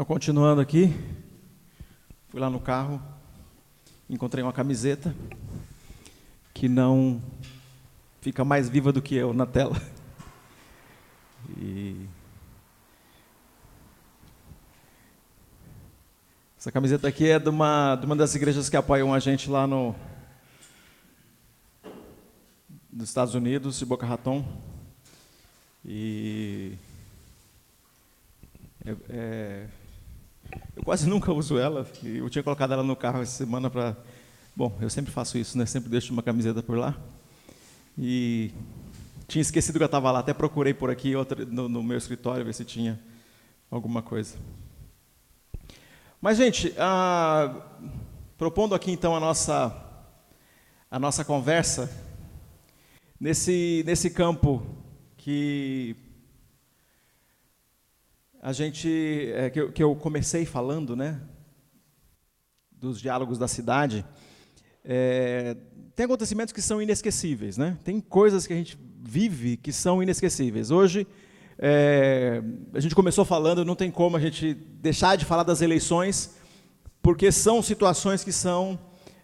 Então, 0.00 0.06
continuando 0.06 0.62
aqui, 0.62 0.98
fui 2.30 2.40
lá 2.40 2.48
no 2.48 2.58
carro, 2.58 3.02
encontrei 4.08 4.42
uma 4.42 4.50
camiseta 4.50 5.14
que 6.54 6.70
não 6.70 7.22
fica 8.22 8.42
mais 8.42 8.66
viva 8.66 8.94
do 8.94 9.02
que 9.02 9.14
eu 9.14 9.34
na 9.34 9.44
tela. 9.44 9.76
E 11.58 12.06
essa 16.56 16.72
camiseta 16.72 17.06
aqui 17.06 17.28
é 17.28 17.38
de 17.38 17.50
uma, 17.50 17.94
de 17.96 18.06
uma 18.06 18.16
das 18.16 18.34
igrejas 18.34 18.70
que 18.70 18.78
apoiam 18.78 19.12
a 19.12 19.18
gente 19.18 19.50
lá 19.50 19.66
no 19.66 19.94
nos 22.90 23.10
Estados 23.10 23.34
Unidos, 23.34 23.78
de 23.78 23.84
Boca 23.84 24.06
Raton. 24.06 24.42
E 25.84 26.78
é, 28.82 28.96
é, 29.10 29.68
eu 30.76 30.82
quase 30.82 31.08
nunca 31.08 31.32
uso 31.32 31.58
ela. 31.58 31.86
Eu 32.02 32.28
tinha 32.30 32.42
colocado 32.42 32.72
ela 32.72 32.82
no 32.82 32.96
carro 32.96 33.22
essa 33.22 33.36
semana 33.36 33.68
para. 33.68 33.96
Bom, 34.56 34.76
eu 34.80 34.90
sempre 34.90 35.12
faço 35.12 35.38
isso, 35.38 35.56
né? 35.56 35.66
Sempre 35.66 35.90
deixo 35.90 36.12
uma 36.12 36.22
camiseta 36.22 36.62
por 36.62 36.78
lá. 36.78 36.96
E 37.98 38.50
tinha 39.28 39.42
esquecido 39.42 39.78
que 39.78 39.82
eu 39.82 39.86
estava 39.86 40.10
lá. 40.10 40.20
Até 40.20 40.32
procurei 40.32 40.74
por 40.74 40.90
aqui 40.90 41.14
outra, 41.14 41.44
no, 41.44 41.68
no, 41.68 41.82
meu 41.82 41.98
escritório 41.98 42.44
ver 42.44 42.54
se 42.54 42.64
tinha 42.64 42.98
alguma 43.70 44.02
coisa. 44.02 44.36
Mas, 46.20 46.36
gente, 46.36 46.74
ah, 46.78 47.54
propondo 48.36 48.74
aqui 48.74 48.90
então 48.90 49.14
a 49.14 49.20
nossa 49.20 49.86
a 50.90 50.98
nossa 50.98 51.24
conversa 51.24 51.88
nesse 53.20 53.82
nesse 53.86 54.10
campo 54.10 54.66
que 55.16 55.94
a 58.42 58.52
gente 58.52 59.30
é, 59.34 59.50
que, 59.50 59.60
eu, 59.60 59.72
que, 59.72 59.82
eu, 59.82 59.94
comecei 59.94 60.46
falando, 60.46 60.96
né, 60.96 61.20
dos 62.72 62.98
diálogos 63.00 63.38
da 63.38 63.46
cidade, 63.46 64.04
é, 64.82 65.56
tem 65.94 66.06
acontecimentos 66.06 66.52
que 66.52 66.62
são 66.62 66.80
inesquecíveis, 66.80 67.58
né? 67.58 67.76
Tem 67.84 68.00
coisas 68.00 68.46
que 68.46 68.54
a 68.54 68.56
gente 68.56 68.78
vive 69.02 69.58
que 69.58 69.72
são 69.72 70.02
inesquecíveis. 70.02 70.70
Hoje 70.70 71.06
é, 71.58 72.42
a 72.72 72.80
gente 72.80 72.94
começou 72.94 73.26
falando, 73.26 73.62
não 73.62 73.76
tem 73.76 73.90
como 73.90 74.16
a 74.16 74.20
gente 74.20 74.54
deixar 74.54 75.16
de 75.16 75.26
falar 75.26 75.42
das 75.42 75.60
eleições, 75.60 76.36
porque 77.02 77.30
são 77.30 77.62
situações 77.62 78.24
que 78.24 78.32
são 78.32 78.78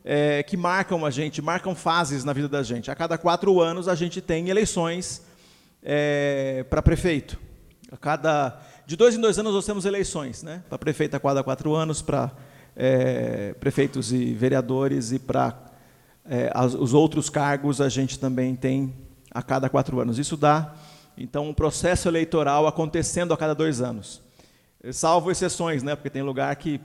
é, 0.04 0.42
que 0.42 0.58
marcam 0.58 1.06
a 1.06 1.10
gente, 1.10 1.40
marcam 1.40 1.74
fases 1.74 2.22
na 2.22 2.34
vida 2.34 2.50
da 2.50 2.62
gente. 2.62 2.90
A 2.90 2.94
cada 2.94 3.16
quatro 3.16 3.58
anos 3.62 3.88
a 3.88 3.94
gente 3.94 4.20
tem 4.20 4.50
eleições 4.50 5.22
é, 5.82 6.66
para 6.68 6.82
prefeito. 6.82 7.45
A 7.96 7.98
cada 7.98 8.60
de 8.84 8.94
dois 8.94 9.14
em 9.14 9.20
dois 9.20 9.38
anos 9.38 9.54
nós 9.54 9.64
temos 9.64 9.86
eleições, 9.86 10.42
né? 10.42 10.62
Para 10.68 10.76
prefeito 10.76 11.16
a 11.16 11.20
cada 11.20 11.42
quatro 11.42 11.74
anos, 11.74 12.02
para 12.02 12.30
é, 12.76 13.54
prefeitos 13.54 14.12
e 14.12 14.34
vereadores 14.34 15.12
e 15.12 15.18
para 15.18 15.58
é, 16.26 16.52
os 16.78 16.92
outros 16.92 17.30
cargos 17.30 17.80
a 17.80 17.88
gente 17.88 18.18
também 18.18 18.54
tem 18.54 18.94
a 19.30 19.42
cada 19.42 19.70
quatro 19.70 19.98
anos. 19.98 20.18
Isso 20.18 20.36
dá 20.36 20.74
então 21.16 21.48
um 21.48 21.54
processo 21.54 22.06
eleitoral 22.06 22.66
acontecendo 22.66 23.32
a 23.32 23.36
cada 23.36 23.54
dois 23.54 23.80
anos, 23.80 24.20
salvo 24.92 25.30
exceções, 25.30 25.82
né? 25.82 25.96
Porque 25.96 26.10
tem 26.10 26.22
lugar 26.22 26.54
que 26.56 26.78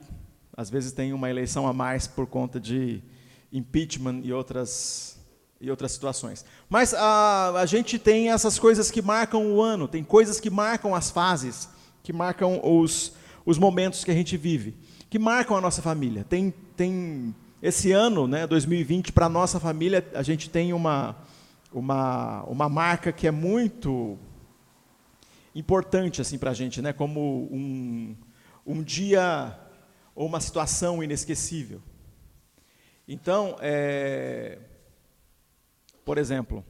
às 0.56 0.70
vezes 0.70 0.94
tem 0.94 1.12
uma 1.12 1.30
eleição 1.30 1.68
a 1.68 1.74
mais 1.74 2.08
por 2.08 2.26
conta 2.26 2.58
de 2.58 3.04
impeachment 3.52 4.22
e 4.24 4.32
outras 4.32 5.21
e 5.62 5.70
outras 5.70 5.92
situações. 5.92 6.44
Mas 6.68 6.94
a, 6.94 7.52
a 7.60 7.66
gente 7.66 7.98
tem 7.98 8.32
essas 8.32 8.60
coisas 8.60 8.92
que 8.92 9.02
marcam 9.02 9.54
o 9.54 9.62
ano, 9.62 9.88
tem 9.88 10.04
coisas 10.04 10.40
que 10.40 10.50
marcam 10.50 10.94
as 10.94 11.10
fases 11.10 11.70
que 12.04 12.12
marcam 12.12 12.60
os, 12.64 13.14
os 13.46 13.58
momentos 13.58 14.04
que 14.04 14.12
a 14.12 14.14
gente 14.14 14.36
vive, 14.38 14.76
que 15.10 15.20
marcam 15.20 15.56
a 15.56 15.62
nossa 15.62 15.82
família. 15.82 16.24
Tem, 16.24 16.52
tem 16.76 17.36
esse 17.62 17.92
ano, 17.92 18.28
né, 18.28 18.48
2020, 18.48 19.12
para 19.12 19.28
a 19.28 19.30
nossa 19.30 19.60
família, 19.60 20.06
a 20.14 20.24
gente 20.24 20.50
tem 20.50 20.74
uma, 20.74 21.16
uma, 21.72 22.44
uma 22.44 22.70
marca 22.70 23.12
que 23.12 23.28
é 23.28 23.32
muito 23.32 24.18
importante 25.54 26.22
assim, 26.22 26.38
para 26.38 26.52
a 26.52 26.54
gente, 26.54 26.82
né, 26.82 26.94
como 26.94 27.48
um, 27.52 28.16
um 28.66 28.82
dia 28.82 29.58
ou 30.16 30.28
uma 30.28 30.40
situação 30.40 31.04
inesquecível. 31.04 31.82
Então, 33.08 33.58
é, 33.60 34.58
por 36.04 36.18
exemplo, 36.18 36.64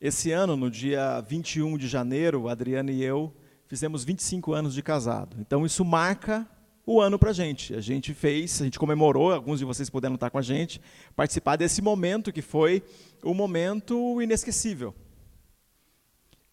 esse 0.00 0.30
ano, 0.30 0.56
no 0.56 0.70
dia 0.70 1.20
21 1.20 1.76
de 1.76 1.88
janeiro, 1.88 2.48
a 2.48 2.52
Adriana 2.52 2.92
e 2.92 3.02
eu 3.02 3.34
fizemos 3.66 4.02
25 4.02 4.52
anos 4.52 4.74
de 4.74 4.82
casado. 4.82 5.36
Então 5.40 5.66
isso 5.66 5.84
marca 5.84 6.48
o 6.86 7.00
ano 7.00 7.18
para 7.18 7.30
a 7.30 7.34
gente. 7.34 7.74
A 7.74 7.80
gente 7.80 8.14
fez, 8.14 8.62
a 8.62 8.64
gente 8.64 8.78
comemorou, 8.78 9.30
alguns 9.30 9.58
de 9.58 9.64
vocês 9.64 9.90
puderam 9.90 10.14
estar 10.14 10.30
com 10.30 10.38
a 10.38 10.42
gente, 10.42 10.80
participar 11.14 11.56
desse 11.56 11.82
momento 11.82 12.32
que 12.32 12.40
foi 12.40 12.82
um 13.22 13.34
momento 13.34 14.22
inesquecível. 14.22 14.94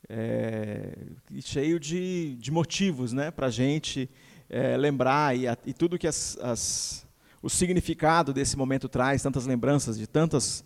É, 0.09 0.93
cheio 1.39 1.79
de, 1.79 2.35
de, 2.35 2.51
motivos 2.51 3.13
né, 3.13 3.31
para 3.31 3.47
a 3.47 3.49
gente 3.49 4.09
é, 4.47 4.77
lembrar 4.77 5.35
e, 5.35 5.47
a, 5.47 5.57
e, 5.65 5.73
tudo 5.73 5.97
que 5.97 6.05
as, 6.05 6.37
as, 6.39 7.07
o 7.41 7.49
significado 7.49 8.31
desse 8.31 8.55
momento 8.55 8.87
traz, 8.87 9.23
tantas 9.23 9.47
lembranças 9.47 9.97
de 9.97 10.05
tantas 10.05 10.63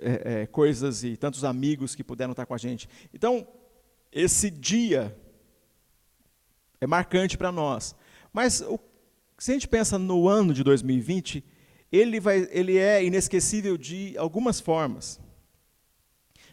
é, 0.00 0.42
é 0.42 0.46
coisas 0.46 1.04
e 1.04 1.16
tantos 1.16 1.44
amigos 1.44 1.94
que 1.94 2.04
puderam 2.04 2.32
estar 2.32 2.46
com 2.46 2.54
a 2.54 2.58
gente. 2.58 2.88
Então, 3.12 3.46
esse 4.12 4.50
dia 4.50 5.16
é 6.80 6.86
marcante 6.86 7.36
para 7.36 7.52
nós. 7.52 7.94
Mas 8.32 8.60
o, 8.60 8.78
se 9.38 9.50
a 9.50 9.54
gente 9.54 9.68
pensa 9.68 9.98
no 9.98 10.28
ano 10.28 10.54
de 10.54 10.62
2020, 10.64 11.44
ele, 11.90 12.20
vai, 12.20 12.48
ele 12.50 12.76
é 12.76 13.04
inesquecível 13.04 13.76
de 13.76 14.16
algumas 14.16 14.60
formas. 14.60 15.20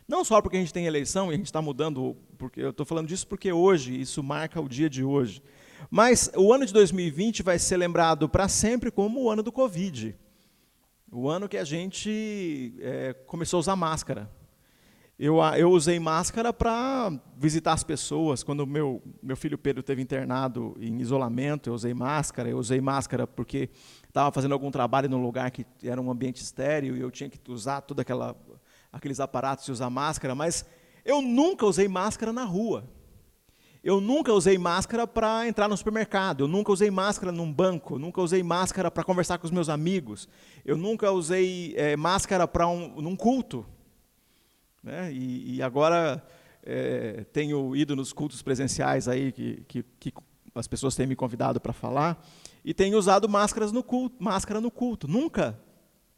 Não 0.07 0.23
só 0.23 0.41
porque 0.41 0.57
a 0.57 0.59
gente 0.59 0.73
tem 0.73 0.85
eleição 0.85 1.31
e 1.31 1.35
a 1.35 1.37
gente 1.37 1.45
está 1.45 1.61
mudando, 1.61 2.17
porque 2.37 2.61
eu 2.61 2.71
estou 2.71 2.85
falando 2.85 3.07
disso 3.07 3.25
porque 3.25 3.51
hoje, 3.51 3.99
isso 3.99 4.21
marca 4.21 4.59
o 4.59 4.67
dia 4.67 4.89
de 4.89 5.03
hoje. 5.03 5.41
Mas 5.89 6.29
o 6.35 6.53
ano 6.53 6.65
de 6.65 6.73
2020 6.73 7.41
vai 7.41 7.57
ser 7.57 7.77
lembrado 7.77 8.27
para 8.27 8.47
sempre 8.47 8.91
como 8.91 9.23
o 9.23 9.29
ano 9.29 9.43
do 9.43 9.51
Covid. 9.51 10.15
O 11.15 11.29
ano 11.29 11.47
que 11.47 11.57
a 11.57 11.63
gente 11.63 12.73
é, 12.81 13.13
começou 13.27 13.57
a 13.57 13.59
usar 13.59 13.75
máscara. 13.75 14.31
Eu, 15.19 15.37
eu 15.55 15.69
usei 15.69 15.99
máscara 15.99 16.51
para 16.51 17.13
visitar 17.37 17.73
as 17.73 17.83
pessoas. 17.83 18.41
Quando 18.41 18.65
meu, 18.65 18.99
meu 19.21 19.37
filho 19.37 19.55
Pedro 19.55 19.83
teve 19.83 20.01
internado 20.01 20.75
em 20.79 20.99
isolamento, 20.99 21.69
eu 21.69 21.75
usei 21.75 21.93
máscara. 21.93 22.49
Eu 22.49 22.57
usei 22.57 22.81
máscara 22.81 23.27
porque 23.27 23.69
estava 24.07 24.31
fazendo 24.31 24.53
algum 24.53 24.71
trabalho 24.71 25.07
num 25.07 25.21
lugar 25.21 25.51
que 25.51 25.67
era 25.83 26.01
um 26.01 26.09
ambiente 26.09 26.41
estéreo 26.41 26.97
e 26.97 27.01
eu 27.01 27.11
tinha 27.11 27.29
que 27.29 27.39
usar 27.47 27.81
todos 27.81 28.03
aqueles 28.91 29.19
aparatos 29.19 29.67
e 29.67 29.71
usar 29.71 29.91
máscara. 29.91 30.33
Mas 30.33 30.65
eu 31.05 31.21
nunca 31.21 31.63
usei 31.63 31.87
máscara 31.87 32.33
na 32.33 32.43
rua. 32.43 32.89
Eu 33.83 33.99
nunca 33.99 34.31
usei 34.31 34.57
máscara 34.57 35.05
para 35.05 35.45
entrar 35.45 35.67
no 35.67 35.75
supermercado. 35.75 36.45
Eu 36.45 36.47
nunca 36.47 36.71
usei 36.71 36.89
máscara 36.89 37.33
num 37.33 37.51
banco. 37.51 37.95
Eu 37.95 37.99
nunca 37.99 38.21
usei 38.21 38.41
máscara 38.41 38.89
para 38.89 39.03
conversar 39.03 39.37
com 39.37 39.45
os 39.45 39.51
meus 39.51 39.67
amigos. 39.67 40.29
Eu 40.63 40.77
nunca 40.77 41.11
usei 41.11 41.73
é, 41.75 41.97
máscara 41.97 42.47
para 42.47 42.65
um, 42.65 43.01
num 43.01 43.15
culto. 43.15 43.65
Né? 44.81 45.11
E, 45.11 45.55
e 45.55 45.61
agora 45.61 46.25
é, 46.63 47.25
tenho 47.33 47.75
ido 47.75 47.93
nos 47.93 48.13
cultos 48.13 48.41
presenciais 48.41 49.09
aí 49.09 49.33
que, 49.33 49.65
que, 49.67 49.85
que 49.99 50.13
as 50.55 50.65
pessoas 50.65 50.95
têm 50.95 51.05
me 51.05 51.15
convidado 51.15 51.59
para 51.59 51.73
falar 51.73 52.25
e 52.63 52.73
tenho 52.73 52.97
usado 52.97 53.27
máscaras 53.27 53.73
no 53.73 53.83
culto, 53.83 54.15
máscara 54.23 54.61
no 54.61 54.71
culto. 54.71 55.09
Nunca, 55.09 55.59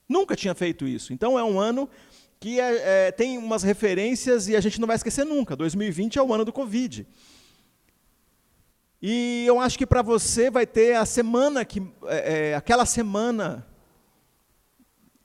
nunca 0.07 0.35
tinha 0.35 0.53
feito 0.53 0.87
isso. 0.87 1.13
Então 1.13 1.39
é 1.39 1.43
um 1.43 1.59
ano 1.59 1.89
que 2.39 2.59
é, 2.59 3.07
é, 3.07 3.11
tem 3.11 3.39
umas 3.39 3.63
referências 3.63 4.47
e 4.47 4.55
a 4.55 4.61
gente 4.61 4.79
não 4.79 4.85
vai 4.85 4.97
esquecer 4.97 5.25
nunca. 5.25 5.55
2020 5.55 6.19
é 6.19 6.21
o 6.21 6.31
ano 6.31 6.45
do 6.45 6.53
Covid. 6.53 7.07
E 9.01 9.45
eu 9.45 9.59
acho 9.59 9.78
que 9.78 9.85
para 9.85 10.01
você 10.01 10.49
vai 10.49 10.66
ter 10.66 10.96
a 10.96 11.05
semana 11.05 11.64
que, 11.64 11.81
é, 12.05 12.52
é, 12.52 12.55
aquela 12.55 12.85
semana 12.85 13.66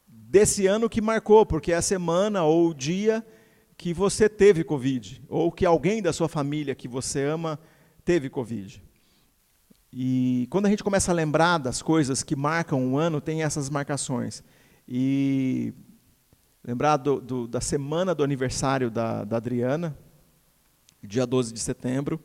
desse 0.06 0.67
ano 0.67 0.89
que 0.89 1.00
marcou, 1.00 1.44
porque 1.44 1.73
é 1.73 1.77
a 1.77 1.83
semana 1.83 2.44
ou 2.44 2.69
o 2.69 2.75
dia 2.75 3.27
que 3.77 3.94
você 3.94 4.29
teve 4.29 4.62
Covid, 4.62 5.23
ou 5.29 5.50
que 5.50 5.65
alguém 5.65 6.03
da 6.03 6.12
sua 6.12 6.29
família 6.29 6.75
que 6.75 6.87
você 6.87 7.25
ama 7.25 7.59
teve 8.05 8.29
Covid. 8.29 8.83
E 9.93 10.47
quando 10.50 10.67
a 10.67 10.69
gente 10.71 10.85
começa 10.85 11.11
a 11.11 11.15
lembrar 11.15 11.59
das 11.59 11.83
coisas 11.83 12.23
que 12.23 12.37
marcam 12.37 12.81
um 12.81 12.97
ano, 12.97 13.21
tem 13.21 13.43
essas 13.43 13.69
marcações. 13.69 14.44
E 14.87 15.73
lembrar 16.62 16.97
do, 16.97 17.21
do, 17.21 17.49
da 17.49 17.61
semana 17.61 18.15
do 18.15 18.23
aniversário 18.23 18.91
da, 18.91 19.25
da 19.25 19.39
Adriana, 19.39 19.97
dia 21.03 21.27
12 21.27 21.53
de 21.53 21.61
setembro, 21.61 22.21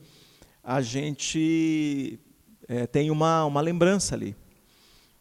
a 0.65 0.81
gente 0.81 2.19
é, 2.67 2.87
tem 2.87 3.11
uma, 3.11 3.45
uma 3.45 3.61
lembrança 3.61 4.15
ali. 4.15 4.35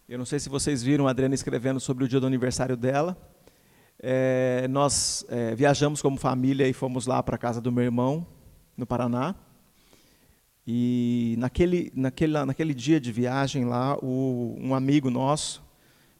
Eu 0.09 0.17
não 0.17 0.25
sei 0.25 0.39
se 0.39 0.49
vocês 0.49 0.83
viram 0.83 1.07
a 1.07 1.11
Adriana 1.11 1.35
escrevendo 1.35 1.79
sobre 1.79 2.03
o 2.05 2.09
dia 2.09 2.19
do 2.19 2.27
aniversário 2.27 2.79
dela. 2.79 3.15
É, 3.99 4.67
nós 4.69 5.23
é, 5.29 5.55
viajamos 5.55 6.01
como 6.01 6.17
família 6.17 6.67
e 6.67 6.73
fomos 6.73 7.07
lá 7.07 7.23
para 7.23 7.37
a 7.37 7.39
casa 7.39 7.61
do 7.61 7.71
meu 7.71 7.85
irmão, 7.85 8.27
no 8.75 8.87
Paraná. 8.87 9.35
E 10.67 11.35
naquele, 11.39 11.93
naquele, 11.95 12.43
naquele 12.47 12.73
dia 12.73 12.99
de 12.99 13.13
viagem 13.13 13.67
lá, 13.67 13.99
o, 13.99 14.57
um 14.59 14.75
amigo 14.75 15.11
nosso, 15.11 15.63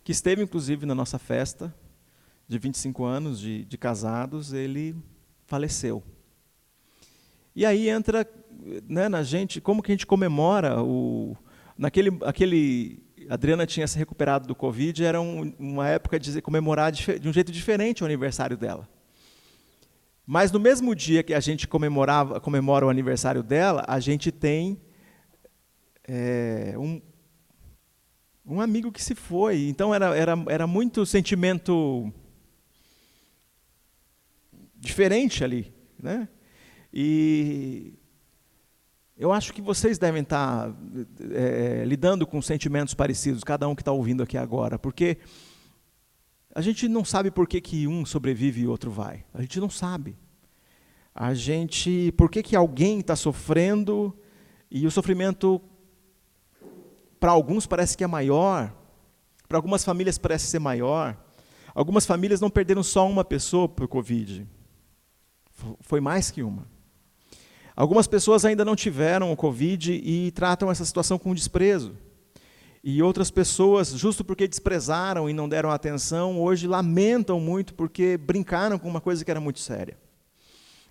que 0.03 0.13
esteve 0.13 0.43
inclusive 0.43 0.85
na 0.85 0.95
nossa 0.95 1.19
festa 1.19 1.75
de 2.47 2.59
25 2.59 3.05
anos 3.05 3.41
de, 3.41 3.65
de 3.65 3.79
casados, 3.79 4.53
ele 4.53 4.95
faleceu. 5.47 6.03
E 7.57 7.65
aí 7.65 7.89
entra 7.89 8.29
né, 8.89 9.09
na 9.09 9.23
gente, 9.23 9.61
como 9.61 9.83
que 9.83 9.93
a 9.93 9.95
gente 9.95 10.07
comemora 10.07 10.83
o 10.83 11.37
naquele 11.77 12.11
aquele 12.25 13.03
Adriana 13.29 13.67
tinha 13.67 13.87
se 13.87 13.99
recuperado 13.99 14.47
do 14.47 14.55
Covid, 14.55 15.05
era 15.05 15.21
um, 15.21 15.55
uma 15.59 15.89
época 15.89 16.19
de 16.19 16.41
comemorar 16.43 16.93
de, 16.93 17.29
um 17.29 17.33
jeito 17.33 17.51
diferente 17.51 18.03
o 18.03 18.07
aniversário 18.07 18.57
dela. 18.57 18.89
Mas 20.27 20.51
no 20.51 20.59
mesmo 20.59 20.95
dia 20.95 21.23
que 21.23 21.35
a 21.35 21.41
gente 21.41 21.69
comemorava, 21.69 22.41
comemora 22.41 22.87
o 22.87 22.89
aniversário 22.89 23.43
dela, 23.43 23.85
a 23.87 24.01
gente 24.01 24.33
tem 24.33 24.81
é, 26.07 26.75
um, 26.79 27.01
um 28.45 28.61
amigo 28.61 28.91
que 28.91 29.03
se 29.03 29.15
foi. 29.15 29.69
Então 29.69 29.95
era, 29.95 30.17
era, 30.17 30.35
era 30.49 30.67
muito 30.67 31.05
sentimento 31.05 32.13
diferente 34.75 35.45
ali. 35.45 35.75
Né? 35.99 36.29
E 36.93 37.95
eu 39.17 39.33
acho 39.33 39.53
que 39.53 39.63
vocês 39.63 39.97
devem 39.97 40.23
estar 40.23 40.75
é, 41.33 41.85
lidando 41.87 42.27
com 42.27 42.43
sentimentos 42.43 42.95
parecidos, 42.95 43.45
cada 43.45 43.69
um 43.69 43.75
que 43.75 43.83
está 43.83 43.93
ouvindo 43.93 44.23
aqui 44.23 44.37
agora, 44.37 44.79
porque 44.79 45.19
a 46.55 46.61
gente 46.61 46.89
não 46.89 47.05
sabe 47.05 47.31
por 47.31 47.47
que, 47.47 47.61
que 47.61 47.87
um 47.87 48.05
sobrevive 48.05 48.63
e 48.63 48.67
outro 48.67 48.91
vai. 48.91 49.25
A 49.33 49.41
gente 49.41 49.61
não 49.61 49.71
sabe. 49.71 50.17
A 51.15 51.33
gente, 51.33 52.13
por 52.17 52.29
que, 52.29 52.43
que 52.43 52.57
alguém 52.57 52.99
está 52.99 53.15
sofrendo 53.15 54.17
e 54.69 54.87
o 54.87 54.91
sofrimento 54.91 55.61
para 57.21 57.31
alguns 57.31 57.67
parece 57.67 57.97
que 57.97 58.03
é 58.03 58.07
maior, 58.07 58.75
para 59.49 59.57
algumas 59.57 59.85
famílias 59.85 60.19
parece 60.19 60.47
ser 60.47 60.59
maior. 60.59 61.17
Algumas 61.73 62.05
famílias 62.05 62.41
não 62.41 62.51
perderam 62.51 62.83
só 62.83 63.09
uma 63.09 63.25
pessoa 63.25 63.69
por 63.69 63.87
Covid, 63.87 64.47
foi 65.81 66.01
mais 66.01 66.31
que 66.31 66.43
uma. 66.43 66.74
Algumas 67.77 68.07
pessoas 68.07 68.45
ainda 68.45 68.65
não 68.65 68.77
tiveram 68.77 69.33
o 69.33 69.37
Covid 69.37 69.93
e 69.93 70.31
tratam 70.31 70.71
essa 70.71 70.85
situação 70.85 71.19
com 71.19 71.35
desprezo. 71.35 71.97
E 72.85 73.03
outras 73.03 73.31
pessoas, 73.31 73.89
justo 73.91 74.23
porque 74.25 74.47
desprezaram 74.47 75.29
e 75.29 75.33
não 75.33 75.49
deram 75.49 75.71
atenção, 75.71 76.41
hoje 76.41 76.69
lamentam 76.69 77.41
muito 77.41 77.75
porque 77.75 78.17
brincaram 78.17 78.79
com 78.79 78.89
uma 78.89 79.01
coisa 79.01 79.25
que 79.25 79.31
era 79.31 79.41
muito 79.41 79.59
séria. 79.59 79.97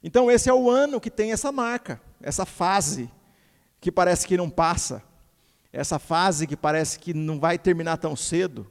Então, 0.04 0.30
esse 0.30 0.50
é 0.50 0.54
o 0.54 0.70
ano 0.70 1.00
que 1.00 1.10
tem 1.10 1.32
essa 1.32 1.52
marca, 1.52 2.02
essa 2.22 2.46
fase 2.46 3.10
que 3.80 3.92
parece 3.92 4.28
que 4.28 4.36
não 4.36 4.50
passa, 4.50 5.02
essa 5.72 5.98
fase 5.98 6.46
que 6.46 6.58
parece 6.58 7.00
que 7.00 7.14
não 7.14 7.40
vai 7.40 7.58
terminar 7.58 7.98
tão 7.98 8.16
cedo, 8.16 8.70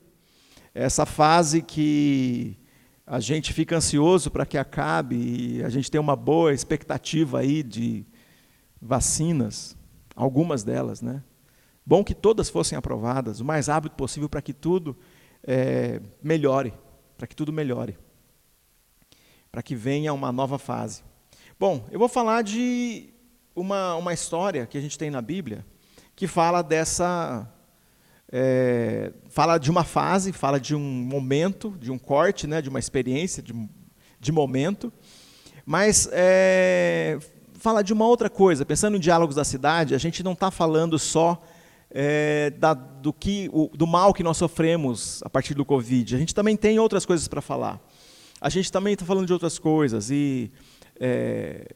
essa 0.75 1.07
fase 1.07 1.63
que 1.63 2.59
a 3.07 3.21
gente 3.21 3.53
fica 3.53 3.77
ansioso 3.77 4.31
para 4.31 4.47
que 4.47 4.57
acabe 4.57 5.17
e 5.17 5.65
a 5.65 5.69
gente 5.69 5.91
tem 5.91 6.01
uma 6.01 6.17
boa 6.17 6.53
expectativa 6.53 7.41
aí 7.41 7.63
de 7.63 8.07
vacinas, 8.81 9.77
algumas 10.15 10.63
delas, 10.63 11.03
né? 11.03 11.23
Bom 11.85 12.05
que 12.05 12.15
todas 12.15 12.49
fossem 12.49 12.79
aprovadas 12.79 13.41
o 13.41 13.45
mais 13.45 13.67
rápido 13.67 13.93
possível 13.93 14.29
para 14.29 14.41
que 14.41 14.53
tudo 14.53 14.97
é, 15.43 16.01
melhore, 16.23 16.73
para 17.19 17.27
que 17.27 17.35
tudo 17.35 17.53
melhore, 17.53 17.99
para 19.51 19.63
que 19.63 19.75
venha 19.75 20.13
uma 20.13 20.31
nova 20.31 20.59
fase. 20.59 21.03
Bom, 21.59 21.87
eu 21.91 21.99
vou 21.99 22.09
falar 22.09 22.43
de 22.43 23.13
uma, 23.55 23.97
uma 23.97 24.15
história 24.15 24.67
que 24.67 24.79
a 24.79 24.81
gente 24.81 24.97
tem 24.97 25.11
na 25.11 25.21
Bíblia 25.21 25.67
que 26.15 26.27
fala 26.27 26.63
dessa. 26.63 27.52
É, 28.35 29.13
fala 29.29 29.59
de 29.59 29.71
uma 29.71 29.85
fase, 29.85 30.33
fala 30.33 30.59
de 30.59 30.75
um 30.75 30.81
momento, 30.81 31.77
de 31.79 31.93
um 31.93 31.99
corte, 31.99 32.47
né, 32.47 32.63
de 32.63 32.71
uma 32.71 32.79
experiência, 32.79 33.43
de, 33.43 33.53
de 34.19 34.33
momento, 34.33 34.91
mas 35.67 36.09
é, 36.11 37.19
fala 37.55 37.83
de 37.83 37.93
uma 37.93 38.07
outra 38.07 38.31
coisa. 38.31 38.65
Pensando 38.65 38.97
em 38.97 39.01
diálogos 39.01 39.37
da 39.37 39.45
cidade, 39.45 39.95
a 39.95 39.99
gente 39.99 40.23
não 40.23 40.33
está 40.33 40.51
falando 40.51 40.99
só 40.99 41.43
é, 41.91 42.51
da, 42.51 42.73
do, 42.73 43.13
que, 43.13 43.51
o, 43.53 43.69
do 43.75 43.87
mal 43.87 44.15
que 44.15 44.23
nós 44.23 44.37
sofremos 44.39 45.23
a 45.23 45.31
partir 45.31 45.55
do 45.55 45.65
Covid. 45.65 46.17
A 46.17 46.19
gente 46.19 46.35
também 46.35 46.57
tem 46.57 46.79
outras 46.79 47.05
coisas 47.05 47.29
para 47.29 47.43
falar. 47.43 47.81
A 48.41 48.49
gente 48.49 48.73
também 48.73 48.95
está 48.95 49.05
falando 49.05 49.27
de 49.27 49.33
outras 49.33 49.59
coisas. 49.59 50.11
E 50.11 50.51
é, 50.99 51.69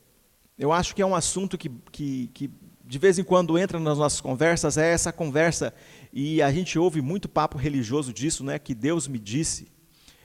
eu 0.58 0.72
acho 0.72 0.94
que 0.94 1.02
é 1.02 1.06
um 1.06 1.14
assunto 1.14 1.56
que, 1.58 1.68
que, 1.92 2.30
que, 2.32 2.50
de 2.84 2.98
vez 2.98 3.18
em 3.18 3.24
quando 3.24 3.58
entra 3.58 3.78
nas 3.78 3.98
nossas 3.98 4.20
conversas, 4.20 4.78
é 4.78 4.90
essa 4.90 5.12
conversa. 5.12 5.72
E 6.18 6.40
a 6.40 6.50
gente 6.50 6.78
ouve 6.78 7.02
muito 7.02 7.28
papo 7.28 7.58
religioso 7.58 8.10
disso, 8.10 8.42
né? 8.42 8.58
que 8.58 8.74
Deus 8.74 9.06
me 9.06 9.18
disse, 9.18 9.68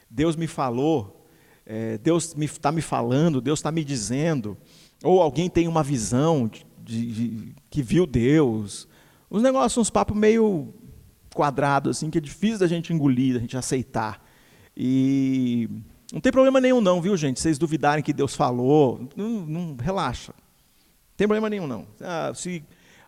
Deus 0.10 0.38
me 0.38 0.48
falou, 0.48 1.28
é, 1.66 1.98
Deus 1.98 2.28
está 2.28 2.40
me, 2.40 2.48
tá 2.48 2.72
me 2.72 2.82
falando, 2.82 3.42
Deus 3.42 3.60
está 3.60 3.74
me 3.74 3.84
dizendo. 3.84 4.58
Ou 5.04 5.22
alguém 5.22 5.50
tem 5.50 5.68
uma 5.68 5.84
visão 5.84 6.48
de, 6.48 6.66
de, 6.82 7.12
de, 7.12 7.56
que 7.70 7.84
viu 7.84 8.06
Deus 8.08 8.88
Uns 9.30 9.44
negócios, 9.44 9.78
uns 9.78 9.90
papos 9.90 10.16
meio 10.16 10.74
quadrados, 11.36 11.98
assim, 11.98 12.10
que 12.10 12.20
é 12.20 12.22
difícil 12.22 12.60
da 12.60 12.68
gente 12.68 12.94
engolir, 12.94 13.34
da 13.34 13.42
gente 13.42 13.58
aceitar. 13.58 14.26
E 14.76 15.70
não 16.14 16.22
tem 16.22 16.32
problema 16.32 16.62
nenhum 16.62 16.80
não, 16.80 17.02
viu, 17.02 17.18
gente? 17.18 17.42
Vocês 17.42 17.58
duvidarem 17.58 18.02
que 18.02 18.14
Deus 18.14 18.34
falou, 18.34 19.10
não, 19.14 19.30
não 19.46 19.76
relaxa. 19.78 20.34
Não 20.38 21.18
tem 21.18 21.28
problema 21.28 21.50
nenhum 21.50 21.68
não. 21.68 21.86
Ah, 22.00 22.32
se 22.34 22.64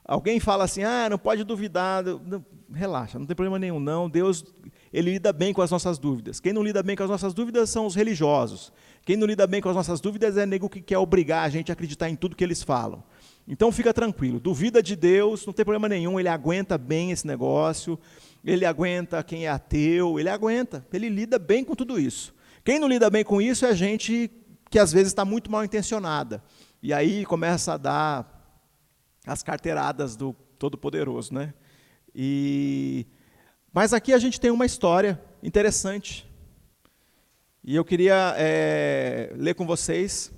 alguém 0.06 0.40
fala 0.40 0.64
assim, 0.64 0.84
ah, 0.84 1.08
não 1.10 1.18
pode 1.18 1.44
duvidar, 1.44 2.04
não, 2.04 2.46
relaxa, 2.74 3.18
não 3.18 3.26
tem 3.26 3.36
problema 3.36 3.60
nenhum 3.60 3.80
não. 3.80 4.10
Deus, 4.10 4.44
ele 4.92 5.12
lida 5.12 5.32
bem 5.32 5.54
com 5.54 5.62
as 5.62 5.72
nossas 5.72 5.98
dúvidas. 5.98 6.40
Quem 6.40 6.54
não 6.54 6.64
lida 6.64 6.84
bem 6.84 6.96
com 6.96 7.04
as 7.04 7.10
nossas 7.10 7.34
dúvidas 7.34 7.70
são 7.70 7.86
os 7.86 7.96
religiosos. 7.96 8.72
Quem 9.06 9.18
não 9.18 9.28
lida 9.28 9.46
bem 9.46 9.62
com 9.62 9.70
as 9.70 9.76
nossas 9.76 10.00
dúvidas 10.00 10.38
é 10.38 10.46
nego 10.46 10.70
que 10.70 10.82
quer 10.82 10.98
obrigar 10.98 11.46
a 11.46 11.50
gente 11.50 11.72
a 11.72 11.74
acreditar 11.74 12.10
em 12.10 12.16
tudo 12.16 12.36
que 12.36 12.44
eles 12.44 12.64
falam. 12.64 13.04
Então 13.48 13.72
fica 13.72 13.94
tranquilo, 13.94 14.40
duvida 14.40 14.82
de 14.82 14.96
Deus, 14.96 15.46
não 15.46 15.52
tem 15.52 15.66
problema 15.66 15.90
nenhum, 15.90 16.18
ele 16.18 16.30
aguenta 16.30 16.78
bem 16.78 17.12
esse 17.12 17.28
negócio, 17.28 18.00
ele 18.44 18.66
aguenta 18.66 19.22
quem 19.22 19.46
é 19.46 19.50
ateu, 19.50 20.18
ele 20.18 20.30
aguenta, 20.30 20.86
ele 20.94 21.10
lida 21.10 21.38
bem 21.38 21.64
com 21.64 21.76
tudo 21.76 22.00
isso. 22.00 22.34
Quem 22.64 22.80
não 22.80 22.88
lida 22.88 23.10
bem 23.10 23.24
com 23.24 23.42
isso 23.42 23.66
é 23.66 23.76
gente 23.76 24.32
que 24.70 24.80
às 24.80 24.94
vezes 24.94 25.10
está 25.10 25.26
muito 25.26 25.52
mal 25.52 25.66
intencionada. 25.66 26.42
E 26.82 26.94
aí 26.94 27.26
começa 27.26 27.74
a 27.74 27.78
dar 27.78 28.33
as 29.26 29.42
carteiradas 29.42 30.16
do 30.16 30.34
Todo-Poderoso. 30.58 31.34
Né? 31.34 31.54
E... 32.14 33.06
Mas 33.72 33.94
aqui 33.94 34.14
a 34.14 34.20
gente 34.20 34.40
tem 34.40 34.52
uma 34.52 34.66
história 34.66 35.22
interessante. 35.42 36.30
E 37.64 37.76
eu 37.76 37.86
queria 37.86 38.36
é, 38.38 39.32
ler 39.36 39.56
com 39.56 39.66
vocês 39.66 40.32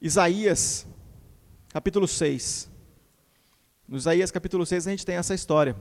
Isaías 0.00 0.86
capítulo 1.68 2.06
6. 2.06 2.70
No 3.86 3.96
Isaías 3.96 4.30
capítulo 4.30 4.66
6 4.66 4.86
a 4.86 4.90
gente 4.90 5.06
tem 5.06 5.16
essa 5.16 5.34
história. 5.34 5.76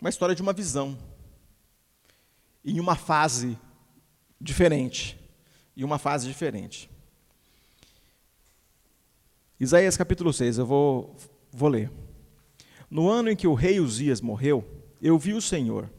Uma 0.00 0.08
história 0.10 0.34
de 0.34 0.42
uma 0.42 0.52
visão. 0.52 0.98
Em 2.64 2.80
uma 2.80 2.96
fase 2.96 3.58
diferente. 4.40 5.18
Em 5.76 5.84
uma 5.84 5.98
fase 5.98 6.26
diferente. 6.26 6.90
Isaías 9.60 9.94
capítulo 9.94 10.32
6, 10.32 10.56
eu 10.56 10.64
vou, 10.64 11.14
vou 11.52 11.68
ler. 11.68 11.92
No 12.90 13.10
ano 13.10 13.28
em 13.28 13.36
que 13.36 13.46
o 13.46 13.52
rei 13.52 13.78
Uzias 13.78 14.22
morreu, 14.22 14.64
eu 15.02 15.18
vi 15.18 15.34
o 15.34 15.42
Senhor. 15.42 15.90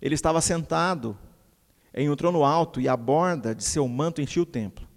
Ele 0.00 0.14
estava 0.14 0.40
sentado 0.40 1.14
em 1.92 2.08
um 2.08 2.16
trono 2.16 2.42
alto 2.42 2.80
e 2.80 2.88
a 2.88 2.96
borda 2.96 3.54
de 3.54 3.62
seu 3.62 3.86
manto 3.86 4.22
enchia 4.22 4.42
o 4.42 4.46
templo. 4.46 4.88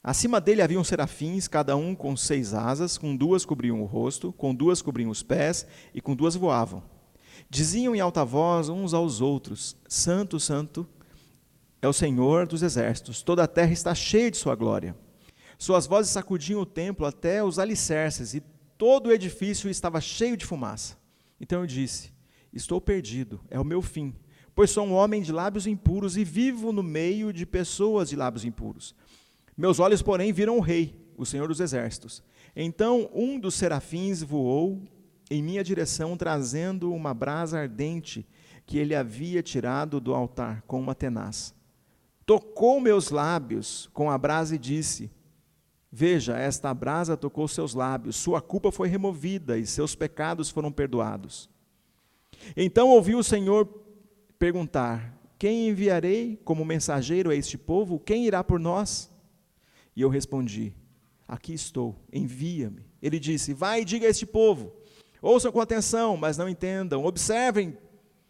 Acima 0.00 0.40
dele 0.40 0.62
haviam 0.62 0.84
serafins, 0.84 1.48
cada 1.48 1.74
um 1.74 1.92
com 1.92 2.16
seis 2.16 2.54
asas, 2.54 2.96
com 2.96 3.16
duas 3.16 3.44
cobriam 3.44 3.82
o 3.82 3.84
rosto, 3.84 4.32
com 4.34 4.54
duas 4.54 4.80
cobriam 4.80 5.10
os 5.10 5.24
pés 5.24 5.66
e 5.92 6.00
com 6.00 6.14
duas 6.14 6.36
voavam. 6.36 6.84
Diziam 7.50 7.96
em 7.96 8.00
alta 8.00 8.24
voz 8.24 8.68
uns 8.68 8.94
aos 8.94 9.20
outros: 9.20 9.76
Santo, 9.88 10.38
Santo 10.38 10.86
é 11.82 11.88
o 11.88 11.92
Senhor 11.92 12.46
dos 12.46 12.62
exércitos, 12.62 13.22
toda 13.22 13.42
a 13.42 13.48
terra 13.48 13.72
está 13.72 13.92
cheia 13.92 14.30
de 14.30 14.36
sua 14.36 14.54
glória. 14.54 14.94
Suas 15.64 15.86
vozes 15.86 16.12
sacudiam 16.12 16.60
o 16.60 16.66
templo 16.66 17.06
até 17.06 17.42
os 17.42 17.58
alicerces, 17.58 18.34
e 18.34 18.42
todo 18.76 19.06
o 19.06 19.12
edifício 19.12 19.70
estava 19.70 19.98
cheio 19.98 20.36
de 20.36 20.44
fumaça. 20.44 20.98
Então 21.40 21.62
eu 21.62 21.66
disse: 21.66 22.12
Estou 22.52 22.82
perdido, 22.82 23.40
é 23.48 23.58
o 23.58 23.64
meu 23.64 23.80
fim, 23.80 24.14
pois 24.54 24.68
sou 24.68 24.84
um 24.84 24.92
homem 24.92 25.22
de 25.22 25.32
lábios 25.32 25.66
impuros 25.66 26.18
e 26.18 26.22
vivo 26.22 26.70
no 26.70 26.82
meio 26.82 27.32
de 27.32 27.46
pessoas 27.46 28.10
de 28.10 28.14
lábios 28.14 28.44
impuros. 28.44 28.94
Meus 29.56 29.80
olhos, 29.80 30.02
porém, 30.02 30.34
viram 30.34 30.58
o 30.58 30.60
Rei, 30.60 31.00
o 31.16 31.24
Senhor 31.24 31.48
dos 31.48 31.60
Exércitos. 31.60 32.22
Então 32.54 33.08
um 33.14 33.40
dos 33.40 33.54
serafins 33.54 34.22
voou 34.22 34.82
em 35.30 35.42
minha 35.42 35.64
direção, 35.64 36.14
trazendo 36.14 36.92
uma 36.92 37.14
brasa 37.14 37.58
ardente 37.58 38.26
que 38.66 38.76
ele 38.76 38.94
havia 38.94 39.42
tirado 39.42 39.98
do 39.98 40.12
altar 40.12 40.62
com 40.66 40.78
uma 40.78 40.94
tenaz. 40.94 41.54
Tocou 42.26 42.82
meus 42.82 43.08
lábios 43.08 43.88
com 43.94 44.10
a 44.10 44.18
brasa 44.18 44.56
e 44.56 44.58
disse: 44.58 45.10
Veja, 45.96 46.36
esta 46.36 46.74
brasa 46.74 47.16
tocou 47.16 47.46
seus 47.46 47.72
lábios, 47.72 48.16
sua 48.16 48.42
culpa 48.42 48.72
foi 48.72 48.88
removida 48.88 49.56
e 49.56 49.64
seus 49.64 49.94
pecados 49.94 50.50
foram 50.50 50.72
perdoados. 50.72 51.48
Então 52.56 52.88
ouviu 52.88 53.16
o 53.16 53.22
Senhor 53.22 53.64
perguntar: 54.36 55.16
Quem 55.38 55.68
enviarei 55.68 56.36
como 56.44 56.64
mensageiro 56.64 57.30
a 57.30 57.36
este 57.36 57.56
povo? 57.56 58.00
Quem 58.00 58.26
irá 58.26 58.42
por 58.42 58.58
nós? 58.58 59.08
E 59.94 60.02
eu 60.02 60.08
respondi: 60.08 60.74
Aqui 61.28 61.54
estou, 61.54 61.94
envia-me. 62.12 62.84
Ele 63.00 63.20
disse: 63.20 63.54
Vai 63.54 63.82
e 63.82 63.84
diga 63.84 64.08
a 64.08 64.10
este 64.10 64.26
povo: 64.26 64.72
Ouçam 65.22 65.52
com 65.52 65.60
atenção, 65.60 66.16
mas 66.16 66.36
não 66.36 66.48
entendam. 66.48 67.04
Observem, 67.04 67.78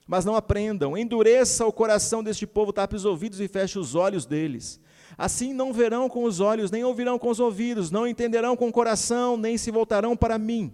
mas 0.07 0.27
não 0.27 0.37
aprendam. 0.37 0.99
Endureça 0.99 1.65
o 1.65 1.73
coração 1.73 2.23
deste 2.23 2.47
povo, 2.47 2.75
tape 2.75 2.95
os 2.95 3.07
ouvidos 3.07 3.41
e 3.41 3.49
feche 3.49 3.79
os 3.79 3.95
olhos 3.95 4.27
deles 4.27 4.85
Assim 5.17 5.53
não 5.53 5.73
verão 5.73 6.09
com 6.09 6.25
os 6.25 6.41
olhos, 6.41 6.71
nem 6.71 6.85
ouvirão 6.85 7.19
com 7.19 7.29
os 7.29 7.41
ouvidos, 7.41 7.91
não 7.91 8.07
entenderão 8.07 8.57
com 8.57 8.69
o 8.69 8.73
coração, 8.73 9.37
nem 9.37 9.57
se 9.57 9.71
voltarão 9.71 10.17
para 10.17 10.39
mim, 10.39 10.73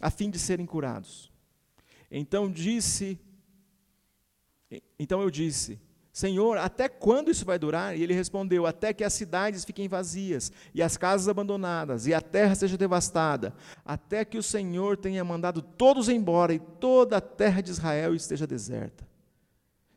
a 0.00 0.10
fim 0.10 0.30
de 0.30 0.38
serem 0.38 0.66
curados. 0.66 1.30
Então 2.10 2.50
disse, 2.50 3.18
então 4.98 5.20
eu 5.22 5.30
disse, 5.30 5.80
Senhor, 6.12 6.58
até 6.58 6.90
quando 6.90 7.30
isso 7.30 7.44
vai 7.44 7.58
durar? 7.58 7.96
E 7.96 8.02
ele 8.02 8.12
respondeu: 8.12 8.66
Até 8.66 8.92
que 8.92 9.02
as 9.02 9.14
cidades 9.14 9.64
fiquem 9.64 9.88
vazias, 9.88 10.52
e 10.74 10.82
as 10.82 10.98
casas 10.98 11.26
abandonadas, 11.26 12.06
e 12.06 12.12
a 12.12 12.20
terra 12.20 12.54
seja 12.54 12.76
devastada, 12.76 13.54
até 13.82 14.22
que 14.22 14.36
o 14.36 14.42
Senhor 14.42 14.98
tenha 14.98 15.24
mandado 15.24 15.62
todos 15.62 16.10
embora 16.10 16.52
e 16.52 16.58
toda 16.58 17.16
a 17.16 17.20
terra 17.20 17.62
de 17.62 17.70
Israel 17.70 18.14
esteja 18.14 18.46
deserta. 18.46 19.08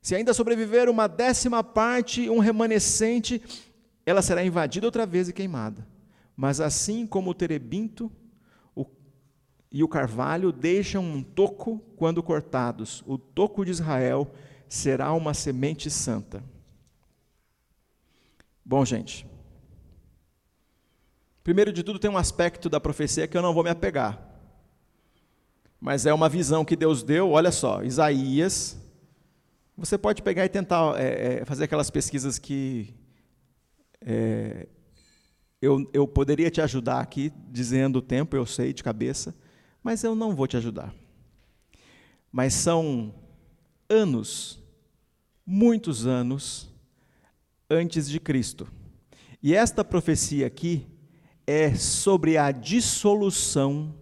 Se 0.05 0.13
ainda 0.13 0.35
sobreviver 0.35 0.87
uma 0.87 1.07
décima 1.07 1.63
parte, 1.63 2.29
um 2.29 2.37
remanescente, 2.37 3.41
ela 4.05 4.21
será 4.21 4.45
invadida 4.45 4.85
outra 4.85 5.03
vez 5.03 5.27
e 5.27 5.33
queimada. 5.33 5.83
Mas 6.37 6.61
assim 6.61 7.07
como 7.07 7.31
o 7.31 7.33
terebinto 7.33 8.11
o, 8.75 8.85
e 9.71 9.83
o 9.83 9.87
carvalho 9.87 10.51
deixam 10.51 11.03
um 11.03 11.23
toco 11.23 11.79
quando 11.97 12.21
cortados, 12.21 13.03
o 13.07 13.17
toco 13.17 13.65
de 13.65 13.71
Israel 13.71 14.31
será 14.69 15.11
uma 15.11 15.33
semente 15.33 15.89
santa. 15.89 16.43
Bom, 18.63 18.85
gente. 18.85 19.25
Primeiro 21.43 21.73
de 21.73 21.81
tudo, 21.81 21.97
tem 21.97 22.11
um 22.11 22.17
aspecto 22.17 22.69
da 22.69 22.79
profecia 22.79 23.27
que 23.27 23.35
eu 23.35 23.41
não 23.41 23.55
vou 23.55 23.63
me 23.63 23.71
apegar. 23.71 24.23
Mas 25.81 26.05
é 26.05 26.13
uma 26.13 26.29
visão 26.29 26.63
que 26.63 26.75
Deus 26.75 27.01
deu, 27.01 27.31
olha 27.31 27.51
só, 27.51 27.81
Isaías 27.81 28.84
você 29.77 29.97
pode 29.97 30.21
pegar 30.21 30.45
e 30.45 30.49
tentar 30.49 30.99
é, 30.99 31.41
é, 31.41 31.45
fazer 31.45 31.65
aquelas 31.65 31.89
pesquisas 31.89 32.39
que 32.39 32.93
é, 33.99 34.67
eu, 35.61 35.89
eu 35.93 36.07
poderia 36.07 36.49
te 36.49 36.61
ajudar 36.61 36.99
aqui, 36.99 37.33
dizendo 37.49 37.97
o 37.97 38.01
tempo, 38.01 38.35
eu 38.35 38.45
sei 38.45 38.71
de 38.71 38.83
cabeça, 38.83 39.35
mas 39.83 40.03
eu 40.03 40.15
não 40.15 40.35
vou 40.35 40.47
te 40.47 40.55
ajudar. 40.55 40.93
Mas 42.31 42.53
são 42.53 43.13
anos, 43.89 44.63
muitos 45.45 46.05
anos, 46.05 46.69
antes 47.69 48.09
de 48.09 48.19
Cristo. 48.19 48.67
E 49.41 49.53
esta 49.53 49.83
profecia 49.83 50.47
aqui 50.47 50.87
é 51.45 51.75
sobre 51.75 52.37
a 52.37 52.51
dissolução 52.51 53.95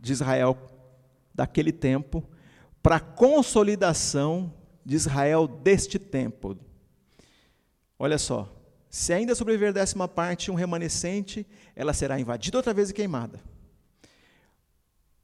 de 0.00 0.12
Israel 0.12 0.58
daquele 1.34 1.72
tempo 1.72 2.28
para 2.82 2.96
a 2.96 3.00
consolidação 3.00 4.52
de 4.84 4.96
Israel 4.96 5.46
deste 5.46 5.98
tempo. 5.98 6.58
Olha 7.98 8.18
só, 8.18 8.52
se 8.90 9.12
ainda 9.12 9.34
sobreviver 9.34 9.72
décima 9.72 10.08
parte, 10.08 10.50
um 10.50 10.54
remanescente, 10.54 11.46
ela 11.76 11.94
será 11.94 12.18
invadida 12.18 12.58
outra 12.58 12.74
vez 12.74 12.90
e 12.90 12.94
queimada. 12.94 13.40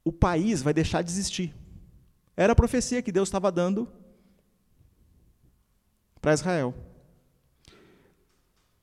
O 0.03 0.11
país 0.11 0.61
vai 0.61 0.73
deixar 0.73 1.01
de 1.01 1.11
existir. 1.11 1.53
Era 2.35 2.53
a 2.53 2.55
profecia 2.55 3.01
que 3.01 3.11
Deus 3.11 3.27
estava 3.27 3.51
dando 3.51 3.87
para 6.21 6.33
Israel. 6.33 6.73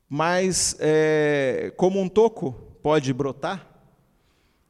Mas, 0.07 0.77
é, 0.79 1.73
como 1.75 1.99
um 1.99 2.07
toco 2.07 2.53
pode 2.83 3.11
brotar, 3.11 3.67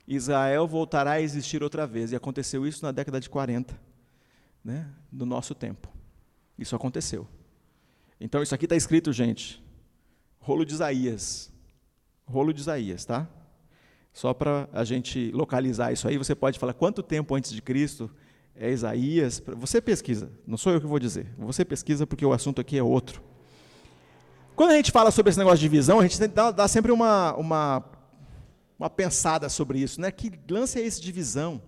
Israel 0.08 0.66
voltará 0.66 1.12
a 1.12 1.22
existir 1.22 1.62
outra 1.62 1.86
vez. 1.86 2.12
E 2.12 2.16
aconteceu 2.16 2.66
isso 2.66 2.84
na 2.84 2.94
década 2.94 3.20
de 3.20 3.30
40 3.30 3.87
né, 4.68 4.86
do 5.10 5.26
nosso 5.26 5.56
tempo. 5.56 5.88
Isso 6.60 6.76
aconteceu. 6.76 7.26
Então, 8.20 8.44
isso 8.44 8.54
aqui 8.54 8.66
está 8.66 8.76
escrito, 8.76 9.14
gente. 9.14 9.64
Rolo 10.42 10.66
de 10.66 10.74
Isaías. 10.74 11.50
Rolo 12.26 12.54
de 12.54 12.60
Isaías, 12.60 13.06
tá? 13.06 13.30
Só 14.12 14.34
para 14.34 14.68
a 14.74 14.84
gente 14.84 15.32
localizar 15.32 15.94
isso 15.94 16.06
aí, 16.06 16.18
você 16.18 16.36
pode 16.36 16.60
falar 16.60 16.74
quanto 16.74 17.02
tempo 17.02 17.34
antes 17.34 17.54
de 17.54 17.62
Cristo 17.62 18.12
é 18.54 18.70
Isaías. 18.70 19.42
Você 19.56 19.80
pesquisa, 19.80 20.30
não 20.46 20.58
sou 20.58 20.74
eu 20.74 20.82
que 20.82 20.88
vou 20.88 21.00
dizer. 21.00 21.34
Você 21.38 21.64
pesquisa 21.64 22.06
porque 22.06 22.26
o 22.26 22.34
assunto 22.34 22.60
aqui 22.60 22.78
é 22.78 22.84
outro. 22.84 23.22
Quando 24.54 24.72
a 24.72 24.76
gente 24.76 24.92
fala 24.92 25.12
sobre 25.12 25.30
esse 25.30 25.40
negócio 25.40 25.60
de 25.60 25.70
visão, 25.70 26.00
a 26.00 26.04
gente 26.06 26.28
dá, 26.28 26.52
dá 26.52 26.68
sempre 26.68 26.92
uma, 26.92 27.34
uma, 27.36 27.86
uma 28.78 28.90
pensada 28.90 29.48
sobre 29.48 29.80
isso. 29.80 30.02
Né? 30.02 30.12
Que 30.12 30.32
lance 30.50 30.78
é 30.78 30.86
esse 30.86 31.00
de 31.00 31.12
visão? 31.12 31.62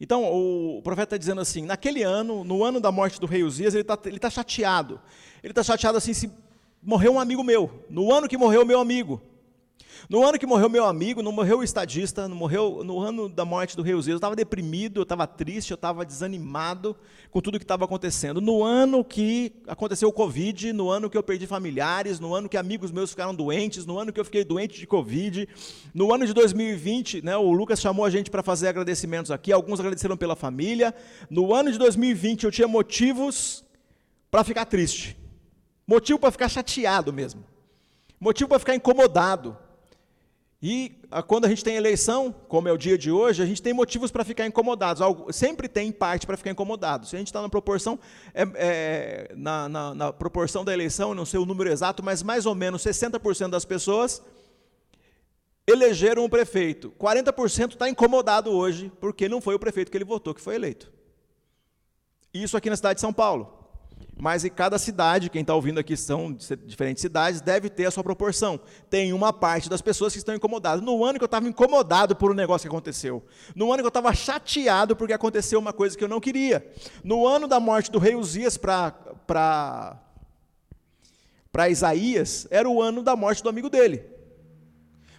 Então, 0.00 0.24
o 0.24 0.80
profeta 0.82 1.14
está 1.14 1.16
dizendo 1.16 1.40
assim: 1.40 1.62
naquele 1.62 2.02
ano, 2.02 2.44
no 2.44 2.64
ano 2.64 2.80
da 2.80 2.92
morte 2.92 3.20
do 3.20 3.26
rei 3.26 3.42
Uzias, 3.42 3.74
ele 3.74 3.82
está 3.82 3.98
ele 4.04 4.18
tá 4.18 4.30
chateado. 4.30 5.00
Ele 5.42 5.52
está 5.52 5.62
chateado 5.62 5.98
assim: 5.98 6.14
se 6.14 6.30
morreu 6.82 7.14
um 7.14 7.20
amigo 7.20 7.44
meu, 7.44 7.84
no 7.88 8.12
ano 8.12 8.28
que 8.28 8.36
morreu 8.36 8.64
meu 8.66 8.80
amigo. 8.80 9.20
No 10.08 10.26
ano 10.26 10.38
que 10.38 10.46
morreu 10.46 10.68
meu 10.68 10.84
amigo, 10.84 11.22
não 11.22 11.32
morreu 11.32 11.58
o 11.58 11.64
estadista, 11.64 12.28
não 12.28 12.36
morreu 12.36 12.82
no 12.84 13.00
ano 13.00 13.28
da 13.28 13.44
morte 13.44 13.76
do 13.76 13.82
rei 13.82 13.94
Uzias, 13.94 14.12
eu 14.12 14.16
estava 14.16 14.36
deprimido, 14.36 15.00
eu 15.00 15.02
estava 15.02 15.26
triste, 15.26 15.70
eu 15.70 15.76
estava 15.76 16.04
desanimado 16.04 16.96
com 17.30 17.40
tudo 17.40 17.58
que 17.58 17.64
estava 17.64 17.84
acontecendo. 17.84 18.40
No 18.40 18.62
ano 18.62 19.04
que 19.04 19.52
aconteceu 19.66 20.08
o 20.08 20.12
Covid, 20.12 20.72
no 20.72 20.90
ano 20.90 21.08
que 21.08 21.16
eu 21.16 21.22
perdi 21.22 21.46
familiares, 21.46 22.20
no 22.20 22.34
ano 22.34 22.48
que 22.48 22.56
amigos 22.56 22.90
meus 22.90 23.10
ficaram 23.10 23.34
doentes, 23.34 23.86
no 23.86 23.98
ano 23.98 24.12
que 24.12 24.20
eu 24.20 24.24
fiquei 24.24 24.44
doente 24.44 24.78
de 24.78 24.86
Covid, 24.86 25.48
no 25.94 26.12
ano 26.12 26.26
de 26.26 26.34
2020, 26.34 27.22
né, 27.22 27.36
o 27.36 27.50
Lucas 27.52 27.80
chamou 27.80 28.04
a 28.04 28.10
gente 28.10 28.30
para 28.30 28.42
fazer 28.42 28.68
agradecimentos 28.68 29.30
aqui, 29.30 29.50
alguns 29.50 29.80
agradeceram 29.80 30.16
pela 30.16 30.36
família. 30.36 30.94
No 31.30 31.54
ano 31.54 31.72
de 31.72 31.78
2020 31.78 32.44
eu 32.44 32.50
tinha 32.50 32.68
motivos 32.68 33.64
para 34.30 34.44
ficar 34.44 34.66
triste, 34.66 35.16
motivo 35.86 36.18
para 36.18 36.30
ficar 36.30 36.48
chateado 36.48 37.12
mesmo, 37.12 37.44
motivo 38.20 38.48
para 38.48 38.58
ficar 38.58 38.74
incomodado. 38.74 39.56
E 40.62 40.96
ah, 41.10 41.24
quando 41.24 41.46
a 41.46 41.48
gente 41.48 41.64
tem 41.64 41.74
eleição, 41.74 42.32
como 42.46 42.68
é 42.68 42.72
o 42.72 42.78
dia 42.78 42.96
de 42.96 43.10
hoje, 43.10 43.42
a 43.42 43.46
gente 43.46 43.60
tem 43.60 43.72
motivos 43.72 44.12
para 44.12 44.24
ficar 44.24 44.46
incomodados. 44.46 45.02
sempre 45.34 45.68
tem 45.68 45.90
parte 45.90 46.24
para 46.24 46.36
ficar 46.36 46.52
incomodado. 46.52 47.04
Se 47.04 47.16
a 47.16 47.18
gente 47.18 47.26
está 47.26 47.42
na 47.42 47.48
proporção, 47.48 47.98
é, 48.32 48.46
é, 48.54 49.34
na, 49.34 49.68
na, 49.68 49.94
na, 49.94 50.12
proporção 50.12 50.64
da 50.64 50.72
eleição, 50.72 51.14
não 51.14 51.26
sei 51.26 51.40
o 51.40 51.44
número 51.44 51.68
exato, 51.68 52.00
mas 52.00 52.22
mais 52.22 52.46
ou 52.46 52.54
menos 52.54 52.84
60% 52.84 53.50
das 53.50 53.64
pessoas 53.64 54.22
elegeram 55.66 56.24
o 56.24 56.28
prefeito. 56.28 56.92
40% 56.96 57.72
está 57.72 57.88
incomodado 57.88 58.48
hoje 58.52 58.92
porque 59.00 59.28
não 59.28 59.40
foi 59.40 59.56
o 59.56 59.58
prefeito 59.58 59.90
que 59.90 59.96
ele 59.96 60.04
votou 60.04 60.32
que 60.32 60.40
foi 60.40 60.54
eleito. 60.54 60.92
Isso 62.32 62.56
aqui 62.56 62.70
na 62.70 62.76
cidade 62.76 62.96
de 62.96 63.00
São 63.00 63.12
Paulo. 63.12 63.61
Mas 64.14 64.44
em 64.44 64.50
cada 64.50 64.78
cidade, 64.78 65.30
quem 65.30 65.40
está 65.40 65.54
ouvindo 65.54 65.80
aqui 65.80 65.96
são 65.96 66.32
diferentes 66.66 67.00
cidades, 67.00 67.40
deve 67.40 67.68
ter 67.68 67.86
a 67.86 67.90
sua 67.90 68.04
proporção. 68.04 68.60
Tem 68.88 69.12
uma 69.12 69.32
parte 69.32 69.68
das 69.68 69.80
pessoas 69.80 70.12
que 70.12 70.18
estão 70.18 70.34
incomodadas. 70.34 70.84
No 70.84 71.04
ano 71.04 71.18
que 71.18 71.24
eu 71.24 71.26
estava 71.26 71.48
incomodado 71.48 72.14
por 72.14 72.30
um 72.30 72.34
negócio 72.34 72.68
que 72.68 72.74
aconteceu. 72.74 73.24
No 73.54 73.72
ano 73.72 73.82
que 73.82 73.86
eu 73.86 73.88
estava 73.88 74.14
chateado 74.14 74.94
porque 74.94 75.12
aconteceu 75.12 75.58
uma 75.58 75.72
coisa 75.72 75.96
que 75.96 76.04
eu 76.04 76.08
não 76.08 76.20
queria. 76.20 76.70
No 77.02 77.26
ano 77.26 77.48
da 77.48 77.58
morte 77.58 77.90
do 77.90 77.98
rei 77.98 78.14
Uzias 78.14 78.56
para 78.56 79.98
Isaías, 81.68 82.46
era 82.50 82.68
o 82.68 82.80
ano 82.80 83.02
da 83.02 83.16
morte 83.16 83.42
do 83.42 83.48
amigo 83.48 83.70
dele. 83.70 84.04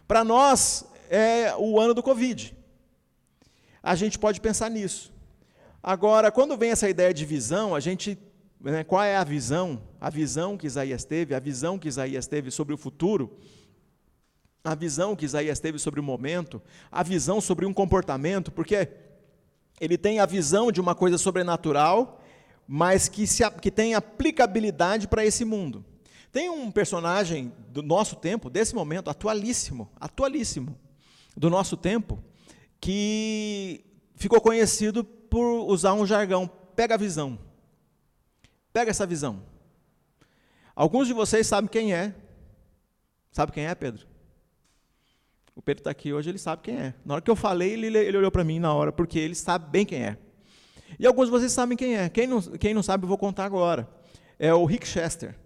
Para 0.07 0.23
nós, 0.23 0.85
é 1.09 1.53
o 1.57 1.79
ano 1.79 1.93
do 1.93 2.03
Covid. 2.03 2.55
A 3.81 3.95
gente 3.95 4.17
pode 4.19 4.39
pensar 4.39 4.69
nisso. 4.69 5.11
Agora, 5.81 6.31
quando 6.31 6.55
vem 6.55 6.71
essa 6.71 6.87
ideia 6.87 7.13
de 7.13 7.25
visão, 7.25 7.75
a 7.75 7.79
gente 7.81 8.17
né, 8.71 8.83
qual 8.83 9.03
é 9.03 9.17
a 9.17 9.23
visão, 9.23 9.81
a 9.99 10.09
visão 10.09 10.57
que 10.57 10.65
Isaías 10.65 11.03
teve, 11.03 11.35
a 11.35 11.39
visão 11.39 11.77
que 11.77 11.87
Isaías 11.87 12.27
teve 12.27 12.49
sobre 12.49 12.73
o 12.73 12.77
futuro, 12.77 13.37
a 14.63 14.73
visão 14.73 15.15
que 15.15 15.25
Isaías 15.25 15.59
teve 15.59 15.77
sobre 15.77 15.99
o 15.99 16.03
momento, 16.03 16.61
a 16.89 17.03
visão 17.03 17.41
sobre 17.41 17.65
um 17.65 17.73
comportamento, 17.73 18.51
porque 18.51 18.87
ele 19.81 19.97
tem 19.97 20.19
a 20.19 20.25
visão 20.25 20.71
de 20.71 20.79
uma 20.79 20.95
coisa 20.95 21.17
sobrenatural, 21.17 22.21
mas 22.65 23.09
que, 23.09 23.27
se, 23.27 23.43
que 23.59 23.69
tem 23.69 23.95
aplicabilidade 23.95 25.09
para 25.09 25.25
esse 25.25 25.43
mundo. 25.43 25.83
Tem 26.31 26.49
um 26.49 26.71
personagem 26.71 27.51
do 27.67 27.83
nosso 27.83 28.15
tempo, 28.15 28.49
desse 28.49 28.73
momento, 28.73 29.09
atualíssimo, 29.09 29.91
atualíssimo, 29.99 30.77
do 31.35 31.49
nosso 31.49 31.75
tempo, 31.75 32.23
que 32.79 33.83
ficou 34.15 34.39
conhecido 34.39 35.03
por 35.03 35.65
usar 35.67 35.93
um 35.93 36.05
jargão, 36.05 36.49
pega 36.75 36.95
a 36.95 36.97
visão. 36.97 37.37
Pega 38.73 38.89
essa 38.89 39.05
visão. 39.05 39.43
Alguns 40.75 41.07
de 41.07 41.13
vocês 41.13 41.45
sabem 41.45 41.69
quem 41.69 41.93
é. 41.93 42.15
Sabe 43.31 43.51
quem 43.51 43.67
é, 43.67 43.75
Pedro? 43.75 44.07
O 45.55 45.61
Pedro 45.61 45.81
está 45.81 45.91
aqui 45.91 46.11
hoje, 46.11 46.31
ele 46.31 46.39
sabe 46.39 46.63
quem 46.63 46.75
é. 46.75 46.95
Na 47.05 47.13
hora 47.13 47.21
que 47.21 47.29
eu 47.29 47.35
falei, 47.35 47.73
ele, 47.73 47.95
ele 47.95 48.17
olhou 48.17 48.31
para 48.31 48.43
mim 48.43 48.59
na 48.59 48.73
hora, 48.73 48.91
porque 48.91 49.19
ele 49.19 49.35
sabe 49.35 49.69
bem 49.69 49.85
quem 49.85 50.03
é. 50.03 50.17
E 50.99 51.05
alguns 51.05 51.25
de 51.25 51.31
vocês 51.31 51.51
sabem 51.51 51.77
quem 51.77 51.95
é. 51.95 52.09
Quem 52.09 52.25
não, 52.25 52.41
quem 52.41 52.73
não 52.73 52.81
sabe, 52.81 53.03
eu 53.03 53.07
vou 53.07 53.17
contar 53.17 53.45
agora. 53.45 53.87
É 54.39 54.51
o 54.51 54.65
Rick 54.65 54.87
Chester. 54.87 55.37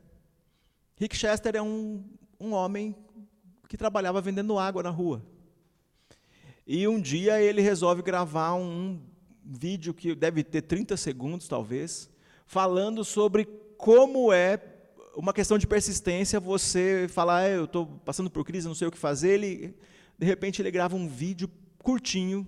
Rick 0.95 1.15
Chester 1.15 1.55
é 1.55 1.61
um, 1.61 2.03
um 2.39 2.53
homem 2.53 2.95
que 3.67 3.75
trabalhava 3.75 4.21
vendendo 4.21 4.57
água 4.57 4.81
na 4.81 4.89
rua. 4.89 5.21
E 6.65 6.87
um 6.87 6.99
dia 6.99 7.41
ele 7.41 7.61
resolve 7.61 8.01
gravar 8.01 8.53
um 8.53 9.01
vídeo 9.43 9.93
que 9.93 10.15
deve 10.15 10.43
ter 10.43 10.61
30 10.61 10.95
segundos, 10.97 11.47
talvez, 11.47 12.09
falando 12.47 13.03
sobre 13.03 13.45
como 13.77 14.33
é 14.33 14.59
uma 15.15 15.33
questão 15.33 15.57
de 15.57 15.67
persistência 15.67 16.39
você 16.39 17.07
falar, 17.09 17.39
ah, 17.39 17.49
eu 17.49 17.65
estou 17.65 17.85
passando 18.05 18.29
por 18.29 18.45
crise, 18.45 18.67
não 18.67 18.75
sei 18.75 18.87
o 18.87 18.91
que 18.91 18.97
fazer. 18.97 19.33
Ele, 19.33 19.75
de 20.17 20.25
repente, 20.25 20.61
ele 20.61 20.71
grava 20.71 20.95
um 20.95 21.07
vídeo 21.07 21.49
curtinho, 21.79 22.47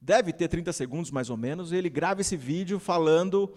deve 0.00 0.32
ter 0.32 0.48
30 0.48 0.72
segundos 0.72 1.10
mais 1.10 1.30
ou 1.30 1.36
menos, 1.36 1.72
e 1.72 1.76
ele 1.76 1.88
grava 1.88 2.20
esse 2.20 2.36
vídeo 2.36 2.78
falando 2.78 3.52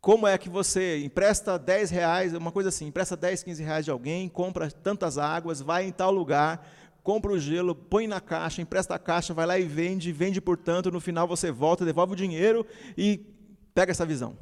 como 0.00 0.26
é 0.26 0.36
que 0.38 0.48
você 0.48 1.04
empresta 1.04 1.58
10 1.58 1.90
reais, 1.90 2.32
uma 2.34 2.50
coisa 2.50 2.70
assim, 2.70 2.86
empresta 2.86 3.16
10, 3.16 3.42
15 3.42 3.62
reais 3.62 3.84
de 3.84 3.90
alguém, 3.90 4.28
compra 4.28 4.70
tantas 4.70 5.18
águas, 5.18 5.60
vai 5.60 5.86
em 5.86 5.92
tal 5.92 6.10
lugar, 6.10 6.66
compra 7.02 7.32
o 7.32 7.38
gelo, 7.38 7.74
põe 7.74 8.06
na 8.06 8.20
caixa, 8.20 8.62
empresta 8.62 8.94
a 8.94 8.98
caixa, 8.98 9.34
vai 9.34 9.46
lá 9.46 9.58
e 9.58 9.64
vende, 9.64 10.10
vende 10.10 10.40
por 10.40 10.56
tanto, 10.56 10.90
no 10.90 11.00
final 11.00 11.28
você 11.28 11.52
volta, 11.52 11.84
devolve 11.84 12.14
o 12.14 12.16
dinheiro 12.16 12.66
e 12.96 13.32
pega 13.74 13.92
essa 13.92 14.06
visão. 14.06 14.36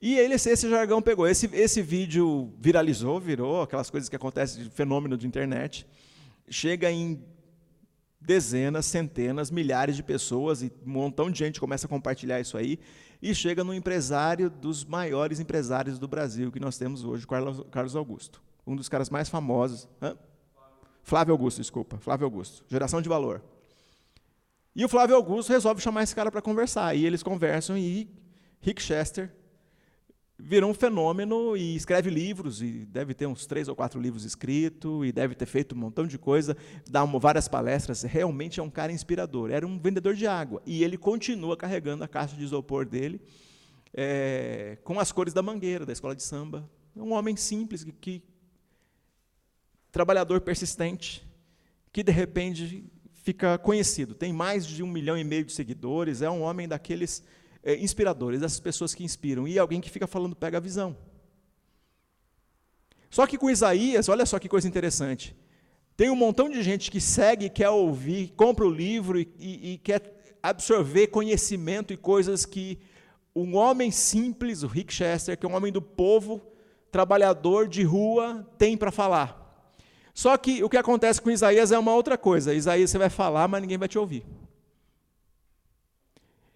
E 0.00 0.18
ele, 0.18 0.34
esse 0.34 0.68
jargão 0.68 1.00
pegou. 1.00 1.26
Esse, 1.26 1.46
esse 1.52 1.82
vídeo 1.82 2.52
viralizou, 2.58 3.18
virou 3.18 3.62
aquelas 3.62 3.90
coisas 3.90 4.08
que 4.08 4.16
acontecem 4.16 4.64
de 4.64 4.70
fenômeno 4.70 5.16
de 5.16 5.26
internet. 5.26 5.86
Chega 6.48 6.90
em 6.90 7.24
dezenas, 8.20 8.86
centenas, 8.86 9.50
milhares 9.50 9.96
de 9.96 10.02
pessoas 10.02 10.62
e 10.62 10.72
um 10.84 10.90
montão 10.90 11.30
de 11.30 11.38
gente 11.38 11.60
começa 11.60 11.86
a 11.86 11.88
compartilhar 11.88 12.40
isso 12.40 12.56
aí 12.56 12.78
e 13.22 13.34
chega 13.34 13.62
no 13.62 13.72
empresário 13.72 14.50
dos 14.50 14.84
maiores 14.84 15.40
empresários 15.40 15.98
do 15.98 16.08
Brasil 16.08 16.50
que 16.50 16.60
nós 16.60 16.76
temos 16.76 17.04
hoje, 17.04 17.26
Carlos 17.70 17.96
Augusto, 17.96 18.42
um 18.66 18.74
dos 18.74 18.88
caras 18.88 19.08
mais 19.10 19.28
famosos. 19.28 19.88
Hã? 20.02 20.16
Flávio 21.02 21.32
Augusto, 21.32 21.58
desculpa, 21.58 21.98
Flávio 21.98 22.24
Augusto, 22.24 22.64
geração 22.68 23.00
de 23.00 23.08
valor. 23.08 23.42
E 24.76 24.84
o 24.84 24.88
Flávio 24.90 25.16
Augusto 25.16 25.48
resolve 25.48 25.80
chamar 25.80 26.02
esse 26.02 26.14
cara 26.14 26.30
para 26.30 26.42
conversar 26.42 26.94
e 26.94 27.06
eles 27.06 27.22
conversam 27.22 27.78
e 27.78 28.10
Rick 28.60 28.82
Chester 28.82 29.34
virou 30.38 30.70
um 30.70 30.74
fenômeno 30.74 31.56
e 31.56 31.74
escreve 31.74 32.10
livros, 32.10 32.60
e 32.60 32.84
deve 32.84 33.14
ter 33.14 33.26
uns 33.26 33.46
três 33.46 33.68
ou 33.68 33.74
quatro 33.74 33.98
livros 33.98 34.22
escritos, 34.26 35.06
e 35.06 35.12
deve 35.12 35.34
ter 35.34 35.46
feito 35.46 35.74
um 35.74 35.78
montão 35.78 36.06
de 36.06 36.18
coisa, 36.18 36.54
dá 36.90 37.02
várias 37.06 37.48
palestras, 37.48 38.02
realmente 38.02 38.60
é 38.60 38.62
um 38.62 38.68
cara 38.68 38.92
inspirador. 38.92 39.50
Era 39.50 39.66
um 39.66 39.78
vendedor 39.78 40.14
de 40.14 40.26
água, 40.26 40.60
e 40.66 40.84
ele 40.84 40.98
continua 40.98 41.56
carregando 41.56 42.04
a 42.04 42.08
caixa 42.08 42.36
de 42.36 42.44
isopor 42.44 42.84
dele 42.84 43.18
é, 43.94 44.76
com 44.84 45.00
as 45.00 45.10
cores 45.10 45.32
da 45.32 45.40
mangueira, 45.40 45.86
da 45.86 45.92
escola 45.94 46.14
de 46.14 46.22
samba. 46.22 46.68
É 46.94 47.00
um 47.00 47.14
homem 47.14 47.34
simples, 47.34 47.82
que, 47.82 47.92
que 47.92 48.22
trabalhador 49.90 50.42
persistente, 50.42 51.26
que 51.90 52.02
de 52.02 52.12
repente 52.12 52.84
fica 53.26 53.58
conhecido, 53.58 54.14
tem 54.14 54.32
mais 54.32 54.64
de 54.64 54.84
um 54.84 54.86
milhão 54.86 55.18
e 55.18 55.24
meio 55.24 55.44
de 55.44 55.52
seguidores, 55.52 56.22
é 56.22 56.30
um 56.30 56.42
homem 56.42 56.68
daqueles 56.68 57.24
é, 57.60 57.74
inspiradores, 57.74 58.40
dessas 58.40 58.60
pessoas 58.60 58.94
que 58.94 59.02
inspiram, 59.02 59.48
e 59.48 59.58
alguém 59.58 59.80
que 59.80 59.90
fica 59.90 60.06
falando 60.06 60.36
pega 60.36 60.58
a 60.58 60.60
visão. 60.60 60.96
Só 63.10 63.26
que 63.26 63.36
com 63.36 63.50
Isaías, 63.50 64.08
olha 64.08 64.24
só 64.24 64.38
que 64.38 64.48
coisa 64.48 64.68
interessante. 64.68 65.34
Tem 65.96 66.08
um 66.08 66.14
montão 66.14 66.48
de 66.48 66.62
gente 66.62 66.88
que 66.88 67.00
segue, 67.00 67.50
quer 67.50 67.68
ouvir, 67.68 68.32
compra 68.36 68.64
o 68.64 68.70
livro 68.70 69.18
e, 69.18 69.28
e, 69.40 69.72
e 69.72 69.78
quer 69.78 70.38
absorver 70.40 71.08
conhecimento 71.08 71.92
e 71.92 71.96
coisas 71.96 72.46
que 72.46 72.78
um 73.34 73.56
homem 73.56 73.90
simples, 73.90 74.62
o 74.62 74.68
Rick 74.68 74.94
Chester, 74.94 75.36
que 75.36 75.44
é 75.44 75.48
um 75.48 75.56
homem 75.56 75.72
do 75.72 75.82
povo, 75.82 76.40
trabalhador 76.92 77.66
de 77.66 77.82
rua, 77.82 78.48
tem 78.56 78.76
para 78.76 78.92
falar. 78.92 79.45
Só 80.16 80.34
que 80.38 80.64
o 80.64 80.68
que 80.70 80.78
acontece 80.78 81.20
com 81.20 81.30
Isaías 81.30 81.70
é 81.70 81.78
uma 81.78 81.94
outra 81.94 82.16
coisa. 82.16 82.54
Isaías 82.54 82.88
você 82.88 82.96
vai 82.96 83.10
falar, 83.10 83.46
mas 83.46 83.60
ninguém 83.60 83.76
vai 83.76 83.86
te 83.86 83.98
ouvir. 83.98 84.24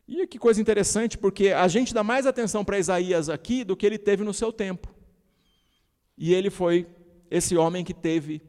E 0.08 0.26
que 0.26 0.38
coisa 0.38 0.62
interessante, 0.62 1.18
porque 1.18 1.48
a 1.48 1.68
gente 1.68 1.92
dá 1.92 2.02
mais 2.02 2.24
atenção 2.24 2.64
para 2.64 2.78
Isaías 2.78 3.28
aqui 3.28 3.62
do 3.62 3.76
que 3.76 3.84
ele 3.84 3.98
teve 3.98 4.24
no 4.24 4.32
seu 4.32 4.50
tempo. 4.50 4.88
E 6.16 6.32
ele 6.32 6.48
foi 6.48 6.86
esse 7.30 7.54
homem 7.54 7.84
que 7.84 7.92
teve 7.92 8.40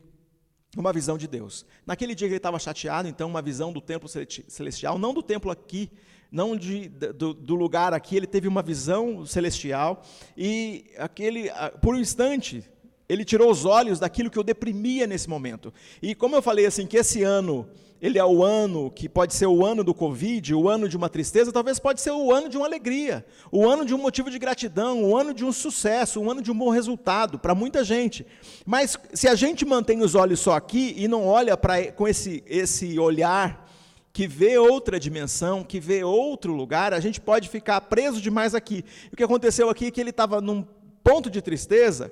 uma 0.77 0.93
visão 0.93 1.17
de 1.17 1.27
Deus. 1.27 1.65
Naquele 1.85 2.15
dia 2.15 2.29
que 2.29 2.35
ele 2.35 2.37
estava 2.37 2.57
chateado, 2.57 3.09
então, 3.09 3.27
uma 3.27 3.41
visão 3.41 3.73
do 3.73 3.81
templo 3.81 4.07
celestial, 4.07 4.97
não 4.97 5.13
do 5.13 5.21
templo 5.21 5.51
aqui, 5.51 5.91
não 6.31 6.55
de, 6.55 6.87
do, 6.87 7.33
do, 7.33 7.55
lugar 7.55 7.93
aqui, 7.93 8.15
ele 8.15 8.27
teve 8.27 8.47
uma 8.47 8.61
visão 8.61 9.25
celestial, 9.25 10.01
e 10.37 10.89
aquele, 10.97 11.49
por 11.81 11.95
um 11.95 11.99
instante, 11.99 12.63
ele 13.11 13.25
tirou 13.25 13.51
os 13.51 13.65
olhos 13.65 13.99
daquilo 13.99 14.29
que 14.29 14.39
o 14.39 14.43
deprimia 14.43 15.05
nesse 15.05 15.29
momento. 15.29 15.73
E 16.01 16.15
como 16.15 16.33
eu 16.33 16.41
falei 16.41 16.65
assim, 16.65 16.87
que 16.87 16.95
esse 16.95 17.23
ano 17.23 17.67
ele 18.01 18.17
é 18.17 18.23
o 18.23 18.41
ano 18.41 18.89
que 18.89 19.09
pode 19.09 19.33
ser 19.35 19.47
o 19.47 19.65
ano 19.65 19.83
do 19.83 19.93
Covid, 19.93 20.55
o 20.55 20.69
ano 20.69 20.87
de 20.87 20.95
uma 20.95 21.09
tristeza, 21.09 21.51
talvez 21.51 21.77
pode 21.77 21.99
ser 21.99 22.11
o 22.11 22.31
ano 22.31 22.47
de 22.47 22.55
uma 22.55 22.65
alegria, 22.65 23.25
o 23.51 23.67
ano 23.67 23.85
de 23.85 23.93
um 23.93 23.97
motivo 23.97 24.31
de 24.31 24.39
gratidão, 24.39 25.03
o 25.03 25.15
ano 25.15 25.33
de 25.33 25.43
um 25.43 25.51
sucesso, 25.51 26.21
o 26.21 26.31
ano 26.31 26.41
de 26.41 26.49
um 26.49 26.57
bom 26.57 26.69
resultado 26.69 27.37
para 27.37 27.53
muita 27.53 27.83
gente. 27.83 28.25
Mas 28.65 28.97
se 29.13 29.27
a 29.27 29.35
gente 29.35 29.65
mantém 29.65 30.01
os 30.01 30.15
olhos 30.15 30.39
só 30.39 30.53
aqui 30.53 30.95
e 30.97 31.05
não 31.05 31.27
olha 31.27 31.57
para 31.57 31.91
com 31.91 32.07
esse, 32.07 32.41
esse 32.47 32.97
olhar 32.97 33.69
que 34.13 34.25
vê 34.25 34.57
outra 34.57 34.97
dimensão, 34.97 35.65
que 35.65 35.81
vê 35.81 36.01
outro 36.01 36.53
lugar, 36.53 36.93
a 36.93 36.99
gente 37.01 37.19
pode 37.19 37.49
ficar 37.49 37.81
preso 37.81 38.21
demais 38.21 38.55
aqui. 38.55 38.85
O 39.11 39.17
que 39.17 39.23
aconteceu 39.23 39.69
aqui 39.69 39.87
é 39.87 39.91
que 39.91 39.99
ele 39.99 40.11
estava 40.11 40.39
num 40.39 40.65
ponto 41.03 41.29
de 41.29 41.41
tristeza, 41.41 42.11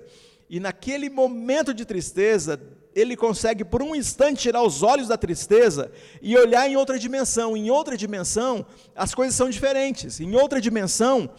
e 0.49 0.59
naquele 0.59 1.09
momento 1.09 1.73
de 1.73 1.85
tristeza, 1.85 2.59
ele 2.95 3.15
consegue 3.15 3.63
por 3.63 3.83
um 3.83 3.95
instante 3.95 4.41
tirar 4.41 4.63
os 4.63 4.81
olhos 4.81 5.07
da 5.07 5.17
tristeza 5.17 5.91
e 6.21 6.35
olhar 6.35 6.67
em 6.69 6.75
outra 6.75 6.97
dimensão. 6.97 7.55
Em 7.55 7.69
outra 7.69 7.95
dimensão, 7.95 8.65
as 8.95 9.13
coisas 9.13 9.35
são 9.35 9.49
diferentes. 9.49 10.19
Em 10.19 10.35
outra 10.35 10.59
dimensão, 10.59 11.29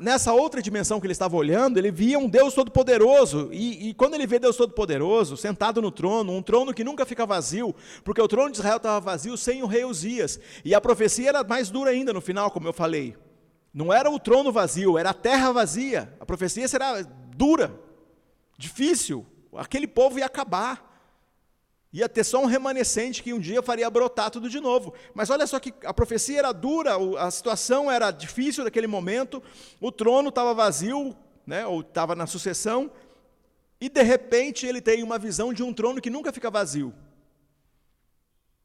nessa 0.00 0.32
outra 0.32 0.60
dimensão 0.60 1.00
que 1.00 1.06
ele 1.06 1.12
estava 1.12 1.36
olhando, 1.36 1.78
ele 1.78 1.90
via 1.90 2.18
um 2.18 2.28
Deus 2.28 2.52
Todo-Poderoso. 2.52 3.48
E, 3.52 3.90
e, 3.90 3.94
quando 3.94 4.14
ele 4.14 4.26
vê 4.26 4.38
Deus 4.38 4.56
Todo-Poderoso, 4.56 5.36
sentado 5.36 5.80
no 5.80 5.90
trono, 5.90 6.32
um 6.32 6.42
trono 6.42 6.74
que 6.74 6.84
nunca 6.84 7.06
fica 7.06 7.24
vazio, 7.24 7.74
porque 8.02 8.20
o 8.20 8.28
trono 8.28 8.50
de 8.50 8.58
Israel 8.58 8.78
estava 8.78 9.00
vazio 9.00 9.36
sem 9.36 9.62
o 9.62 9.66
rei 9.66 9.84
Uzias. 9.84 10.40
E 10.64 10.74
a 10.74 10.80
profecia 10.80 11.28
era 11.28 11.44
mais 11.44 11.70
dura 11.70 11.90
ainda 11.90 12.12
no 12.12 12.20
final, 12.20 12.50
como 12.50 12.66
eu 12.66 12.72
falei. 12.72 13.16
Não 13.72 13.92
era 13.92 14.10
o 14.10 14.18
trono 14.18 14.52
vazio, 14.52 14.98
era 14.98 15.10
a 15.10 15.14
terra 15.14 15.52
vazia. 15.52 16.12
A 16.20 16.26
profecia 16.26 16.66
será 16.68 17.02
dura, 17.36 17.83
difícil 18.56 19.26
aquele 19.56 19.86
povo 19.86 20.18
ia 20.18 20.26
acabar. 20.26 20.92
Ia 21.92 22.08
ter 22.08 22.24
só 22.24 22.42
um 22.42 22.46
remanescente 22.46 23.22
que 23.22 23.32
um 23.32 23.38
dia 23.38 23.62
faria 23.62 23.88
brotar 23.88 24.28
tudo 24.28 24.48
de 24.50 24.58
novo. 24.58 24.92
Mas 25.14 25.30
olha 25.30 25.46
só 25.46 25.60
que 25.60 25.72
a 25.84 25.94
profecia 25.94 26.40
era 26.40 26.50
dura, 26.50 26.96
a 27.20 27.30
situação 27.30 27.88
era 27.90 28.10
difícil 28.10 28.64
naquele 28.64 28.88
momento, 28.88 29.40
o 29.80 29.92
trono 29.92 30.30
estava 30.30 30.52
vazio, 30.52 31.16
né, 31.46 31.64
ou 31.64 31.82
estava 31.82 32.16
na 32.16 32.26
sucessão, 32.26 32.90
e 33.80 33.88
de 33.88 34.02
repente 34.02 34.66
ele 34.66 34.80
tem 34.80 35.04
uma 35.04 35.18
visão 35.18 35.52
de 35.52 35.62
um 35.62 35.72
trono 35.72 36.00
que 36.00 36.10
nunca 36.10 36.32
fica 36.32 36.50
vazio. 36.50 36.92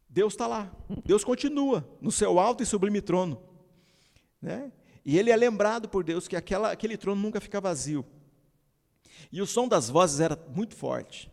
Deus 0.10 0.34
está 0.34 0.48
lá, 0.48 0.72
Deus 1.06 1.24
continua 1.24 1.88
no 2.02 2.12
seu 2.12 2.40
alto 2.40 2.64
e 2.64 2.66
sublime 2.66 3.00
trono. 3.00 3.40
Né? 4.42 4.72
E 5.06 5.20
ele 5.20 5.30
é 5.30 5.36
lembrado 5.36 5.88
por 5.88 6.04
Deus 6.04 6.28
que 6.28 6.36
aquela, 6.36 6.72
aquele 6.72 6.98
trono 6.98 7.22
nunca 7.22 7.40
fica 7.40 7.62
vazio. 7.62 8.04
E 9.32 9.42
o 9.42 9.48
som 9.48 9.68
das 9.68 9.90
vozes 9.90 10.20
era 10.20 10.38
muito 10.56 10.76
forte. 10.76 11.32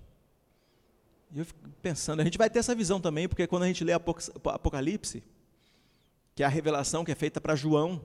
E 1.32 1.38
eu 1.38 1.44
fico 1.44 1.60
pensando, 1.82 2.20
a 2.20 2.24
gente 2.24 2.38
vai 2.38 2.48
ter 2.48 2.60
essa 2.60 2.74
visão 2.74 3.00
também, 3.00 3.28
porque 3.28 3.46
quando 3.46 3.64
a 3.64 3.66
gente 3.66 3.84
lê 3.84 3.92
Apocalipse, 3.92 5.22
que 6.34 6.42
é 6.42 6.46
a 6.46 6.48
revelação 6.48 7.04
que 7.04 7.12
é 7.12 7.14
feita 7.14 7.40
para 7.40 7.56
João, 7.56 8.00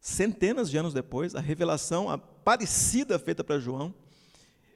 centenas 0.00 0.70
de 0.70 0.78
anos 0.78 0.94
depois, 0.94 1.34
a 1.34 1.40
revelação 1.40 2.18
parecida 2.42 3.18
feita 3.18 3.44
para 3.44 3.58
João, 3.58 3.94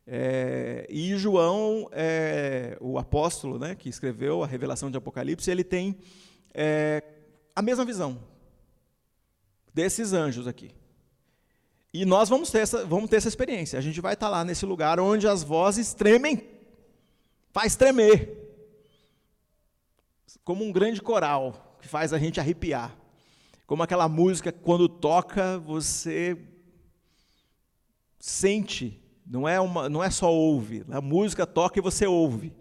é, 0.07 0.87
e 0.91 1.17
João, 1.17 1.89
é, 1.91 2.77
o 2.81 2.99
apóstolo 2.99 3.59
né, 3.59 3.75
que 3.75 3.89
escreveu 3.89 4.43
a 4.43 4.47
revelação 4.47 4.91
de 4.91 4.99
Apocalipse, 4.99 5.51
ele 5.51 5.65
tem 5.65 5.99
é, 6.53 7.03
a 7.57 7.63
mesma 7.63 7.85
visão 7.85 8.21
desses 9.73 10.13
anjos 10.13 10.47
aqui. 10.47 10.71
E 11.95 12.05
nós 12.05 12.29
vamos 12.29 12.51
ter, 12.51 12.59
essa, 12.59 12.85
vamos 12.85 13.09
ter 13.09 13.19
essa 13.19 13.29
experiência. 13.29 13.79
A 13.79 13.83
gente 13.83 14.01
vai 14.01 14.15
estar 14.15 14.29
lá 14.29 14.45
nesse 14.45 14.67
lugar 14.67 14.99
onde 14.99 15.29
as 15.29 15.45
vozes 15.45 15.95
tremem, 15.95 16.43
faz 17.53 17.77
tremer. 17.77 18.37
Como 20.43 20.65
um 20.65 20.73
grande 20.73 21.01
coral 21.01 21.79
que 21.81 21.87
faz 21.87 22.13
a 22.13 22.19
gente 22.19 22.41
arrepiar. 22.41 22.99
Como 23.65 23.81
aquela 23.81 24.09
música 24.09 24.51
quando 24.51 24.89
toca 24.89 25.57
você 25.61 26.37
sente 28.19 29.01
Não 29.25 29.49
é, 29.49 29.61
uma, 29.61 29.89
não 29.89 30.03
é 30.03 30.11
só 30.11 30.33
ouve. 30.35 30.85
A 30.91 31.01
música 31.01 31.47
toca 31.47 31.79
e 31.79 31.83
você 31.83 32.09
ouve. 32.09 32.53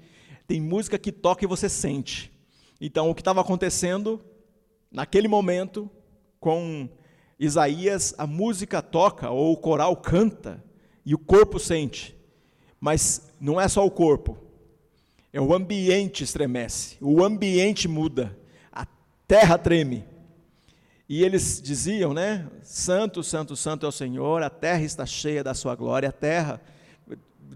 Tem 0.46 0.62
música 0.62 1.00
que 1.00 1.12
toca 1.12 1.44
e 1.44 1.48
você 1.48 1.68
sente. 1.68 2.32
Então, 2.80 3.10
o 3.10 3.16
que 3.16 3.22
estava 3.22 3.42
acontecendo 3.42 4.24
naquele 4.92 5.28
momento 5.28 5.90
com 6.40 6.88
Isaías, 7.46 8.14
a 8.18 8.26
música 8.26 8.82
toca 8.82 9.30
ou 9.30 9.54
o 9.54 9.58
coral 9.58 9.96
canta 9.98 10.64
e 11.06 11.14
o 11.14 11.18
corpo 11.18 11.60
sente. 11.60 12.16
Mas 12.80 13.30
não 13.40 13.60
é 13.60 13.68
só 13.68 13.86
o 13.86 13.92
corpo. 13.92 14.38
É 15.32 15.42
o 15.42 15.54
ambiente 15.54 16.24
estremece, 16.24 16.96
o 17.02 17.24
ambiente 17.24 17.88
muda, 17.88 18.38
a 18.72 18.86
terra 19.28 19.58
treme. 19.58 20.06
E 21.10 21.24
eles 21.24 21.60
diziam, 21.62 22.14
né? 22.14 22.48
Santo, 22.62 23.24
santo, 23.24 23.56
santo 23.56 23.86
é 23.86 23.90
o 23.90 23.92
Senhor, 23.92 24.44
a 24.44 24.50
terra 24.50 24.84
está 24.84 25.06
cheia 25.06 25.44
da 25.44 25.56
sua 25.56 25.76
glória, 25.76 26.10
a 26.10 26.12
terra, 26.12 26.62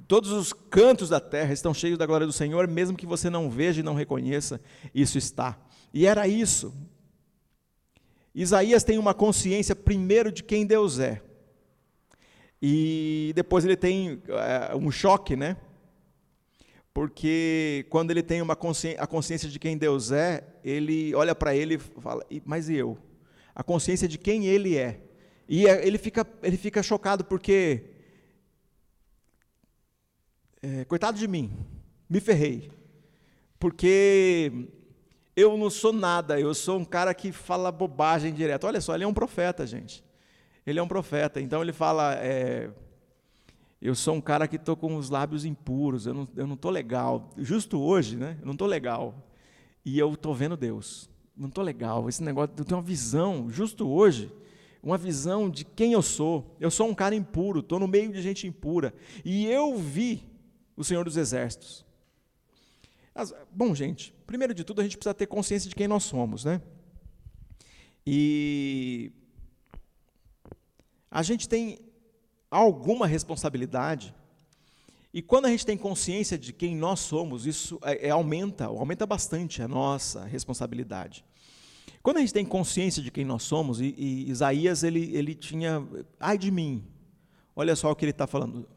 todos 0.08 0.32
os 0.32 0.52
cantos 0.54 1.10
da 1.10 1.20
terra 1.20 1.54
estão 1.54 1.74
cheios 1.74 2.00
da 2.00 2.06
glória 2.06 2.26
do 2.26 2.34
Senhor, 2.34 2.68
mesmo 2.68 2.98
que 2.98 3.06
você 3.06 3.30
não 3.30 3.50
veja 3.50 3.80
e 3.80 3.84
não 3.84 3.94
reconheça, 3.94 4.60
isso 4.94 5.18
está. 5.18 5.56
E 5.94 6.08
era 6.08 6.28
isso. 6.28 6.74
Isaías 8.42 8.84
tem 8.84 8.98
uma 8.98 9.14
consciência 9.14 9.76
primeiro 9.76 10.32
de 10.32 10.44
quem 10.44 10.66
Deus 10.66 11.00
é. 11.00 11.22
E 12.62 13.34
depois 13.36 13.66
ele 13.66 13.76
tem 13.76 14.22
é, 14.30 14.76
um 14.76 14.90
choque, 14.90 15.36
né? 15.36 15.58
porque 16.98 17.86
quando 17.92 18.10
ele 18.10 18.24
tem 18.24 18.42
uma 18.42 18.56
consciência, 18.56 19.00
a 19.00 19.06
consciência 19.06 19.48
de 19.48 19.60
quem 19.60 19.78
Deus 19.78 20.12
é, 20.12 20.44
ele 20.64 21.14
olha 21.14 21.36
para 21.36 21.56
ele 21.56 21.76
e 21.76 21.78
fala, 21.78 22.26
mas 22.44 22.70
e 22.70 22.74
eu? 22.74 22.98
A 23.54 23.62
consciência 23.62 24.08
de 24.08 24.18
quem 24.18 24.48
ele 24.48 24.76
é. 24.76 25.00
E 25.48 25.68
é, 25.68 25.86
ele 25.86 26.00
fica, 26.00 26.26
ele 26.42 26.58
fica 26.58 26.82
chocado 26.82 27.24
porque, 27.24 27.84
é, 30.60 30.86
coitado 30.86 31.20
de 31.20 31.28
mim, 31.28 31.56
me 32.10 32.20
ferrei, 32.20 32.72
porque 33.60 34.68
eu 35.38 35.56
não 35.56 35.70
sou 35.70 35.94
nada, 35.94 36.40
eu 36.40 36.52
sou 36.56 36.80
um 36.80 36.84
cara 36.84 37.14
que 37.14 37.32
fala 37.32 37.72
bobagem 37.72 38.34
direto. 38.34 38.66
Olha 38.66 38.82
só, 38.82 38.96
ele 38.96 39.04
é 39.04 39.08
um 39.08 39.14
profeta, 39.14 39.68
gente. 39.68 40.04
Ele 40.66 40.80
é 40.80 40.84
um 40.84 40.88
profeta, 40.88 41.40
então 41.40 41.62
ele 41.62 41.72
fala, 41.72 42.16
é, 42.16 42.72
eu 43.80 43.94
sou 43.94 44.16
um 44.16 44.22
cara 44.22 44.48
que 44.48 44.56
estou 44.56 44.76
com 44.76 44.96
os 44.96 45.12
lábios 45.12 45.46
impuros, 45.46 46.08
eu 46.08 46.14
não, 46.16 46.28
eu 46.36 46.48
não 46.48 46.56
estou 46.56 46.72
legal. 46.72 47.30
Justo 47.38 47.80
hoje, 47.80 48.18
né? 48.18 48.36
Eu 48.42 48.48
não 48.48 48.54
estou 48.54 48.68
legal. 48.68 49.14
E 49.86 50.00
eu 50.00 50.12
estou 50.12 50.34
vendo 50.34 50.58
Deus. 50.58 51.08
Não 51.38 51.50
estou 51.50 51.64
legal. 51.64 52.10
Esse 52.10 52.24
negócio, 52.24 52.56
eu 52.58 52.66
tenho 52.66 52.80
uma 52.80 52.84
visão, 52.84 53.48
justo 53.48 53.88
hoje, 53.88 54.34
uma 54.82 54.98
visão 54.98 55.52
de 55.52 55.64
quem 55.64 55.94
eu 55.94 56.02
sou. 56.02 56.58
Eu 56.60 56.72
sou 56.72 56.90
um 56.90 56.96
cara 56.96 57.14
impuro, 57.14 57.60
estou 57.60 57.80
no 57.80 57.88
meio 57.88 58.12
de 58.12 58.24
gente 58.24 58.48
impura. 58.48 58.92
E 59.24 59.46
eu 59.46 59.78
vi 59.78 60.26
o 60.76 60.84
Senhor 60.84 61.06
dos 61.06 61.16
Exércitos. 61.16 61.87
As, 63.18 63.34
bom, 63.52 63.74
gente, 63.74 64.14
primeiro 64.28 64.54
de 64.54 64.64
tudo 64.64 64.80
a 64.80 64.84
gente 64.84 64.96
precisa 64.96 65.12
ter 65.12 65.26
consciência 65.26 65.68
de 65.68 65.76
quem 65.76 65.88
nós 65.88 66.04
somos, 66.04 66.46
né? 66.46 66.62
E 68.06 69.12
a 71.10 71.24
gente 71.24 71.50
tem 71.50 71.80
alguma 72.52 73.08
responsabilidade. 73.08 74.14
E 75.12 75.24
quando 75.24 75.48
a 75.48 75.50
gente 75.50 75.66
tem 75.66 75.76
consciência 75.76 76.38
de 76.38 76.54
quem 76.54 76.76
nós 76.76 77.00
somos, 77.00 77.48
isso 77.48 77.80
é, 77.82 78.06
é, 78.08 78.10
aumenta, 78.12 78.66
aumenta 78.66 79.04
bastante 79.08 79.64
a 79.64 79.68
nossa 79.68 80.24
responsabilidade. 80.24 81.26
Quando 82.04 82.18
a 82.18 82.20
gente 82.20 82.34
tem 82.34 82.46
consciência 82.46 83.02
de 83.02 83.10
quem 83.10 83.26
nós 83.26 83.42
somos, 83.42 83.82
e, 83.82 83.96
e 83.98 84.30
Isaías 84.30 84.84
ele, 84.84 85.16
ele 85.16 85.34
tinha, 85.34 85.84
ai 86.20 86.38
de 86.38 86.52
mim, 86.52 86.86
olha 87.56 87.76
só 87.76 87.90
o 87.90 87.96
que 87.96 88.06
ele 88.06 88.12
está 88.12 88.28
falando. 88.28 88.70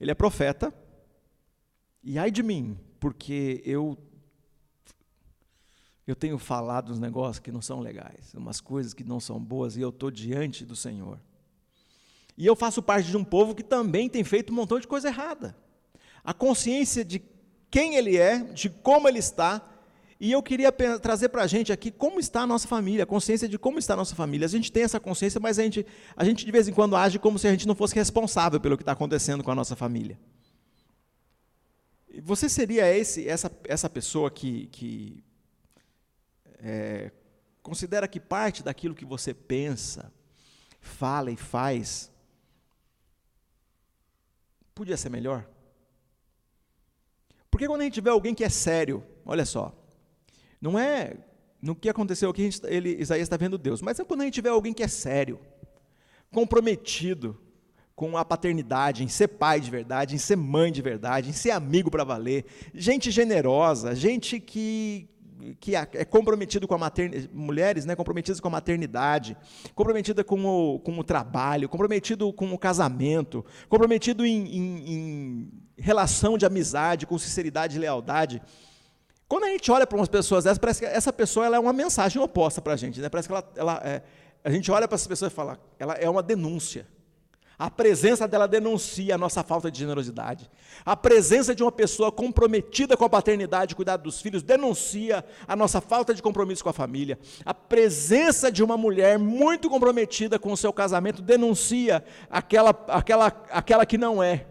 Ele 0.00 0.10
é 0.10 0.14
profeta, 0.14 0.74
e 2.02 2.18
ai 2.18 2.32
de 2.32 2.42
mim, 2.42 2.76
porque 3.00 3.62
eu 3.64 3.98
eu 6.06 6.16
tenho 6.16 6.38
falado 6.38 6.92
uns 6.92 6.98
negócios 6.98 7.38
que 7.38 7.52
não 7.52 7.62
são 7.62 7.78
legais, 7.78 8.34
umas 8.34 8.60
coisas 8.60 8.92
que 8.92 9.04
não 9.04 9.20
são 9.20 9.38
boas, 9.38 9.76
e 9.76 9.80
eu 9.80 9.90
estou 9.90 10.10
diante 10.10 10.64
do 10.64 10.74
Senhor. 10.74 11.20
E 12.36 12.44
eu 12.44 12.56
faço 12.56 12.82
parte 12.82 13.10
de 13.10 13.16
um 13.16 13.22
povo 13.22 13.54
que 13.54 13.62
também 13.62 14.08
tem 14.08 14.24
feito 14.24 14.52
um 14.52 14.56
montão 14.56 14.80
de 14.80 14.88
coisa 14.88 15.08
errada. 15.08 15.56
A 16.24 16.34
consciência 16.34 17.04
de 17.04 17.22
quem 17.70 17.94
ele 17.94 18.16
é, 18.16 18.38
de 18.38 18.68
como 18.68 19.06
ele 19.06 19.20
está, 19.20 19.64
e 20.18 20.32
eu 20.32 20.42
queria 20.42 20.72
trazer 20.72 21.28
para 21.28 21.44
a 21.44 21.46
gente 21.46 21.72
aqui 21.72 21.90
como 21.90 22.18
está 22.18 22.42
a 22.42 22.46
nossa 22.46 22.66
família, 22.66 23.04
a 23.04 23.06
consciência 23.06 23.48
de 23.48 23.58
como 23.58 23.78
está 23.78 23.94
a 23.94 23.96
nossa 23.96 24.16
família. 24.16 24.46
A 24.46 24.50
gente 24.50 24.72
tem 24.72 24.82
essa 24.82 24.98
consciência, 24.98 25.38
mas 25.38 25.58
a 25.58 25.62
gente, 25.62 25.86
a 26.16 26.24
gente 26.24 26.44
de 26.44 26.50
vez 26.50 26.66
em 26.66 26.72
quando 26.72 26.96
age 26.96 27.18
como 27.18 27.38
se 27.38 27.46
a 27.46 27.50
gente 27.52 27.68
não 27.68 27.74
fosse 27.74 27.94
responsável 27.94 28.60
pelo 28.60 28.76
que 28.76 28.82
está 28.82 28.92
acontecendo 28.92 29.44
com 29.44 29.50
a 29.50 29.54
nossa 29.54 29.76
família. 29.76 30.18
Você 32.22 32.48
seria 32.48 32.92
esse, 32.94 33.28
essa, 33.28 33.50
essa 33.64 33.88
pessoa 33.90 34.30
que, 34.30 34.66
que 34.68 35.24
é, 36.58 37.10
considera 37.62 38.06
que 38.06 38.20
parte 38.20 38.62
daquilo 38.62 38.94
que 38.94 39.04
você 39.04 39.34
pensa, 39.34 40.12
fala 40.80 41.30
e 41.30 41.36
faz 41.36 42.10
Podia 44.80 44.96
ser 44.96 45.10
melhor? 45.10 45.46
Porque 47.50 47.66
quando 47.66 47.82
a 47.82 47.84
gente 47.84 48.00
vê 48.00 48.08
alguém 48.08 48.34
que 48.34 48.42
é 48.42 48.48
sério, 48.48 49.04
olha 49.26 49.44
só, 49.44 49.78
não 50.58 50.78
é 50.78 51.18
no 51.60 51.76
que 51.76 51.86
aconteceu 51.86 52.30
aqui, 52.30 52.44
gente, 52.50 52.64
ele, 52.64 52.96
Isaías 52.98 53.26
está 53.26 53.36
vendo 53.36 53.58
Deus, 53.58 53.82
mas 53.82 54.00
é 54.00 54.04
quando 54.04 54.22
a 54.22 54.24
gente 54.24 54.40
vê 54.40 54.48
alguém 54.48 54.72
que 54.72 54.82
é 54.82 54.88
sério, 54.88 55.38
comprometido 56.32 57.38
com 58.00 58.16
a 58.16 58.24
paternidade, 58.24 59.04
em 59.04 59.08
ser 59.08 59.28
pai 59.28 59.60
de 59.60 59.70
verdade, 59.70 60.14
em 60.14 60.18
ser 60.18 60.34
mãe 60.34 60.72
de 60.72 60.80
verdade, 60.80 61.28
em 61.28 61.34
ser 61.34 61.50
amigo 61.50 61.90
para 61.90 62.02
valer, 62.02 62.46
gente 62.72 63.10
generosa, 63.10 63.94
gente 63.94 64.40
que, 64.40 65.06
que 65.60 65.76
é, 65.76 65.84
comprometido 66.06 66.66
com 66.66 66.74
a 66.74 66.78
maternidade, 66.78 67.28
mulheres 67.30 67.84
né, 67.84 67.94
comprometidas 67.94 68.40
com 68.40 68.48
a 68.48 68.52
maternidade, 68.52 69.36
comprometida 69.74 70.24
com 70.24 70.42
o, 70.46 70.80
com 70.80 70.98
o 70.98 71.04
trabalho, 71.04 71.68
comprometido 71.68 72.32
com 72.32 72.50
o 72.54 72.56
casamento, 72.56 73.44
comprometido 73.68 74.24
em, 74.24 74.46
em, 74.46 74.94
em 74.94 75.52
relação 75.76 76.38
de 76.38 76.46
amizade, 76.46 77.06
com 77.06 77.18
sinceridade 77.18 77.76
e 77.76 77.80
lealdade. 77.80 78.40
Quando 79.28 79.44
a 79.44 79.50
gente 79.50 79.70
olha 79.70 79.86
para 79.86 79.98
umas 79.98 80.08
pessoas 80.08 80.44
dessas, 80.44 80.56
parece 80.56 80.80
que 80.80 80.86
essa 80.86 81.12
pessoa 81.12 81.44
ela 81.44 81.56
é 81.56 81.60
uma 81.60 81.74
mensagem 81.74 82.22
oposta 82.22 82.62
para 82.62 82.72
a 82.72 82.76
gente. 82.78 82.98
Né? 82.98 83.10
Parece 83.10 83.28
que 83.28 83.34
ela, 83.34 83.52
ela 83.54 83.82
é, 83.84 84.02
a 84.42 84.50
gente 84.50 84.72
olha 84.72 84.88
para 84.88 84.94
essa 84.94 85.06
pessoa 85.06 85.26
e 85.26 85.30
fala, 85.30 85.60
ela 85.78 85.92
é 85.92 86.08
uma 86.08 86.22
denúncia. 86.22 86.86
A 87.60 87.70
presença 87.70 88.26
dela 88.26 88.48
denuncia 88.48 89.14
a 89.14 89.18
nossa 89.18 89.42
falta 89.42 89.70
de 89.70 89.78
generosidade. 89.78 90.50
A 90.82 90.96
presença 90.96 91.54
de 91.54 91.62
uma 91.62 91.70
pessoa 91.70 92.10
comprometida 92.10 92.96
com 92.96 93.04
a 93.04 93.08
paternidade 93.10 93.74
e 93.74 93.76
cuidado 93.76 94.04
dos 94.04 94.18
filhos 94.18 94.42
denuncia 94.42 95.22
a 95.46 95.54
nossa 95.54 95.78
falta 95.78 96.14
de 96.14 96.22
compromisso 96.22 96.64
com 96.64 96.70
a 96.70 96.72
família. 96.72 97.18
A 97.44 97.52
presença 97.52 98.50
de 98.50 98.64
uma 98.64 98.78
mulher 98.78 99.18
muito 99.18 99.68
comprometida 99.68 100.38
com 100.38 100.50
o 100.50 100.56
seu 100.56 100.72
casamento 100.72 101.20
denuncia 101.20 102.02
aquela, 102.30 102.70
aquela, 102.88 103.26
aquela 103.50 103.84
que 103.84 103.98
não 103.98 104.22
é. 104.22 104.46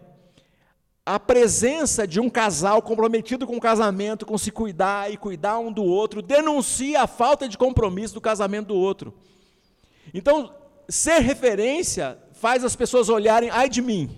A 1.04 1.18
presença 1.18 2.06
de 2.06 2.20
um 2.20 2.30
casal 2.30 2.80
comprometido 2.80 3.44
com 3.44 3.56
o 3.56 3.60
casamento, 3.60 4.24
com 4.24 4.38
se 4.38 4.52
cuidar 4.52 5.12
e 5.12 5.16
cuidar 5.16 5.58
um 5.58 5.72
do 5.72 5.82
outro, 5.82 6.22
denuncia 6.22 7.02
a 7.02 7.08
falta 7.08 7.48
de 7.48 7.58
compromisso 7.58 8.14
do 8.14 8.20
casamento 8.20 8.68
do 8.68 8.76
outro. 8.76 9.12
Então, 10.14 10.54
ser 10.88 11.18
referência 11.20 12.16
faz 12.40 12.64
as 12.64 12.74
pessoas 12.74 13.10
olharem, 13.10 13.50
ai 13.50 13.68
de 13.68 13.82
mim. 13.82 14.08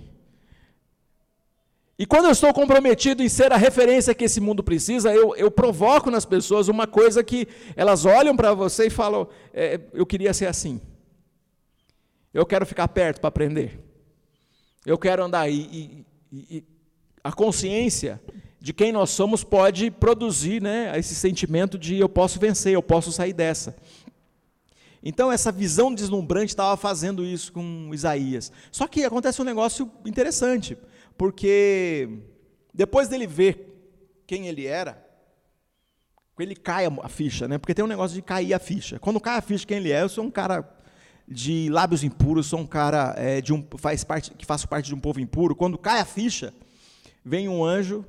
E 1.99 2.07
quando 2.07 2.27
eu 2.27 2.31
estou 2.31 2.55
comprometido 2.55 3.23
em 3.23 3.29
ser 3.29 3.53
a 3.53 3.57
referência 3.57 4.15
que 4.15 4.25
esse 4.25 4.41
mundo 4.41 4.63
precisa, 4.63 5.13
eu, 5.13 5.35
eu 5.37 5.51
provoco 5.51 6.11
nas 6.11 6.25
pessoas 6.25 6.69
uma 6.69 6.87
coisa 6.87 7.23
que 7.23 7.49
elas 7.77 8.05
olham 8.05 8.37
para 8.37 8.55
você 8.55 8.87
e 8.87 8.91
falam: 8.91 9.29
é, 9.53 9.81
eu 9.93 10.07
queria 10.07 10.33
ser 10.33 10.47
assim. 10.47 10.81
Eu 12.33 12.47
quero 12.47 12.65
ficar 12.65 12.89
perto 12.89 13.21
para 13.21 13.29
aprender. 13.29 13.79
Eu 14.87 14.97
quero 14.97 15.23
andar. 15.25 15.49
E, 15.51 16.05
e, 16.33 16.57
e, 16.57 16.65
a 17.23 17.33
consciência 17.33 18.21
de 18.61 18.73
quem 18.73 18.93
nós 18.93 19.11
somos 19.11 19.45
pode 19.45 19.91
produzir 19.91 20.63
né, 20.63 20.93
esse 20.97 21.15
sentimento 21.15 21.77
de 21.77 21.99
eu 21.99 22.09
posso 22.09 22.39
vencer, 22.39 22.73
eu 22.73 22.83
posso 22.83 23.13
sair 23.13 23.33
dessa. 23.33 23.77
Então, 25.03 25.33
essa 25.33 25.51
visão 25.51 25.93
deslumbrante 25.93 26.53
estava 26.53 26.77
fazendo 26.77 27.25
isso 27.25 27.53
com 27.53 27.91
Isaías. 27.93 28.53
Só 28.71 28.87
que 28.87 29.05
acontece 29.05 29.43
um 29.43 29.45
negócio 29.45 29.91
interessante, 30.07 30.79
porque 31.19 32.09
depois 32.73 33.09
dele 33.09 33.27
ver 33.27 33.69
quem 34.27 34.47
ele 34.47 34.67
era, 34.67 35.05
ele 36.39 36.55
cai 36.55 36.87
a 36.87 37.09
ficha, 37.09 37.47
né? 37.47 37.59
Porque 37.59 37.75
tem 37.75 37.85
um 37.85 37.89
negócio 37.89 38.15
de 38.15 38.23
cair 38.23 38.55
a 38.55 38.59
ficha. 38.59 38.99
Quando 38.99 39.21
cai 39.21 39.39
a 39.39 39.43
ficha 39.43 39.67
quem 39.67 39.77
ele 39.79 39.93
é, 39.93 40.03
eu 40.03 40.09
sou 40.09 40.25
um 40.25 40.31
cara 40.31 40.69
de 41.29 41.69
lábios 41.71 42.03
impuros, 42.03 42.47
sou 42.47 42.61
um 42.61 42.67
cara 42.67 43.15
é, 43.17 43.41
de 43.41 43.53
um, 43.53 43.65
faz 43.77 44.05
parte, 44.05 44.33
que 44.33 44.47
faço 44.47 44.69
parte 44.69 44.87
de 44.87 44.95
um 44.95 45.01
povo 45.01 45.21
impuro. 45.21 45.55
Quando 45.55 45.79
cai 45.79 46.01
a 46.01 46.05
ficha, 46.05 46.53
vem 47.25 47.49
um 47.49 47.65
anjo 47.65 48.05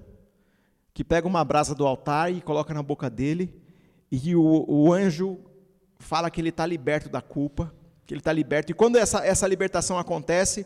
que 0.94 1.04
pega 1.04 1.28
uma 1.28 1.44
brasa 1.44 1.74
do 1.74 1.86
altar 1.86 2.32
e 2.32 2.42
coloca 2.42 2.74
na 2.74 2.84
boca 2.84 3.10
dele, 3.10 3.54
e 4.12 4.36
o, 4.36 4.66
o 4.68 4.94
anjo 4.94 5.40
fala 6.04 6.30
que 6.30 6.40
ele 6.40 6.50
está 6.50 6.66
liberto 6.66 7.10
da 7.10 7.22
culpa, 7.22 7.74
que 8.06 8.14
ele 8.14 8.22
está 8.22 8.32
liberto. 8.32 8.72
E 8.72 8.76
quando 8.76 8.98
essa, 8.98 9.26
essa 9.26 9.48
libertação 9.48 9.98
acontece, 9.98 10.66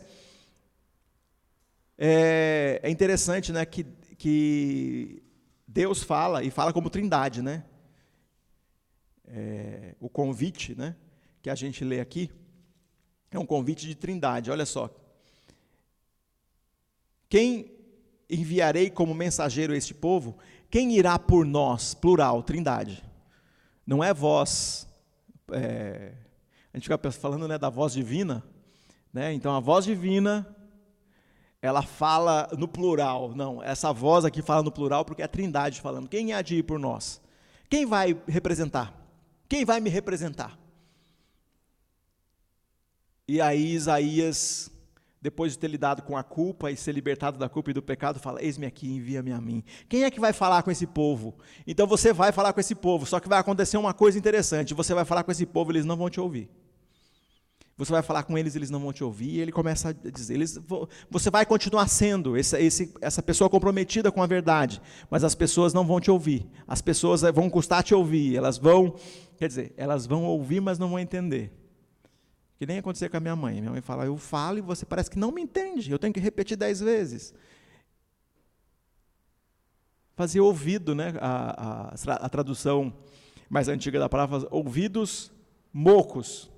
é, 1.96 2.80
é 2.82 2.90
interessante 2.90 3.52
né, 3.52 3.64
que, 3.64 3.84
que 4.16 5.22
Deus 5.66 6.02
fala, 6.02 6.42
e 6.42 6.50
fala 6.50 6.72
como 6.72 6.90
trindade, 6.90 7.42
né? 7.42 7.64
É, 9.26 9.94
o 10.00 10.08
convite 10.08 10.74
né, 10.74 10.96
que 11.42 11.50
a 11.50 11.54
gente 11.54 11.84
lê 11.84 12.00
aqui 12.00 12.30
é 13.30 13.38
um 13.38 13.44
convite 13.44 13.86
de 13.86 13.94
trindade, 13.94 14.50
olha 14.50 14.64
só. 14.64 14.90
Quem 17.28 17.70
enviarei 18.30 18.88
como 18.88 19.12
mensageiro 19.12 19.74
este 19.74 19.92
povo? 19.92 20.38
Quem 20.70 20.96
irá 20.96 21.18
por 21.18 21.44
nós? 21.44 21.92
Plural, 21.92 22.42
trindade. 22.42 23.04
Não 23.86 24.02
é 24.02 24.14
voz. 24.14 24.87
É, 25.52 26.12
a 26.72 26.76
gente 26.76 26.88
fica 26.88 27.10
falando 27.10 27.48
né, 27.48 27.58
da 27.58 27.70
voz 27.70 27.92
divina. 27.92 28.44
Né? 29.12 29.32
Então, 29.32 29.54
a 29.54 29.60
voz 29.60 29.84
divina, 29.84 30.46
ela 31.60 31.82
fala 31.82 32.48
no 32.56 32.68
plural. 32.68 33.34
Não, 33.34 33.62
essa 33.62 33.92
voz 33.92 34.24
aqui 34.24 34.42
fala 34.42 34.62
no 34.62 34.72
plural 34.72 35.04
porque 35.04 35.22
é 35.22 35.24
a 35.24 35.28
trindade 35.28 35.80
falando. 35.80 36.08
Quem 36.08 36.32
há 36.32 36.42
de 36.42 36.56
ir 36.56 36.62
por 36.62 36.78
nós? 36.78 37.20
Quem 37.68 37.84
vai 37.84 38.20
representar? 38.26 38.94
Quem 39.48 39.64
vai 39.64 39.80
me 39.80 39.90
representar? 39.90 40.58
E 43.26 43.40
aí 43.40 43.72
Isaías, 43.72 44.70
depois 45.20 45.52
de 45.52 45.58
ter 45.58 45.68
lidado 45.68 46.02
com 46.02 46.16
a 46.16 46.22
culpa 46.22 46.70
e 46.70 46.76
ser 46.76 46.92
libertado 46.92 47.38
da 47.38 47.48
culpa 47.48 47.70
e 47.70 47.74
do 47.74 47.82
pecado, 47.82 48.20
fala: 48.20 48.42
Eis-me 48.42 48.66
aqui, 48.66 48.88
envia-me 48.88 49.32
a 49.32 49.40
mim. 49.40 49.64
Quem 49.88 50.04
é 50.04 50.10
que 50.10 50.20
vai 50.20 50.32
falar 50.32 50.62
com 50.62 50.70
esse 50.70 50.86
povo? 50.86 51.34
Então 51.66 51.86
você 51.86 52.12
vai 52.12 52.32
falar 52.32 52.52
com 52.52 52.60
esse 52.60 52.74
povo, 52.74 53.04
só 53.04 53.18
que 53.18 53.28
vai 53.28 53.38
acontecer 53.38 53.76
uma 53.76 53.92
coisa 53.92 54.18
interessante: 54.18 54.74
você 54.74 54.94
vai 54.94 55.04
falar 55.04 55.24
com 55.24 55.32
esse 55.32 55.44
povo, 55.44 55.72
eles 55.72 55.84
não 55.84 55.96
vão 55.96 56.08
te 56.08 56.20
ouvir. 56.20 56.48
Você 57.76 57.92
vai 57.92 58.02
falar 58.02 58.24
com 58.24 58.36
eles, 58.36 58.56
eles 58.56 58.70
não 58.70 58.80
vão 58.80 58.92
te 58.92 59.04
ouvir, 59.04 59.30
e 59.30 59.40
ele 59.40 59.52
começa 59.52 59.90
a 59.90 59.92
dizer: 59.92 60.34
eles, 60.34 60.58
você 61.10 61.30
vai 61.30 61.46
continuar 61.46 61.88
sendo 61.88 62.36
esse, 62.36 62.56
esse, 62.60 62.92
essa 63.00 63.22
pessoa 63.22 63.50
comprometida 63.50 64.10
com 64.12 64.22
a 64.22 64.26
verdade, 64.26 64.80
mas 65.10 65.24
as 65.24 65.34
pessoas 65.34 65.72
não 65.72 65.86
vão 65.86 66.00
te 66.00 66.10
ouvir. 66.10 66.46
As 66.66 66.80
pessoas 66.80 67.22
vão 67.22 67.50
custar 67.50 67.82
te 67.82 67.94
ouvir, 67.94 68.36
elas 68.36 68.58
vão, 68.58 68.94
quer 69.36 69.48
dizer, 69.48 69.72
elas 69.76 70.06
vão 70.06 70.24
ouvir, 70.24 70.60
mas 70.60 70.78
não 70.78 70.88
vão 70.88 70.98
entender. 70.98 71.52
Que 72.58 72.66
nem 72.66 72.78
acontecia 72.78 73.08
com 73.08 73.16
a 73.16 73.20
minha 73.20 73.36
mãe. 73.36 73.60
Minha 73.60 73.70
mãe 73.70 73.80
fala, 73.80 74.04
eu 74.04 74.16
falo 74.16 74.58
e 74.58 74.60
você 74.60 74.84
parece 74.84 75.08
que 75.08 75.18
não 75.18 75.30
me 75.30 75.40
entende. 75.40 75.90
Eu 75.90 75.98
tenho 75.98 76.12
que 76.12 76.18
repetir 76.18 76.56
dez 76.56 76.80
vezes. 76.80 77.32
Fazia 80.16 80.42
ouvido, 80.42 80.92
né? 80.94 81.14
A, 81.20 81.92
a, 81.94 82.14
a 82.14 82.28
tradução 82.28 82.92
mais 83.48 83.68
antiga 83.68 84.00
da 84.00 84.08
palavra, 84.08 84.48
ouvidos 84.50 85.30
mocos. 85.72 86.50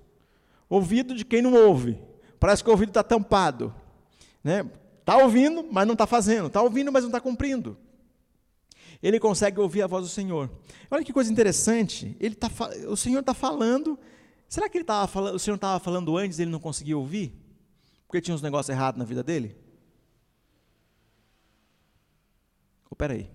Ouvido 0.70 1.14
de 1.14 1.24
quem 1.24 1.42
não 1.42 1.52
ouve. 1.52 1.98
Parece 2.38 2.64
que 2.64 2.70
o 2.70 2.72
ouvido 2.72 2.88
está 2.88 3.02
tampado. 3.02 3.74
Né? 4.42 4.66
Está 5.00 5.18
ouvindo, 5.18 5.68
mas 5.70 5.86
não 5.86 5.92
está 5.92 6.06
fazendo. 6.06 6.46
Está 6.46 6.62
ouvindo, 6.62 6.90
mas 6.90 7.02
não 7.02 7.10
está 7.10 7.20
cumprindo. 7.20 7.76
Ele 9.02 9.20
consegue 9.20 9.60
ouvir 9.60 9.82
a 9.82 9.86
voz 9.86 10.04
do 10.04 10.10
Senhor. 10.10 10.50
Olha 10.90 11.04
que 11.04 11.12
coisa 11.12 11.30
interessante. 11.30 12.16
Ele 12.18 12.34
tá, 12.34 12.50
o 12.88 12.96
Senhor 12.96 13.20
está 13.20 13.34
falando 13.34 13.98
Será 14.50 14.68
que 14.68 14.76
ele 14.76 14.84
tava 14.84 15.06
falando, 15.06 15.36
o 15.36 15.38
Senhor 15.38 15.54
estava 15.54 15.78
falando 15.78 16.16
antes 16.16 16.40
e 16.40 16.42
ele 16.42 16.50
não 16.50 16.58
conseguia 16.58 16.98
ouvir? 16.98 17.32
Porque 18.04 18.20
tinha 18.20 18.34
uns 18.34 18.42
negócios 18.42 18.68
errados 18.68 18.98
na 18.98 19.04
vida 19.04 19.22
dele? 19.22 19.56
Oh, 22.90 22.96
peraí. 22.96 23.30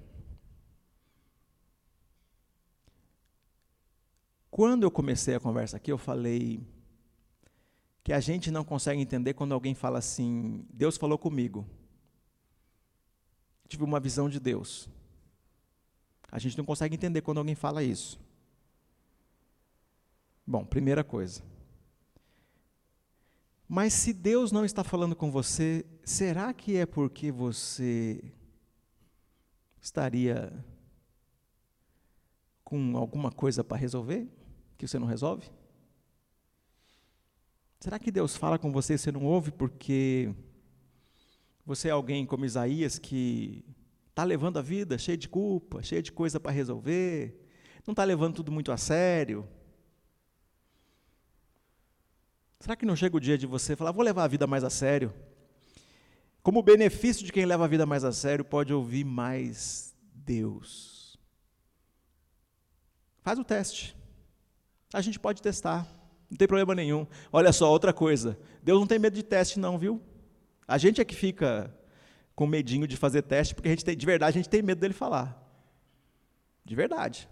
Quando 4.51 4.83
eu 4.83 4.91
comecei 4.91 5.33
a 5.33 5.39
conversa 5.39 5.77
aqui, 5.77 5.89
eu 5.89 5.97
falei 5.97 6.67
que 8.03 8.11
a 8.11 8.19
gente 8.19 8.51
não 8.51 8.65
consegue 8.65 9.01
entender 9.01 9.33
quando 9.35 9.53
alguém 9.53 9.73
fala 9.73 9.99
assim: 9.99 10.65
Deus 10.69 10.97
falou 10.97 11.17
comigo. 11.17 11.65
Tive 13.69 13.85
uma 13.85 14.01
visão 14.01 14.27
de 14.27 14.37
Deus. 14.37 14.89
A 16.29 16.39
gente 16.39 16.57
não 16.57 16.65
consegue 16.65 16.93
entender 16.93 17.21
quando 17.21 17.37
alguém 17.37 17.55
fala 17.55 17.81
isso. 17.81 18.19
Bom, 20.47 20.63
primeira 20.63 21.03
coisa. 21.03 21.41
Mas 23.67 23.93
se 23.93 24.13
Deus 24.13 24.51
não 24.51 24.63
está 24.63 24.83
falando 24.83 25.15
com 25.15 25.31
você, 25.31 25.83
será 26.03 26.53
que 26.53 26.77
é 26.77 26.85
porque 26.85 27.31
você 27.31 28.23
estaria 29.81 30.53
com 32.63 32.95
alguma 32.95 33.31
coisa 33.31 33.63
para 33.63 33.77
resolver 33.77 34.27
que 34.77 34.87
você 34.87 34.99
não 34.99 35.07
resolve? 35.07 35.49
Será 37.79 37.97
que 37.97 38.11
Deus 38.11 38.35
fala 38.35 38.59
com 38.59 38.71
você 38.71 38.93
e 38.93 38.97
você 38.99 39.11
não 39.11 39.23
ouve 39.25 39.51
porque 39.51 40.33
você 41.65 41.87
é 41.87 41.91
alguém 41.91 42.25
como 42.25 42.45
Isaías 42.45 42.99
que 42.99 43.65
está 44.09 44.23
levando 44.23 44.57
a 44.57 44.61
vida 44.61 44.97
cheia 44.97 45.17
de 45.17 45.27
culpa, 45.27 45.81
cheia 45.81 46.01
de 46.03 46.11
coisa 46.11 46.39
para 46.39 46.51
resolver, 46.51 47.35
não 47.85 47.93
está 47.93 48.03
levando 48.03 48.35
tudo 48.35 48.51
muito 48.51 48.71
a 48.71 48.77
sério? 48.77 49.47
Será 52.65 52.75
que 52.75 52.83
não 52.83 52.95
chega 52.95 53.15
o 53.15 53.19
dia 53.19 53.37
de 53.37 53.45
você 53.45 53.75
falar, 53.75 53.91
vou 53.91 54.03
levar 54.03 54.23
a 54.23 54.27
vida 54.27 54.47
mais 54.47 54.63
a 54.63 54.71
sério? 54.71 55.13
Como 56.41 56.63
benefício 56.63 57.23
de 57.23 57.31
quem 57.31 57.45
leva 57.45 57.63
a 57.63 57.67
vida 57.67 57.85
mais 57.85 58.03
a 58.03 58.11
sério, 58.11 58.43
pode 58.43 58.73
ouvir 58.73 59.03
mais 59.03 59.95
Deus. 60.11 61.15
Faz 63.21 63.37
o 63.37 63.43
teste. 63.43 63.95
A 64.91 64.99
gente 64.99 65.19
pode 65.19 65.43
testar. 65.43 65.87
Não 66.27 66.35
tem 66.35 66.47
problema 66.47 66.73
nenhum. 66.73 67.05
Olha 67.31 67.53
só, 67.53 67.69
outra 67.69 67.93
coisa. 67.93 68.35
Deus 68.63 68.79
não 68.79 68.87
tem 68.87 68.97
medo 68.97 69.13
de 69.13 69.21
teste, 69.21 69.59
não, 69.59 69.77
viu? 69.77 70.01
A 70.67 70.79
gente 70.79 70.99
é 70.99 71.05
que 71.05 71.13
fica 71.13 71.71
com 72.35 72.47
medinho 72.47 72.87
de 72.87 72.97
fazer 72.97 73.21
teste, 73.21 73.53
porque 73.53 73.67
a 73.67 73.71
gente 73.73 73.85
tem, 73.85 73.95
de 73.95 74.05
verdade 74.07 74.39
a 74.39 74.41
gente 74.41 74.49
tem 74.49 74.63
medo 74.63 74.81
dele 74.81 74.95
falar. 74.95 75.39
De 76.65 76.75
verdade 76.75 77.29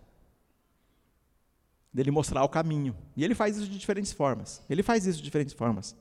dele 1.93 2.09
mostrar 2.09 2.43
o 2.43 2.49
caminho. 2.49 2.95
E 3.15 3.23
ele 3.23 3.35
faz 3.35 3.55
isso 3.57 3.67
de 3.67 3.77
diferentes 3.77 4.11
formas. 4.11 4.61
Ele 4.69 4.81
faz 4.81 5.05
isso 5.05 5.19
de 5.19 5.23
diferentes 5.23 5.53
formas. 5.53 5.95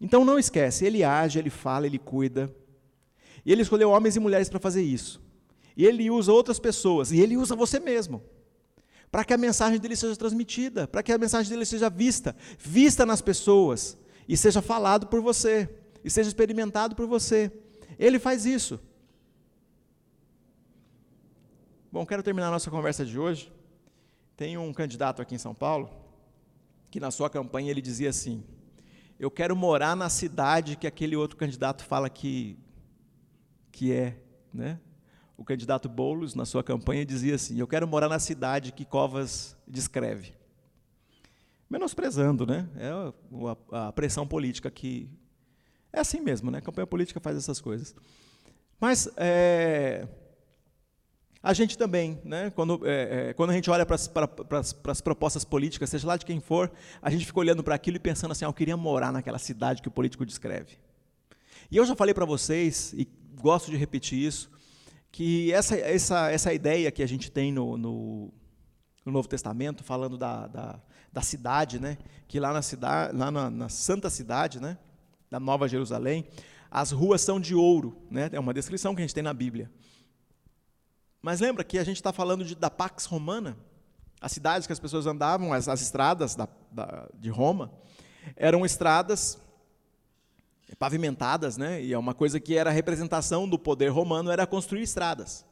Então 0.00 0.24
não 0.24 0.38
esquece, 0.38 0.84
ele 0.84 1.04
age, 1.04 1.38
ele 1.38 1.50
fala, 1.50 1.86
ele 1.86 1.98
cuida. 1.98 2.54
E 3.44 3.52
ele 3.52 3.62
escolheu 3.62 3.90
homens 3.90 4.16
e 4.16 4.20
mulheres 4.20 4.48
para 4.48 4.58
fazer 4.58 4.82
isso. 4.82 5.20
E 5.76 5.84
ele 5.84 6.10
usa 6.10 6.32
outras 6.32 6.58
pessoas, 6.58 7.12
e 7.12 7.20
ele 7.20 7.36
usa 7.36 7.54
você 7.54 7.78
mesmo. 7.78 8.22
Para 9.10 9.24
que 9.24 9.34
a 9.34 9.38
mensagem 9.38 9.78
dele 9.78 9.94
seja 9.94 10.16
transmitida, 10.16 10.88
para 10.88 11.02
que 11.02 11.12
a 11.12 11.18
mensagem 11.18 11.50
dele 11.50 11.64
seja 11.64 11.88
vista, 11.90 12.34
vista 12.58 13.04
nas 13.04 13.20
pessoas, 13.20 13.96
e 14.28 14.36
seja 14.36 14.62
falado 14.62 15.06
por 15.06 15.20
você, 15.20 15.68
e 16.02 16.10
seja 16.10 16.28
experimentado 16.28 16.96
por 16.96 17.06
você. 17.06 17.52
Ele 17.98 18.18
faz 18.18 18.46
isso. 18.46 18.80
Bom, 21.92 22.04
quero 22.04 22.22
terminar 22.22 22.48
a 22.48 22.50
nossa 22.50 22.70
conversa 22.70 23.04
de 23.04 23.18
hoje 23.18 23.52
tem 24.36 24.58
um 24.58 24.72
candidato 24.72 25.22
aqui 25.22 25.34
em 25.34 25.38
São 25.38 25.54
Paulo 25.54 25.90
que 26.90 27.00
na 27.00 27.10
sua 27.10 27.30
campanha 27.30 27.70
ele 27.70 27.80
dizia 27.80 28.10
assim: 28.10 28.44
Eu 29.18 29.30
quero 29.30 29.56
morar 29.56 29.96
na 29.96 30.08
cidade 30.08 30.76
que 30.76 30.86
aquele 30.86 31.16
outro 31.16 31.36
candidato 31.36 31.84
fala 31.84 32.08
que 32.10 32.58
que 33.72 33.92
é, 33.92 34.18
né? 34.52 34.80
O 35.36 35.44
candidato 35.44 35.88
Boulos 35.88 36.34
na 36.34 36.44
sua 36.44 36.62
campanha 36.62 37.04
dizia 37.04 37.34
assim: 37.34 37.58
Eu 37.58 37.66
quero 37.66 37.86
morar 37.86 38.08
na 38.08 38.18
cidade 38.18 38.72
que 38.72 38.84
Covas 38.84 39.56
descreve. 39.66 40.34
Menosprezando, 41.68 42.46
né? 42.46 42.68
É 42.76 42.90
a, 42.90 43.88
a 43.88 43.92
pressão 43.92 44.26
política 44.26 44.70
que 44.70 45.10
é 45.92 46.00
assim 46.00 46.20
mesmo, 46.20 46.50
né? 46.50 46.58
A 46.58 46.62
campanha 46.62 46.86
política 46.86 47.20
faz 47.20 47.36
essas 47.36 47.60
coisas. 47.60 47.94
Mas 48.78 49.08
é, 49.16 50.06
a 51.42 51.52
gente 51.52 51.78
também, 51.78 52.20
né, 52.24 52.50
quando, 52.50 52.80
é, 52.84 53.28
é, 53.28 53.32
quando 53.34 53.50
a 53.50 53.52
gente 53.52 53.70
olha 53.70 53.86
para 53.86 53.96
as 54.90 55.00
propostas 55.00 55.44
políticas, 55.44 55.90
seja 55.90 56.06
lá 56.06 56.16
de 56.16 56.24
quem 56.24 56.40
for, 56.40 56.70
a 57.00 57.10
gente 57.10 57.24
fica 57.24 57.38
olhando 57.38 57.62
para 57.62 57.74
aquilo 57.74 57.96
e 57.96 58.00
pensando 58.00 58.32
assim, 58.32 58.44
ah, 58.44 58.48
eu 58.48 58.52
queria 58.52 58.76
morar 58.76 59.12
naquela 59.12 59.38
cidade 59.38 59.80
que 59.80 59.88
o 59.88 59.90
político 59.90 60.26
descreve. 60.26 60.78
E 61.70 61.76
eu 61.76 61.84
já 61.84 61.94
falei 61.94 62.14
para 62.14 62.24
vocês, 62.24 62.92
e 62.94 63.08
gosto 63.40 63.70
de 63.70 63.76
repetir 63.76 64.18
isso, 64.18 64.50
que 65.12 65.52
essa, 65.52 65.76
essa, 65.76 66.30
essa 66.30 66.52
ideia 66.52 66.90
que 66.90 67.02
a 67.02 67.06
gente 67.06 67.30
tem 67.30 67.52
no, 67.52 67.76
no, 67.76 68.32
no 69.04 69.12
Novo 69.12 69.28
Testamento, 69.28 69.84
falando 69.84 70.18
da, 70.18 70.46
da, 70.46 70.80
da, 71.12 71.22
cidade, 71.22 71.80
né, 71.80 71.96
que 72.26 72.40
lá, 72.40 72.52
na, 72.52 72.62
cidade, 72.62 73.16
lá 73.16 73.30
na, 73.30 73.50
na 73.50 73.68
Santa 73.68 74.10
Cidade, 74.10 74.60
né, 74.60 74.76
da 75.30 75.40
Nova 75.40 75.68
Jerusalém, 75.68 76.26
as 76.70 76.90
ruas 76.90 77.20
são 77.20 77.40
de 77.40 77.54
ouro, 77.54 77.96
né, 78.10 78.28
é 78.32 78.40
uma 78.40 78.52
descrição 78.52 78.94
que 78.94 79.00
a 79.00 79.04
gente 79.04 79.14
tem 79.14 79.22
na 79.22 79.32
Bíblia. 79.32 79.70
Mas 81.26 81.40
lembra 81.40 81.64
que 81.64 81.76
a 81.76 81.82
gente 81.82 81.96
está 81.96 82.12
falando 82.12 82.44
de, 82.44 82.54
da 82.54 82.70
Pax 82.70 83.04
Romana? 83.04 83.56
As 84.20 84.30
cidades 84.30 84.64
que 84.64 84.72
as 84.72 84.78
pessoas 84.78 85.06
andavam, 85.08 85.52
as, 85.52 85.66
as 85.66 85.80
estradas 85.80 86.36
da, 86.36 86.46
da, 86.70 87.08
de 87.14 87.28
Roma, 87.30 87.72
eram 88.36 88.64
estradas 88.64 89.36
pavimentadas, 90.78 91.56
né? 91.56 91.82
E 91.82 91.92
é 91.92 91.98
uma 91.98 92.14
coisa 92.14 92.38
que 92.38 92.56
era 92.56 92.70
a 92.70 92.72
representação 92.72 93.48
do 93.48 93.58
poder 93.58 93.88
romano 93.88 94.30
era 94.30 94.46
construir 94.46 94.82
estradas. 94.82 95.44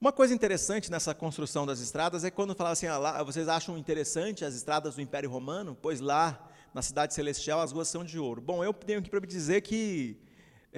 Uma 0.00 0.12
coisa 0.12 0.32
interessante 0.32 0.88
nessa 0.88 1.12
construção 1.12 1.66
das 1.66 1.80
estradas 1.80 2.22
é 2.22 2.30
quando 2.30 2.54
falava 2.54 2.74
assim, 2.74 2.86
ah, 2.86 2.98
lá, 2.98 3.22
vocês 3.24 3.48
acham 3.48 3.76
interessante 3.76 4.44
as 4.44 4.54
estradas 4.54 4.94
do 4.94 5.02
Império 5.02 5.28
Romano? 5.28 5.76
Pois 5.82 5.98
lá, 5.98 6.48
na 6.72 6.80
cidade 6.80 7.12
celestial, 7.12 7.60
as 7.60 7.72
ruas 7.72 7.88
são 7.88 8.04
de 8.04 8.20
ouro. 8.20 8.40
Bom, 8.40 8.62
eu 8.62 8.72
tenho 8.72 9.00
aqui 9.00 9.10
para 9.10 9.20
me 9.20 9.26
dizer 9.26 9.62
que 9.62 10.16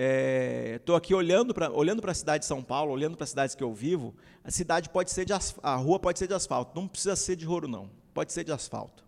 Estou 0.00 0.94
é, 0.94 0.98
aqui 0.98 1.12
olhando 1.12 1.52
para 1.52 1.72
olhando 1.72 2.08
a 2.08 2.14
cidade 2.14 2.42
de 2.42 2.46
São 2.46 2.62
Paulo, 2.62 2.92
olhando 2.92 3.16
para 3.16 3.24
as 3.24 3.30
cidades 3.30 3.56
que 3.56 3.64
eu 3.64 3.74
vivo. 3.74 4.14
A 4.44 4.50
cidade 4.50 4.88
pode 4.88 5.10
ser 5.10 5.24
de 5.24 5.32
a 5.32 5.74
rua 5.74 5.98
pode 5.98 6.20
ser 6.20 6.28
de 6.28 6.34
asfalto, 6.34 6.78
não 6.78 6.86
precisa 6.86 7.16
ser 7.16 7.34
de 7.34 7.48
ouro 7.48 7.66
não, 7.66 7.90
pode 8.14 8.32
ser 8.32 8.44
de 8.44 8.52
asfalto. 8.52 9.04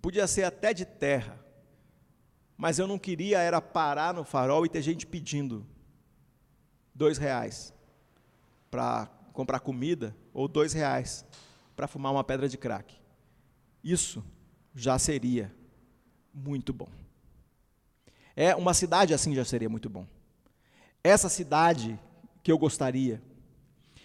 Podia 0.00 0.26
ser 0.26 0.42
até 0.42 0.74
de 0.74 0.84
terra, 0.84 1.38
mas 2.56 2.80
eu 2.80 2.88
não 2.88 2.98
queria 2.98 3.38
era 3.38 3.60
parar 3.60 4.12
no 4.12 4.24
farol 4.24 4.66
e 4.66 4.68
ter 4.68 4.82
gente 4.82 5.06
pedindo 5.06 5.64
dois 6.92 7.16
reais 7.16 7.72
para 8.72 9.06
comprar 9.32 9.60
comida 9.60 10.16
ou 10.34 10.48
dois 10.48 10.72
reais 10.72 11.24
para 11.76 11.86
fumar 11.86 12.10
uma 12.10 12.24
pedra 12.24 12.48
de 12.48 12.58
crack. 12.58 12.96
Isso 13.84 14.24
já 14.74 14.98
seria 14.98 15.54
muito 16.34 16.72
bom. 16.72 17.01
É 18.36 18.54
uma 18.54 18.74
cidade 18.74 19.12
assim 19.14 19.34
já 19.34 19.44
seria 19.44 19.68
muito 19.68 19.88
bom. 19.88 20.06
Essa 21.02 21.28
cidade 21.28 21.98
que 22.42 22.50
eu 22.50 22.58
gostaria. 22.58 23.22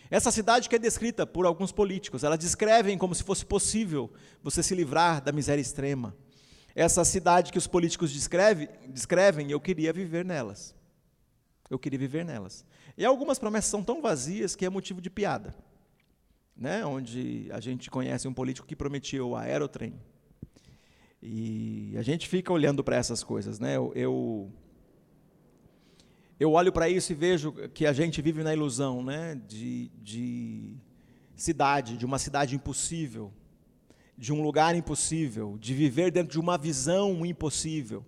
Essa 0.10 0.32
cidade 0.32 0.70
que 0.70 0.76
é 0.76 0.80
descrita 0.80 1.26
por 1.26 1.46
alguns 1.46 1.72
políticos, 1.72 2.24
elas 2.24 2.40
descrevem 2.40 2.98
como 2.98 3.14
se 3.14 3.24
fosse 3.24 3.46
possível 3.46 4.12
você 4.42 4.64
se 4.64 4.74
livrar 4.74 5.22
da 5.22 5.32
miséria 5.32 5.62
extrema. 5.62 6.16
Essa 6.74 7.04
cidade 7.04 7.52
que 7.52 7.58
os 7.58 7.68
políticos 7.68 8.12
descreve, 8.12 8.70
descrevem, 8.88 9.52
eu 9.52 9.60
queria 9.60 9.92
viver 9.92 10.24
nelas. 10.24 10.76
Eu 11.70 11.78
queria 11.78 12.00
viver 12.00 12.24
nelas. 12.24 12.64
E 12.98 13.04
algumas 13.04 13.38
promessas 13.38 13.70
são 13.70 13.84
tão 13.84 14.02
vazias 14.02 14.56
que 14.56 14.66
é 14.66 14.70
motivo 14.70 15.02
de 15.02 15.10
piada. 15.10 15.56
Né? 16.56 16.86
Onde 16.86 17.50
a 17.52 17.60
gente 17.60 17.90
conhece 17.90 18.28
um 18.28 18.34
político 18.34 18.68
que 18.68 18.76
prometia 18.76 19.24
o 19.24 19.36
aerotrem, 19.36 19.94
e 21.30 21.98
a 21.98 22.02
gente 22.02 22.26
fica 22.26 22.54
olhando 22.54 22.82
para 22.82 22.96
essas 22.96 23.22
coisas, 23.22 23.60
né? 23.60 23.76
Eu, 23.76 23.92
eu, 23.94 24.52
eu 26.40 26.54
olho 26.54 26.72
para 26.72 26.88
isso 26.88 27.12
e 27.12 27.16
vejo 27.16 27.52
que 27.74 27.86
a 27.86 27.92
gente 27.92 28.22
vive 28.22 28.44
na 28.44 28.54
ilusão, 28.54 29.04
né? 29.04 29.38
De, 29.46 29.92
de 30.02 30.78
cidade, 31.36 31.98
de 31.98 32.06
uma 32.06 32.18
cidade 32.18 32.56
impossível, 32.56 33.34
de 34.18 34.32
um 34.32 34.42
lugar 34.42 34.74
impossível, 34.74 35.58
de 35.60 35.74
viver 35.74 36.12
dentro 36.12 36.32
de 36.32 36.40
uma 36.40 36.58
visão 36.58 37.26
impossível. 37.26 38.06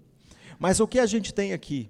Mas 0.57 0.79
o 0.79 0.87
que 0.87 0.97
a 0.97 1.05
gente 1.05 1.33
tem 1.33 1.51
aqui 1.51 1.89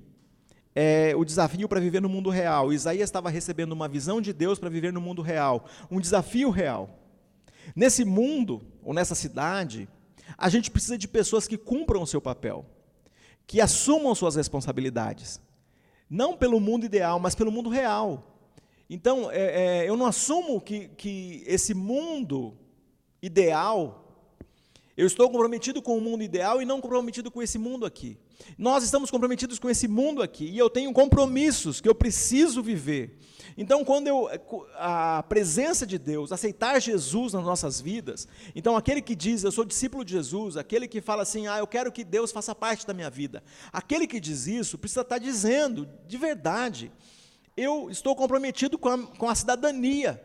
é 0.73 1.13
o 1.15 1.23
desafio 1.23 1.69
para 1.69 1.79
viver 1.79 2.01
no 2.01 2.09
mundo 2.09 2.31
real. 2.31 2.73
Isaías 2.73 3.07
estava 3.07 3.29
recebendo 3.29 3.73
uma 3.73 3.87
visão 3.87 4.19
de 4.19 4.33
Deus 4.33 4.57
para 4.57 4.69
viver 4.69 4.91
no 4.91 4.99
mundo 4.99 5.21
real, 5.21 5.67
um 5.91 5.99
desafio 5.99 6.49
real. 6.49 6.97
Nesse 7.75 8.03
mundo, 8.03 8.63
ou 8.81 8.95
nessa 8.95 9.13
cidade, 9.13 9.87
a 10.37 10.49
gente 10.49 10.71
precisa 10.71 10.97
de 10.97 11.07
pessoas 11.07 11.47
que 11.47 11.57
cumpram 11.57 12.01
o 12.01 12.07
seu 12.07 12.21
papel, 12.21 12.65
que 13.47 13.61
assumam 13.61 14.13
suas 14.15 14.35
responsabilidades. 14.35 15.41
Não 16.09 16.35
pelo 16.35 16.59
mundo 16.59 16.85
ideal, 16.85 17.19
mas 17.19 17.35
pelo 17.35 17.51
mundo 17.51 17.69
real. 17.69 18.37
Então, 18.89 19.29
é, 19.31 19.83
é, 19.83 19.89
eu 19.89 19.95
não 19.95 20.05
assumo 20.05 20.59
que, 20.59 20.87
que 20.89 21.43
esse 21.45 21.73
mundo 21.73 22.57
ideal 23.21 24.05
eu 24.99 25.07
estou 25.07 25.29
comprometido 25.29 25.81
com 25.81 25.97
o 25.97 26.01
mundo 26.01 26.23
ideal 26.23 26.61
e 26.61 26.65
não 26.65 26.81
comprometido 26.81 27.31
com 27.31 27.41
esse 27.41 27.57
mundo 27.57 27.85
aqui. 27.85 28.17
Nós 28.57 28.83
estamos 28.83 29.11
comprometidos 29.11 29.59
com 29.59 29.69
esse 29.69 29.87
mundo 29.87 30.21
aqui 30.21 30.45
e 30.45 30.57
eu 30.57 30.69
tenho 30.69 30.91
compromissos 30.91 31.79
que 31.81 31.89
eu 31.89 31.95
preciso 31.95 32.61
viver. 32.61 33.17
Então, 33.57 33.83
quando 33.83 34.07
eu 34.07 34.29
a 34.75 35.23
presença 35.23 35.85
de 35.85 35.97
Deus, 35.97 36.31
aceitar 36.31 36.79
Jesus 36.79 37.33
nas 37.33 37.43
nossas 37.43 37.81
vidas, 37.81 38.27
então 38.55 38.77
aquele 38.77 39.01
que 39.01 39.15
diz 39.15 39.43
eu 39.43 39.51
sou 39.51 39.65
discípulo 39.65 40.05
de 40.05 40.13
Jesus, 40.13 40.55
aquele 40.55 40.87
que 40.87 41.01
fala 41.01 41.23
assim, 41.23 41.47
ah, 41.47 41.57
eu 41.57 41.67
quero 41.67 41.91
que 41.91 42.03
Deus 42.03 42.31
faça 42.31 42.55
parte 42.55 42.87
da 42.87 42.93
minha 42.93 43.09
vida, 43.09 43.43
aquele 43.73 44.07
que 44.07 44.19
diz 44.19 44.47
isso 44.47 44.77
precisa 44.77 45.01
estar 45.01 45.17
dizendo 45.17 45.89
de 46.07 46.17
verdade, 46.17 46.91
eu 47.57 47.89
estou 47.89 48.15
comprometido 48.15 48.77
com 48.77 48.89
a, 48.89 48.97
com 48.97 49.29
a 49.29 49.35
cidadania 49.35 50.23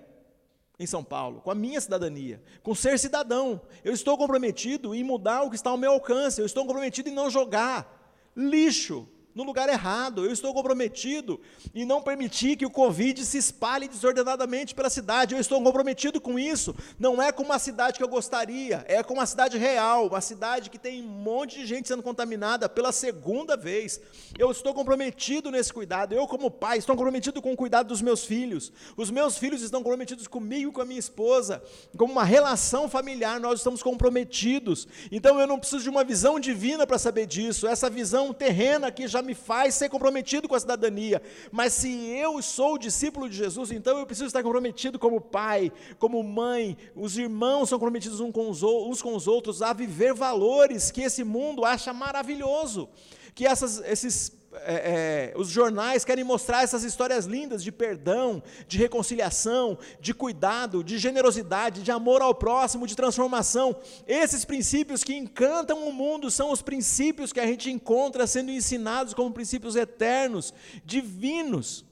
em 0.79 0.87
São 0.87 1.05
Paulo, 1.05 1.41
com 1.41 1.51
a 1.51 1.55
minha 1.55 1.81
cidadania, 1.81 2.43
com 2.63 2.75
ser 2.75 2.99
cidadão. 2.99 3.61
Eu 3.85 3.93
estou 3.93 4.19
comprometido 4.19 4.95
em 4.95 5.05
mudar 5.05 5.43
o 5.43 5.51
que 5.51 5.57
está 5.57 5.71
ao 5.71 5.77
meu 5.77 5.93
alcance, 5.93 6.41
eu 6.41 6.47
estou 6.47 6.65
comprometido 6.67 7.09
em 7.09 7.13
não 7.13 7.31
jogar 7.31 7.94
lixo 8.37 9.09
no 9.35 9.43
lugar 9.43 9.69
errado. 9.69 10.25
Eu 10.25 10.33
estou 10.33 10.55
comprometido 10.55 11.41
em 11.75 11.85
não 11.85 12.01
permitir 12.01 12.57
que 12.57 12.65
o 12.65 12.71
Covid 12.71 13.25
se 13.25 13.37
espalhe 13.37 13.89
desordenadamente 13.89 14.75
pela 14.75 14.89
cidade. 14.89 15.35
Eu 15.35 15.41
estou 15.41 15.63
comprometido 15.63 16.21
com 16.21 16.39
isso. 16.39 16.75
Não 16.99 17.21
é 17.21 17.33
com 17.33 17.43
uma 17.43 17.59
cidade 17.59 17.99
que 17.99 18.05
eu 18.05 18.09
gostaria, 18.09 18.85
é 18.87 19.03
com 19.03 19.15
uma 19.15 19.27
cidade 19.27 19.59
real, 19.59 20.07
uma 20.07 20.21
cidade 20.21 20.71
que 20.71 20.79
tem 20.79 21.03
um 21.03 21.07
monte 21.07 21.59
de 21.59 21.67
gente 21.67 21.89
sendo 21.89 22.03
contaminada 22.03 22.69
pela 22.69 22.93
segunda 22.93 23.57
vez. 23.57 24.01
Eu 24.39 24.51
estou 24.51 24.73
comprometido 24.73 25.51
nesse 25.51 25.73
cuidado. 25.73 26.15
Eu, 26.15 26.27
como 26.29 26.51
pai, 26.51 26.79
estou 26.79 26.95
comprometido 26.95 27.43
com 27.43 27.53
o 27.53 27.57
cuidado 27.57 27.89
dos 27.89 28.03
meus 28.03 28.25
filhos. 28.25 28.73
Os 28.97 29.11
meus 29.11 29.37
filhos 29.37 29.63
estão 29.63 29.83
comprometidos 29.83 30.29
comigo 30.29 30.71
com 30.71 30.81
a 30.81 30.85
minha 30.85 31.01
esposa. 31.01 31.63
Como 31.97 32.13
uma 32.13 32.25
relação 32.25 32.89
familiar, 32.89 33.41
nós 33.41 33.61
estamos 33.61 33.83
comprometidos. 33.83 34.87
Então 35.11 35.41
eu 35.41 35.47
não 35.47 35.59
preciso 35.59 35.83
de 35.83 35.91
uma 35.91 36.05
visão 36.05 36.39
divina 36.39 36.87
para 36.87 36.99
saber 36.99 37.27
disso. 37.27 37.67
Essa 37.67 37.91
visão 37.91 38.33
terrena 38.33 38.89
aqui 38.89 39.09
já 39.09 39.23
me 39.25 39.35
faz 39.35 39.75
ser 39.75 39.89
comprometido 39.89 40.49
com 40.49 40.55
a 40.55 40.61
cidadania. 40.61 41.21
Mas 41.51 41.73
se 41.73 41.89
eu 42.09 42.41
sou 42.43 42.79
discípulo 42.79 43.29
de 43.29 43.37
Jesus, 43.37 43.71
então 43.71 43.99
eu 43.99 44.07
preciso 44.07 44.27
estar 44.27 44.43
comprometido 44.43 44.99
como 44.99 45.21
pai, 45.21 45.73
como 45.99 46.23
mãe. 46.23 46.77
Os 46.95 47.17
irmãos 47.17 47.69
são 47.69 47.79
comprometidos 47.79 48.21
uns 48.21 48.33
com 48.33 48.51
os, 48.51 48.63
uns 48.63 49.03
com 49.03 49.15
os 49.15 49.27
outros 49.27 49.63
a 49.63 49.73
viver 49.73 50.15
valores 50.15 50.91
que 50.91 51.03
esse 51.03 51.25
mundo 51.25 51.65
acha 51.65 51.93
maravilhoso. 51.93 52.89
Que 53.35 53.47
essas, 53.47 53.81
esses 53.81 54.33
é, 54.63 55.33
é, 55.33 55.39
os 55.39 55.49
jornais 55.49 56.05
querem 56.05 56.25
mostrar 56.25 56.63
essas 56.63 56.85
histórias 56.85 57.27
lindas 57.27 57.63
de 57.63 57.73
perdão, 57.73 58.43
de 58.69 58.79
reconciliação, 58.79 59.79
de 60.01 60.15
cuidado, 60.15 60.85
de 60.85 60.99
generosidade, 60.99 61.83
de 61.83 61.91
amor 61.91 62.23
ao 62.23 62.35
próximo, 62.35 62.87
de 62.87 62.95
transformação. 62.95 63.77
Esses 64.07 64.45
princípios 64.45 65.03
que 65.03 65.15
encantam 65.15 65.89
o 65.89 65.93
mundo 65.93 66.31
são 66.31 66.51
os 66.51 66.63
princípios 66.63 67.33
que 67.33 67.41
a 67.41 67.47
gente 67.47 67.71
encontra 67.71 68.27
sendo 68.27 68.51
ensinados 68.51 69.15
como 69.15 69.33
princípios 69.33 69.77
eternos, 69.77 70.55
divinos. 70.85 71.85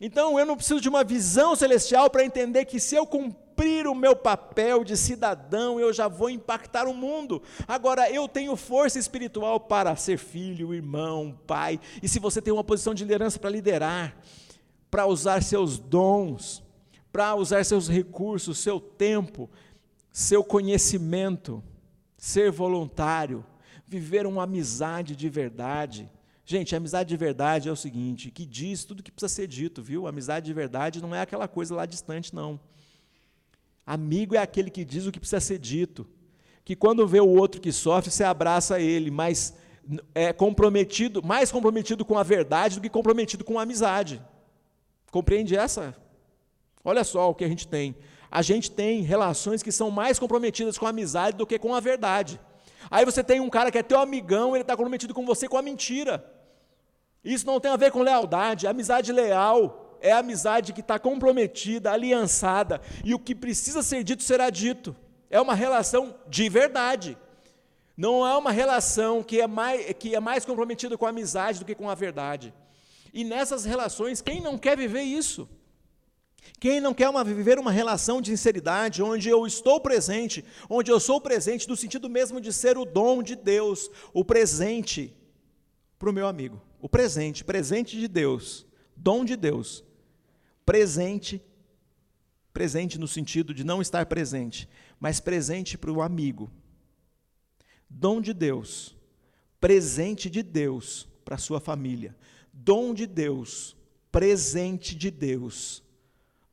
Então 0.00 0.38
eu 0.38 0.46
não 0.46 0.56
preciso 0.56 0.80
de 0.80 0.88
uma 0.88 1.04
visão 1.04 1.54
celestial 1.54 2.08
para 2.08 2.24
entender 2.24 2.64
que 2.64 2.80
se 2.80 2.94
eu 2.94 3.06
cumprir 3.06 3.86
o 3.86 3.94
meu 3.94 4.16
papel 4.16 4.82
de 4.82 4.96
cidadão, 4.96 5.78
eu 5.78 5.92
já 5.92 6.08
vou 6.08 6.30
impactar 6.30 6.88
o 6.88 6.94
mundo. 6.94 7.42
Agora, 7.68 8.10
eu 8.10 8.26
tenho 8.26 8.56
força 8.56 8.98
espiritual 8.98 9.60
para 9.60 9.94
ser 9.96 10.16
filho, 10.16 10.72
irmão, 10.72 11.38
pai. 11.46 11.78
E 12.02 12.08
se 12.08 12.18
você 12.18 12.40
tem 12.40 12.52
uma 12.52 12.64
posição 12.64 12.94
de 12.94 13.04
liderança 13.04 13.38
para 13.38 13.50
liderar, 13.50 14.16
para 14.90 15.04
usar 15.06 15.42
seus 15.42 15.78
dons, 15.78 16.62
para 17.12 17.34
usar 17.34 17.62
seus 17.64 17.86
recursos, 17.86 18.58
seu 18.58 18.80
tempo, 18.80 19.50
seu 20.10 20.42
conhecimento, 20.42 21.62
ser 22.16 22.50
voluntário, 22.50 23.44
viver 23.86 24.26
uma 24.26 24.44
amizade 24.44 25.14
de 25.14 25.28
verdade. 25.28 26.08
Gente, 26.50 26.74
amizade 26.74 27.08
de 27.08 27.16
verdade 27.16 27.68
é 27.68 27.72
o 27.72 27.76
seguinte, 27.76 28.28
que 28.28 28.44
diz 28.44 28.84
tudo 28.84 29.04
que 29.04 29.12
precisa 29.12 29.32
ser 29.32 29.46
dito, 29.46 29.80
viu? 29.80 30.08
Amizade 30.08 30.46
de 30.46 30.52
verdade 30.52 31.00
não 31.00 31.14
é 31.14 31.20
aquela 31.20 31.46
coisa 31.46 31.76
lá 31.76 31.86
distante, 31.86 32.34
não. 32.34 32.58
Amigo 33.86 34.34
é 34.34 34.38
aquele 34.38 34.68
que 34.68 34.84
diz 34.84 35.06
o 35.06 35.12
que 35.12 35.20
precisa 35.20 35.38
ser 35.38 35.60
dito. 35.60 36.04
Que 36.64 36.74
quando 36.74 37.06
vê 37.06 37.20
o 37.20 37.28
outro 37.28 37.60
que 37.60 37.70
sofre, 37.70 38.10
você 38.10 38.24
abraça 38.24 38.80
ele, 38.80 39.12
mas 39.12 39.54
é 40.12 40.32
comprometido, 40.32 41.22
mais 41.22 41.52
comprometido 41.52 42.04
com 42.04 42.18
a 42.18 42.24
verdade 42.24 42.74
do 42.74 42.82
que 42.82 42.90
comprometido 42.90 43.44
com 43.44 43.56
a 43.56 43.62
amizade. 43.62 44.20
Compreende 45.12 45.54
essa? 45.54 45.96
Olha 46.84 47.04
só 47.04 47.30
o 47.30 47.34
que 47.36 47.44
a 47.44 47.48
gente 47.48 47.68
tem. 47.68 47.94
A 48.28 48.42
gente 48.42 48.72
tem 48.72 49.02
relações 49.02 49.62
que 49.62 49.70
são 49.70 49.88
mais 49.88 50.18
comprometidas 50.18 50.76
com 50.76 50.84
a 50.84 50.90
amizade 50.90 51.36
do 51.36 51.46
que 51.46 51.60
com 51.60 51.76
a 51.76 51.78
verdade. 51.78 52.40
Aí 52.90 53.04
você 53.04 53.22
tem 53.22 53.38
um 53.38 53.48
cara 53.48 53.70
que 53.70 53.78
é 53.78 53.84
teu 53.84 54.00
amigão, 54.00 54.56
ele 54.56 54.62
está 54.62 54.76
comprometido 54.76 55.14
com 55.14 55.24
você 55.24 55.48
com 55.48 55.56
a 55.56 55.62
mentira. 55.62 56.39
Isso 57.24 57.46
não 57.46 57.60
tem 57.60 57.70
a 57.70 57.76
ver 57.76 57.90
com 57.90 58.02
lealdade, 58.02 58.66
amizade 58.66 59.12
leal 59.12 59.86
é 60.00 60.12
a 60.12 60.18
amizade 60.18 60.72
que 60.72 60.80
está 60.80 60.98
comprometida, 60.98 61.92
aliançada, 61.92 62.80
e 63.04 63.14
o 63.14 63.18
que 63.18 63.34
precisa 63.34 63.82
ser 63.82 64.02
dito 64.02 64.22
será 64.22 64.50
dito. 64.50 64.96
É 65.28 65.40
uma 65.40 65.54
relação 65.54 66.14
de 66.26 66.48
verdade. 66.48 67.16
Não 67.96 68.26
é 68.26 68.36
uma 68.36 68.50
relação 68.50 69.22
que 69.22 69.40
é 69.40 69.46
mais, 69.46 69.92
que 69.98 70.14
é 70.14 70.20
mais 70.20 70.44
comprometida 70.44 70.96
com 70.96 71.06
a 71.06 71.10
amizade 71.10 71.58
do 71.58 71.64
que 71.64 71.74
com 71.74 71.90
a 71.90 71.94
verdade. 71.94 72.52
E 73.12 73.24
nessas 73.24 73.64
relações, 73.64 74.22
quem 74.22 74.40
não 74.40 74.56
quer 74.56 74.76
viver 74.76 75.02
isso? 75.02 75.48
Quem 76.58 76.80
não 76.80 76.94
quer 76.94 77.08
uma, 77.08 77.22
viver 77.22 77.58
uma 77.58 77.70
relação 77.70 78.20
de 78.22 78.30
sinceridade, 78.30 79.02
onde 79.02 79.28
eu 79.28 79.46
estou 79.46 79.78
presente, 79.78 80.44
onde 80.68 80.90
eu 80.90 80.98
sou 80.98 81.20
presente, 81.20 81.68
no 81.68 81.76
sentido 81.76 82.08
mesmo 82.08 82.40
de 82.40 82.52
ser 82.52 82.78
o 82.78 82.86
dom 82.86 83.22
de 83.22 83.36
Deus, 83.36 83.90
o 84.14 84.24
presente 84.24 85.14
para 85.98 86.08
o 86.08 86.12
meu 86.12 86.26
amigo, 86.26 86.60
o 86.80 86.88
presente, 86.88 87.44
presente 87.44 87.98
de 87.98 88.08
Deus, 88.08 88.66
dom 88.96 89.24
de 89.24 89.36
Deus, 89.36 89.84
presente, 90.64 91.42
presente 92.52 92.98
no 92.98 93.06
sentido 93.06 93.52
de 93.52 93.64
não 93.64 93.82
estar 93.82 94.06
presente, 94.06 94.68
mas 94.98 95.20
presente 95.20 95.76
para 95.76 95.92
o 95.92 96.02
amigo. 96.02 96.50
Dom 97.88 98.20
de 98.20 98.32
Deus, 98.32 98.96
presente 99.60 100.30
de 100.30 100.42
Deus 100.42 101.08
para 101.24 101.34
a 101.34 101.38
sua 101.38 101.60
família. 101.60 102.16
dom 102.52 102.92
de 102.92 103.06
Deus, 103.06 103.76
presente 104.10 104.94
de 104.94 105.10
Deus 105.10 105.82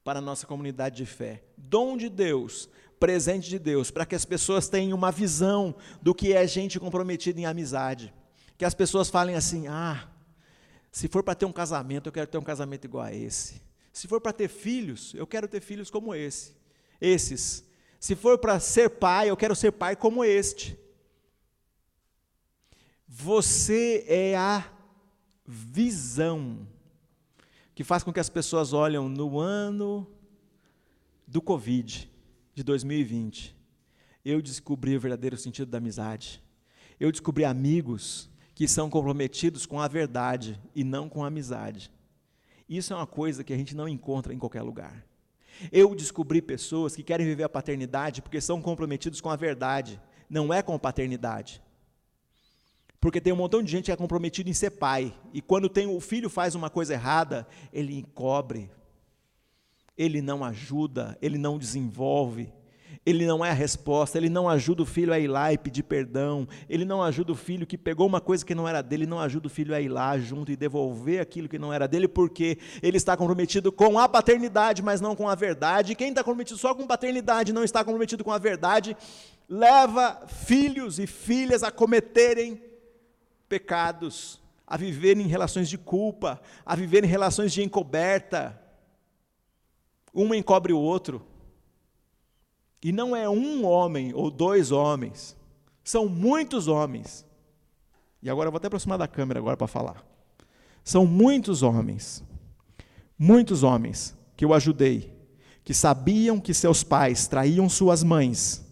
para 0.03 0.19
a 0.19 0.21
nossa 0.21 0.47
comunidade 0.47 0.97
de 0.97 1.05
fé. 1.05 1.43
Dom 1.57 1.97
de 1.97 2.09
Deus, 2.09 2.69
presente 2.99 3.49
de 3.49 3.59
Deus, 3.59 3.91
para 3.91 4.05
que 4.05 4.15
as 4.15 4.25
pessoas 4.25 4.69
tenham 4.69 4.97
uma 4.97 5.11
visão 5.11 5.75
do 6.01 6.15
que 6.15 6.33
é 6.33 6.47
gente 6.47 6.79
comprometida 6.79 7.39
em 7.39 7.45
amizade. 7.45 8.13
Que 8.57 8.65
as 8.65 8.73
pessoas 8.73 9.09
falem 9.09 9.35
assim: 9.35 9.67
ah, 9.67 10.07
se 10.97 11.07
for 11.07 11.21
para 11.21 11.35
ter 11.35 11.45
um 11.45 11.53
casamento, 11.53 12.07
eu 12.07 12.11
quero 12.11 12.25
ter 12.25 12.39
um 12.39 12.43
casamento 12.43 12.85
igual 12.85 13.03
a 13.03 13.13
esse. 13.13 13.61
Se 13.93 14.07
for 14.07 14.19
para 14.19 14.33
ter 14.33 14.47
filhos, 14.47 15.13
eu 15.13 15.27
quero 15.27 15.47
ter 15.47 15.61
filhos 15.61 15.91
como 15.91 16.15
esse. 16.15 16.55
Esses. 16.99 17.63
Se 17.99 18.15
for 18.15 18.39
para 18.39 18.59
ser 18.59 18.89
pai, 18.89 19.29
eu 19.29 19.37
quero 19.37 19.55
ser 19.55 19.73
pai 19.73 19.95
como 19.95 20.25
este. 20.25 20.75
Você 23.07 24.05
é 24.07 24.35
a 24.35 24.67
visão 25.45 26.67
que 27.75 27.83
faz 27.83 28.01
com 28.01 28.11
que 28.11 28.19
as 28.19 28.27
pessoas 28.27 28.73
olham 28.73 29.07
no 29.07 29.39
ano 29.39 30.11
do 31.27 31.43
Covid 31.43 32.11
de 32.55 32.63
2020. 32.63 33.55
Eu 34.25 34.41
descobri 34.41 34.97
o 34.97 34.99
verdadeiro 34.99 35.37
sentido 35.37 35.69
da 35.69 35.77
amizade. 35.77 36.41
Eu 36.99 37.11
descobri 37.11 37.45
amigos 37.45 38.31
que 38.57 38.67
são 38.67 38.89
comprometidos 38.89 39.67
com 39.67 39.79
a 39.79 39.87
verdade 39.87 40.59
e 40.73 40.83
não 40.83 41.07
com 41.07 41.23
a 41.23 41.27
amizade. 41.27 41.91
Isso 42.67 42.91
é 42.91 42.95
uma 42.95 43.05
coisa 43.05 43.43
que 43.43 43.53
a 43.53 43.55
gente 43.55 43.75
não 43.75 43.87
encontra 43.87 44.33
em 44.33 44.39
qualquer 44.39 44.63
lugar. 44.63 45.05
Eu 45.71 45.93
descobri 45.93 46.41
pessoas 46.41 46.95
que 46.95 47.03
querem 47.03 47.23
viver 47.23 47.43
a 47.43 47.49
paternidade 47.49 48.19
porque 48.19 48.41
são 48.41 48.59
comprometidos 48.59 49.21
com 49.21 49.29
a 49.29 49.35
verdade, 49.35 50.01
não 50.27 50.51
é 50.51 50.63
com 50.63 50.73
a 50.73 50.79
paternidade. 50.79 51.61
Porque 52.99 53.21
tem 53.21 53.31
um 53.31 53.35
montão 53.35 53.61
de 53.61 53.69
gente 53.69 53.85
que 53.85 53.91
é 53.91 53.95
comprometido 53.95 54.49
em 54.49 54.53
ser 54.53 54.71
pai, 54.71 55.15
e 55.31 55.39
quando 55.39 55.69
tem, 55.69 55.85
o 55.85 55.99
filho 55.99 56.27
faz 56.27 56.55
uma 56.55 56.67
coisa 56.71 56.95
errada, 56.95 57.47
ele 57.71 57.95
encobre, 57.95 58.71
ele 59.95 60.19
não 60.19 60.43
ajuda, 60.43 61.15
ele 61.21 61.37
não 61.37 61.59
desenvolve, 61.59 62.51
ele 63.05 63.25
não 63.25 63.43
é 63.43 63.51
a 63.51 63.53
resposta, 63.53 64.17
ele 64.17 64.29
não 64.29 64.49
ajuda 64.49 64.83
o 64.83 64.85
filho 64.85 65.13
a 65.13 65.19
ir 65.19 65.27
lá 65.27 65.53
e 65.53 65.57
pedir 65.57 65.83
perdão, 65.83 66.47
ele 66.69 66.83
não 66.83 67.01
ajuda 67.01 67.31
o 67.31 67.35
filho 67.35 67.65
que 67.65 67.77
pegou 67.77 68.05
uma 68.05 68.19
coisa 68.19 68.45
que 68.45 68.53
não 68.53 68.67
era 68.67 68.81
dele, 68.81 69.05
não 69.05 69.19
ajuda 69.19 69.47
o 69.47 69.49
filho 69.49 69.73
a 69.73 69.79
ir 69.79 69.87
lá 69.87 70.17
junto 70.17 70.51
e 70.51 70.55
devolver 70.55 71.21
aquilo 71.21 71.47
que 71.47 71.57
não 71.57 71.71
era 71.71 71.87
dele, 71.87 72.07
porque 72.07 72.57
ele 72.81 72.97
está 72.97 73.15
comprometido 73.15 73.71
com 73.71 73.97
a 73.97 74.09
paternidade, 74.09 74.81
mas 74.81 74.99
não 74.99 75.15
com 75.15 75.29
a 75.29 75.35
verdade. 75.35 75.95
Quem 75.95 76.09
está 76.09 76.23
comprometido 76.23 76.59
só 76.59 76.75
com 76.75 76.85
paternidade, 76.85 77.53
não 77.53 77.63
está 77.63 77.83
comprometido 77.83 78.23
com 78.23 78.31
a 78.31 78.37
verdade, 78.37 78.95
leva 79.47 80.25
filhos 80.27 80.99
e 80.99 81.07
filhas 81.07 81.63
a 81.63 81.71
cometerem 81.71 82.61
pecados, 83.47 84.41
a 84.65 84.75
viverem 84.75 85.25
em 85.25 85.29
relações 85.29 85.69
de 85.69 85.77
culpa, 85.77 86.41
a 86.65 86.75
viverem 86.75 87.07
em 87.07 87.11
relações 87.11 87.53
de 87.53 87.63
encoberta. 87.63 88.61
Um 90.13 90.33
encobre 90.33 90.73
o 90.73 90.79
outro. 90.79 91.25
E 92.83 92.91
não 92.91 93.15
é 93.15 93.27
um 93.27 93.65
homem 93.65 94.13
ou 94.13 94.29
dois 94.29 94.71
homens, 94.71 95.35
são 95.83 96.07
muitos 96.07 96.67
homens. 96.67 97.25
E 98.21 98.29
agora 98.29 98.47
eu 98.47 98.51
vou 98.51 98.57
até 98.57 98.67
aproximar 98.67 98.97
da 98.97 99.07
câmera 99.07 99.39
agora 99.39 99.57
para 99.57 99.67
falar. 99.67 100.05
São 100.83 101.05
muitos 101.05 101.63
homens, 101.63 102.23
muitos 103.17 103.63
homens 103.63 104.15
que 104.35 104.45
eu 104.45 104.53
ajudei, 104.53 105.15
que 105.63 105.73
sabiam 105.73 106.39
que 106.39 106.53
seus 106.53 106.83
pais 106.83 107.27
traíam 107.27 107.67
suas 107.67 108.03
mães, 108.03 108.63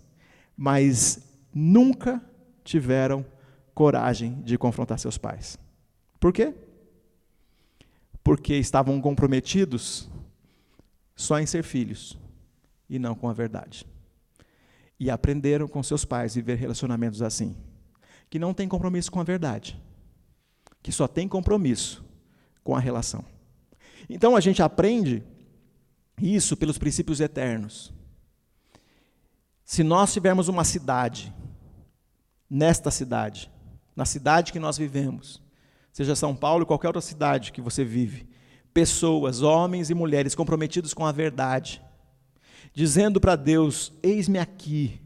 mas 0.55 1.19
nunca 1.53 2.21
tiveram 2.63 3.25
coragem 3.73 4.41
de 4.43 4.57
confrontar 4.57 4.99
seus 4.99 5.17
pais. 5.17 5.57
Por 6.19 6.31
quê? 6.31 6.53
Porque 8.23 8.55
estavam 8.55 9.01
comprometidos 9.01 10.09
só 11.15 11.39
em 11.39 11.45
ser 11.45 11.63
filhos 11.63 12.17
e 12.89 12.97
não 12.97 13.15
com 13.15 13.27
a 13.27 13.33
verdade 13.33 13.85
e 14.99 15.09
aprenderam 15.09 15.67
com 15.67 15.83
seus 15.83 16.05
pais 16.05 16.31
a 16.31 16.35
viver 16.35 16.57
relacionamentos 16.57 17.21
assim, 17.21 17.55
que 18.29 18.39
não 18.39 18.53
tem 18.53 18.67
compromisso 18.67 19.11
com 19.11 19.19
a 19.19 19.23
verdade, 19.23 19.81
que 20.81 20.91
só 20.91 21.07
tem 21.07 21.27
compromisso 21.27 22.03
com 22.63 22.75
a 22.75 22.79
relação. 22.79 23.23
Então 24.09 24.35
a 24.35 24.39
gente 24.39 24.61
aprende 24.61 25.23
isso 26.21 26.55
pelos 26.55 26.77
princípios 26.77 27.19
eternos. 27.19 27.93
Se 29.63 29.83
nós 29.83 30.13
tivermos 30.13 30.47
uma 30.47 30.63
cidade, 30.63 31.33
nesta 32.49 32.91
cidade, 32.91 33.51
na 33.95 34.05
cidade 34.05 34.53
que 34.53 34.59
nós 34.59 34.77
vivemos, 34.77 35.41
seja 35.91 36.15
São 36.15 36.35
Paulo 36.35 36.61
ou 36.61 36.67
qualquer 36.67 36.87
outra 36.87 37.01
cidade 37.01 37.51
que 37.51 37.61
você 37.61 37.83
vive, 37.83 38.29
pessoas, 38.73 39.41
homens 39.41 39.89
e 39.89 39.93
mulheres 39.93 40.35
comprometidos 40.35 40.93
com 40.93 41.05
a 41.05 41.11
verdade, 41.11 41.81
dizendo 42.75 43.19
para 43.21 43.37
Deus: 43.37 43.93
Eis-me 44.03 44.37
aqui, 44.37 44.99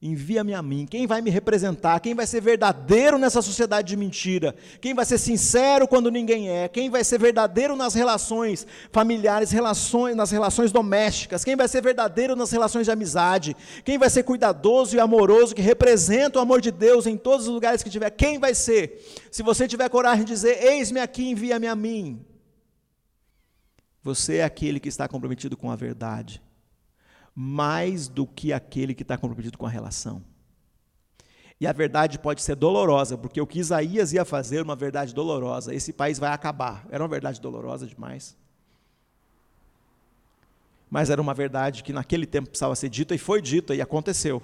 envia-me 0.00 0.54
a 0.54 0.62
mim. 0.62 0.86
Quem 0.86 1.08
vai 1.08 1.20
me 1.20 1.28
representar? 1.28 1.98
Quem 1.98 2.14
vai 2.14 2.24
ser 2.24 2.40
verdadeiro 2.40 3.18
nessa 3.18 3.42
sociedade 3.42 3.88
de 3.88 3.96
mentira? 3.96 4.54
Quem 4.80 4.94
vai 4.94 5.04
ser 5.04 5.18
sincero 5.18 5.88
quando 5.88 6.08
ninguém 6.08 6.48
é? 6.48 6.68
Quem 6.68 6.88
vai 6.88 7.02
ser 7.02 7.18
verdadeiro 7.18 7.74
nas 7.74 7.94
relações 7.94 8.64
familiares, 8.92 9.50
relações, 9.50 10.14
nas 10.14 10.30
relações 10.30 10.70
domésticas? 10.70 11.44
Quem 11.44 11.56
vai 11.56 11.66
ser 11.66 11.82
verdadeiro 11.82 12.36
nas 12.36 12.52
relações 12.52 12.86
de 12.86 12.92
amizade? 12.92 13.56
Quem 13.84 13.98
vai 13.98 14.08
ser 14.08 14.22
cuidadoso 14.22 14.96
e 14.96 15.00
amoroso 15.00 15.54
que 15.54 15.62
representa 15.62 16.38
o 16.38 16.42
amor 16.42 16.60
de 16.60 16.70
Deus 16.70 17.06
em 17.06 17.16
todos 17.16 17.48
os 17.48 17.52
lugares 17.52 17.82
que 17.82 17.90
tiver? 17.90 18.10
Quem 18.10 18.38
vai 18.38 18.54
ser? 18.54 19.04
Se 19.32 19.42
você 19.42 19.66
tiver 19.66 19.90
coragem 19.90 20.24
de 20.24 20.32
dizer: 20.32 20.62
Eis-me 20.62 21.00
aqui, 21.00 21.28
envia-me 21.28 21.66
a 21.66 21.74
mim. 21.74 22.24
Você 24.00 24.36
é 24.36 24.44
aquele 24.44 24.78
que 24.78 24.88
está 24.88 25.08
comprometido 25.08 25.56
com 25.56 25.72
a 25.72 25.76
verdade 25.76 26.40
mais 27.40 28.08
do 28.08 28.26
que 28.26 28.52
aquele 28.52 28.92
que 28.92 29.02
está 29.02 29.16
comprometido 29.16 29.56
com 29.56 29.64
a 29.64 29.70
relação. 29.70 30.24
E 31.60 31.68
a 31.68 31.72
verdade 31.72 32.18
pode 32.18 32.42
ser 32.42 32.56
dolorosa, 32.56 33.16
porque 33.16 33.40
o 33.40 33.46
que 33.46 33.60
Isaías 33.60 34.12
ia 34.12 34.24
fazer 34.24 34.60
uma 34.60 34.74
verdade 34.74 35.14
dolorosa. 35.14 35.72
Esse 35.72 35.92
país 35.92 36.18
vai 36.18 36.32
acabar. 36.32 36.84
Era 36.90 37.00
uma 37.00 37.08
verdade 37.08 37.40
dolorosa 37.40 37.86
demais. 37.86 38.36
Mas 40.90 41.10
era 41.10 41.22
uma 41.22 41.32
verdade 41.32 41.84
que 41.84 41.92
naquele 41.92 42.26
tempo 42.26 42.48
precisava 42.48 42.74
ser 42.74 42.88
dita 42.88 43.14
e 43.14 43.18
foi 43.18 43.40
dita 43.40 43.72
e 43.72 43.80
aconteceu. 43.80 44.42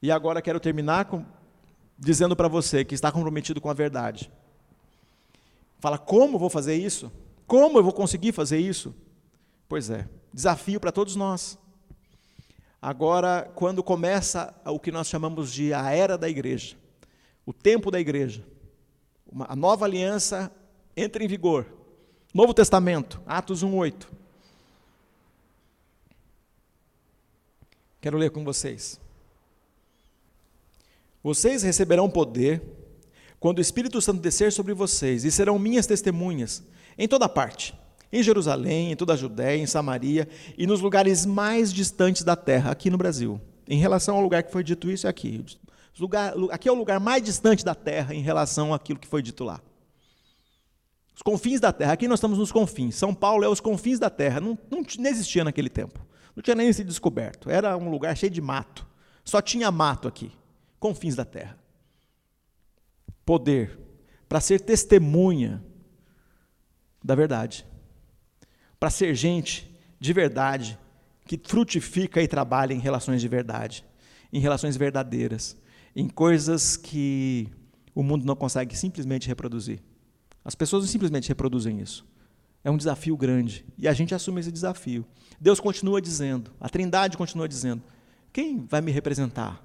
E 0.00 0.12
agora 0.12 0.40
quero 0.40 0.60
terminar 0.60 1.06
com, 1.06 1.26
dizendo 1.98 2.36
para 2.36 2.46
você 2.46 2.84
que 2.84 2.94
está 2.94 3.10
comprometido 3.10 3.60
com 3.60 3.70
a 3.70 3.74
verdade. 3.74 4.30
Fala, 5.80 5.98
como 5.98 6.38
vou 6.38 6.48
fazer 6.48 6.76
isso? 6.76 7.10
Como 7.44 7.76
eu 7.76 7.82
vou 7.82 7.92
conseguir 7.92 8.30
fazer 8.30 8.60
isso? 8.60 8.94
Pois 9.68 9.90
é, 9.90 10.08
desafio 10.32 10.78
para 10.78 10.92
todos 10.92 11.16
nós. 11.16 11.58
Agora, 12.80 13.50
quando 13.56 13.82
começa 13.82 14.54
o 14.64 14.78
que 14.78 14.92
nós 14.92 15.08
chamamos 15.08 15.52
de 15.52 15.74
a 15.74 15.90
era 15.90 16.16
da 16.16 16.28
igreja, 16.28 16.76
o 17.44 17.52
tempo 17.52 17.90
da 17.90 17.98
igreja, 17.98 18.44
uma, 19.30 19.46
a 19.48 19.56
nova 19.56 19.84
aliança 19.84 20.50
entra 20.96 21.22
em 21.22 21.28
vigor. 21.28 21.66
Novo 22.32 22.54
Testamento, 22.54 23.20
Atos 23.26 23.64
1:8. 23.64 24.06
Quero 28.00 28.16
ler 28.16 28.30
com 28.30 28.44
vocês. 28.44 29.00
Vocês 31.20 31.64
receberão 31.64 32.08
poder 32.08 32.62
quando 33.40 33.58
o 33.58 33.62
Espírito 33.62 34.00
Santo 34.00 34.20
descer 34.20 34.52
sobre 34.52 34.72
vocês 34.72 35.24
e 35.24 35.32
serão 35.32 35.58
minhas 35.58 35.86
testemunhas 35.86 36.62
em 36.96 37.08
toda 37.08 37.28
parte 37.28 37.74
em 38.12 38.22
Jerusalém, 38.22 38.92
em 38.92 38.96
toda 38.96 39.12
a 39.12 39.16
Judéia, 39.16 39.60
em 39.60 39.66
Samaria 39.66 40.28
e 40.56 40.66
nos 40.66 40.80
lugares 40.80 41.26
mais 41.26 41.72
distantes 41.72 42.22
da 42.22 42.34
terra, 42.34 42.70
aqui 42.70 42.90
no 42.90 42.98
Brasil. 42.98 43.40
Em 43.68 43.78
relação 43.78 44.16
ao 44.16 44.22
lugar 44.22 44.42
que 44.42 44.50
foi 44.50 44.64
dito 44.64 44.90
isso, 44.90 45.06
é 45.06 45.10
aqui. 45.10 45.44
Lugar, 45.98 46.32
aqui 46.50 46.68
é 46.68 46.72
o 46.72 46.74
lugar 46.74 46.98
mais 46.98 47.22
distante 47.22 47.64
da 47.64 47.74
terra 47.74 48.14
em 48.14 48.22
relação 48.22 48.72
àquilo 48.72 48.98
que 48.98 49.06
foi 49.06 49.20
dito 49.20 49.44
lá. 49.44 49.60
Os 51.14 51.22
confins 51.22 51.60
da 51.60 51.72
terra. 51.72 51.92
Aqui 51.92 52.06
nós 52.08 52.18
estamos 52.18 52.38
nos 52.38 52.52
confins. 52.52 52.94
São 52.94 53.12
Paulo 53.12 53.44
é 53.44 53.48
os 53.48 53.60
confins 53.60 53.98
da 53.98 54.08
terra. 54.08 54.40
Não, 54.40 54.56
não, 54.70 54.82
não 54.98 55.10
existia 55.10 55.42
naquele 55.42 55.68
tempo. 55.68 56.00
Não 56.34 56.42
tinha 56.42 56.54
nem 56.54 56.72
sido 56.72 56.86
descoberto. 56.86 57.50
Era 57.50 57.76
um 57.76 57.90
lugar 57.90 58.16
cheio 58.16 58.30
de 58.30 58.40
mato. 58.40 58.86
Só 59.24 59.42
tinha 59.42 59.70
mato 59.70 60.06
aqui. 60.06 60.30
Confins 60.78 61.16
da 61.16 61.24
terra. 61.24 61.58
Poder 63.26 63.76
para 64.28 64.40
ser 64.40 64.60
testemunha 64.60 65.62
da 67.02 67.16
verdade 67.16 67.66
para 68.78 68.90
ser 68.90 69.14
gente 69.14 69.68
de 70.00 70.12
verdade, 70.12 70.78
que 71.26 71.40
frutifica 71.42 72.22
e 72.22 72.28
trabalha 72.28 72.72
em 72.72 72.78
relações 72.78 73.20
de 73.20 73.28
verdade, 73.28 73.84
em 74.32 74.40
relações 74.40 74.76
verdadeiras, 74.76 75.56
em 75.94 76.08
coisas 76.08 76.76
que 76.76 77.48
o 77.94 78.02
mundo 78.02 78.24
não 78.24 78.36
consegue 78.36 78.76
simplesmente 78.76 79.26
reproduzir. 79.26 79.80
As 80.44 80.54
pessoas 80.54 80.88
simplesmente 80.88 81.28
reproduzem 81.28 81.80
isso. 81.80 82.06
É 82.64 82.70
um 82.70 82.76
desafio 82.76 83.16
grande 83.16 83.64
e 83.76 83.86
a 83.86 83.92
gente 83.92 84.14
assume 84.14 84.40
esse 84.40 84.52
desafio. 84.52 85.04
Deus 85.40 85.60
continua 85.60 86.00
dizendo, 86.00 86.50
a 86.60 86.68
Trindade 86.68 87.16
continua 87.16 87.48
dizendo: 87.48 87.82
quem 88.32 88.64
vai 88.66 88.80
me 88.80 88.90
representar? 88.90 89.62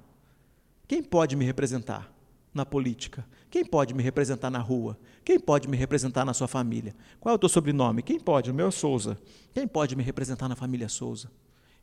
Quem 0.86 1.02
pode 1.02 1.36
me 1.36 1.44
representar? 1.44 2.13
Na 2.54 2.64
política? 2.64 3.26
Quem 3.50 3.64
pode 3.64 3.92
me 3.92 4.02
representar 4.02 4.50
na 4.50 4.58
rua? 4.58 4.96
Quem 5.24 5.38
pode 5.38 5.68
me 5.68 5.76
representar 5.76 6.24
na 6.24 6.32
sua 6.32 6.46
família? 6.46 6.94
Qual 7.20 7.32
é 7.32 7.36
o 7.36 7.38
teu 7.38 7.48
sobrenome? 7.48 8.02
Quem 8.02 8.18
pode? 8.20 8.50
O 8.50 8.54
meu 8.54 8.68
é 8.68 8.70
Souza. 8.70 9.18
Quem 9.52 9.66
pode 9.66 9.96
me 9.96 10.02
representar 10.02 10.48
na 10.48 10.56
família 10.56 10.88
Souza? 10.88 11.30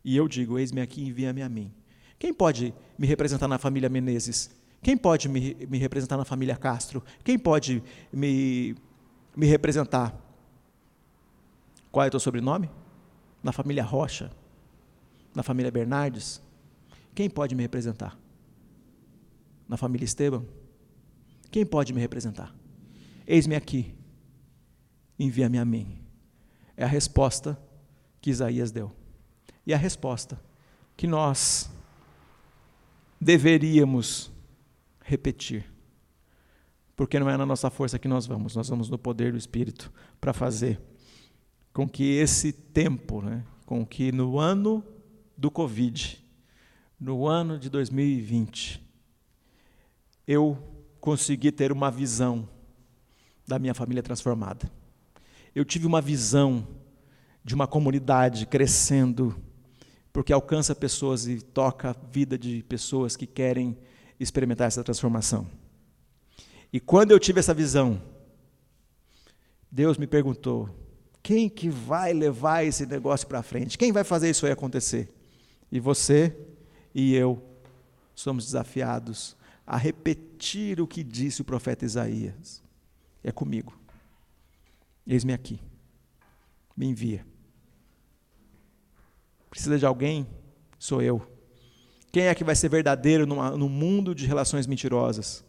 E 0.04 0.16
eu 0.16 0.28
digo: 0.28 0.58
Eis-me 0.58 0.82
aqui, 0.82 1.06
envia-me 1.06 1.42
a 1.42 1.50
mim. 1.50 1.72
Quem 2.18 2.34
pode 2.34 2.74
me 2.98 3.06
representar 3.06 3.48
na 3.48 3.58
família 3.58 3.90
Menezes? 3.90 4.52
Quem 4.82 4.98
pode 4.98 5.30
me, 5.30 5.56
me 5.70 5.78
representar 5.78 6.18
na 6.18 6.26
família 6.26 6.56
Castro? 6.56 7.04
Quem 7.24 7.38
pode 7.38 7.84
me, 8.12 8.76
me 9.36 9.46
representar? 9.46 10.16
Qual 11.92 12.04
é 12.04 12.08
o 12.08 12.12
teu 12.12 12.20
sobrenome? 12.20 12.70
Na 13.44 13.52
família 13.52 13.84
Rocha? 13.84 14.32
Na 15.36 15.44
família 15.44 15.72
Bernardes? 15.72 16.42
Quem 17.14 17.30
pode 17.30 17.54
me 17.56 17.62
representar? 17.62 18.18
Na 19.68 19.78
família 19.78 20.06
Esteban? 20.06 20.46
Quem 21.52 21.66
pode 21.66 21.94
me 21.94 22.00
representar? 22.00 22.56
Eis-me 23.28 23.56
aqui, 23.56 23.94
envia-me 25.20 25.58
a 25.58 25.66
mim. 25.66 26.02
É 26.78 26.86
a 26.86 26.88
resposta 26.88 27.62
que 28.22 28.30
Isaías 28.30 28.72
deu. 28.72 28.92
E 29.68 29.74
a 29.74 29.78
resposta 29.78 30.42
que 30.96 31.06
nós 31.06 31.70
deveríamos 33.20 34.32
repetir. 35.02 35.66
Porque 36.96 37.20
não 37.20 37.30
é 37.30 37.36
na 37.36 37.46
nossa 37.46 37.70
força 37.70 38.00
que 38.00 38.08
nós 38.08 38.26
vamos, 38.26 38.56
nós 38.56 38.70
vamos 38.70 38.90
no 38.90 38.98
poder 38.98 39.32
do 39.32 39.38
Espírito 39.38 39.92
para 40.20 40.34
fazer 40.34 40.80
com 41.74 41.88
que 41.88 42.04
esse 42.04 42.52
tempo, 42.52 43.22
né, 43.22 43.44
com 43.66 43.86
que 43.86 44.12
no 44.12 44.40
ano 44.40 44.84
do 45.38 45.50
Covid, 45.50 46.24
no 47.00 47.28
ano 47.28 47.58
de 47.58 47.70
2020, 47.70 48.82
eu 50.28 50.71
consegui 51.02 51.52
ter 51.52 51.72
uma 51.72 51.90
visão 51.90 52.48
da 53.48 53.58
minha 53.58 53.74
família 53.74 54.04
transformada. 54.04 54.72
Eu 55.54 55.66
tive 55.66 55.88
uma 55.88 56.00
visão 56.00 56.66
de 57.44 57.56
uma 57.56 57.68
comunidade 57.68 58.46
crescendo, 58.46 59.36
porque 60.14 60.32
alcança 60.32 60.76
pessoas 60.76 61.28
e 61.28 61.42
toca 61.42 61.90
a 61.90 61.96
vida 62.12 62.38
de 62.38 62.64
pessoas 62.64 63.16
que 63.18 63.26
querem 63.26 63.78
experimentar 64.20 64.68
essa 64.68 64.84
transformação. 64.84 65.48
E 66.72 66.80
quando 66.80 67.12
eu 67.12 67.20
tive 67.20 67.40
essa 67.40 67.54
visão, 67.54 68.00
Deus 69.72 69.98
me 69.98 70.06
perguntou: 70.06 70.70
quem 71.24 71.50
que 71.50 71.68
vai 71.68 72.14
levar 72.14 72.64
esse 72.64 72.86
negócio 72.86 73.28
para 73.28 73.42
frente? 73.42 73.78
Quem 73.78 73.92
vai 73.92 74.04
fazer 74.04 74.30
isso 74.30 74.46
aí 74.46 74.52
acontecer? 74.52 75.12
E 75.72 75.80
você 75.80 76.38
e 76.94 77.16
eu 77.16 77.42
somos 78.14 78.46
desafiados 78.46 79.36
a 79.66 79.78
repetir 79.78 80.82
o 80.82 80.88
que 80.88 81.04
disse 81.04 81.42
o 81.42 81.46
profeta 81.46 81.86
Isaías. 81.86 82.64
É 83.24 83.32
comigo. 83.32 83.78
Eis-me 85.06 85.34
aqui. 85.34 85.60
Me 86.76 86.88
envia. 86.88 87.26
Precisa 89.50 89.78
de 89.78 89.86
alguém? 89.86 90.28
Sou 90.80 91.02
eu. 91.02 91.22
Quem 92.12 92.24
é 92.24 92.36
que 92.36 92.44
vai 92.44 92.56
ser 92.56 92.70
verdadeiro 92.70 93.26
num 93.26 93.70
mundo 93.70 94.14
de 94.14 94.26
relações 94.26 94.68
mentirosas? 94.68 95.44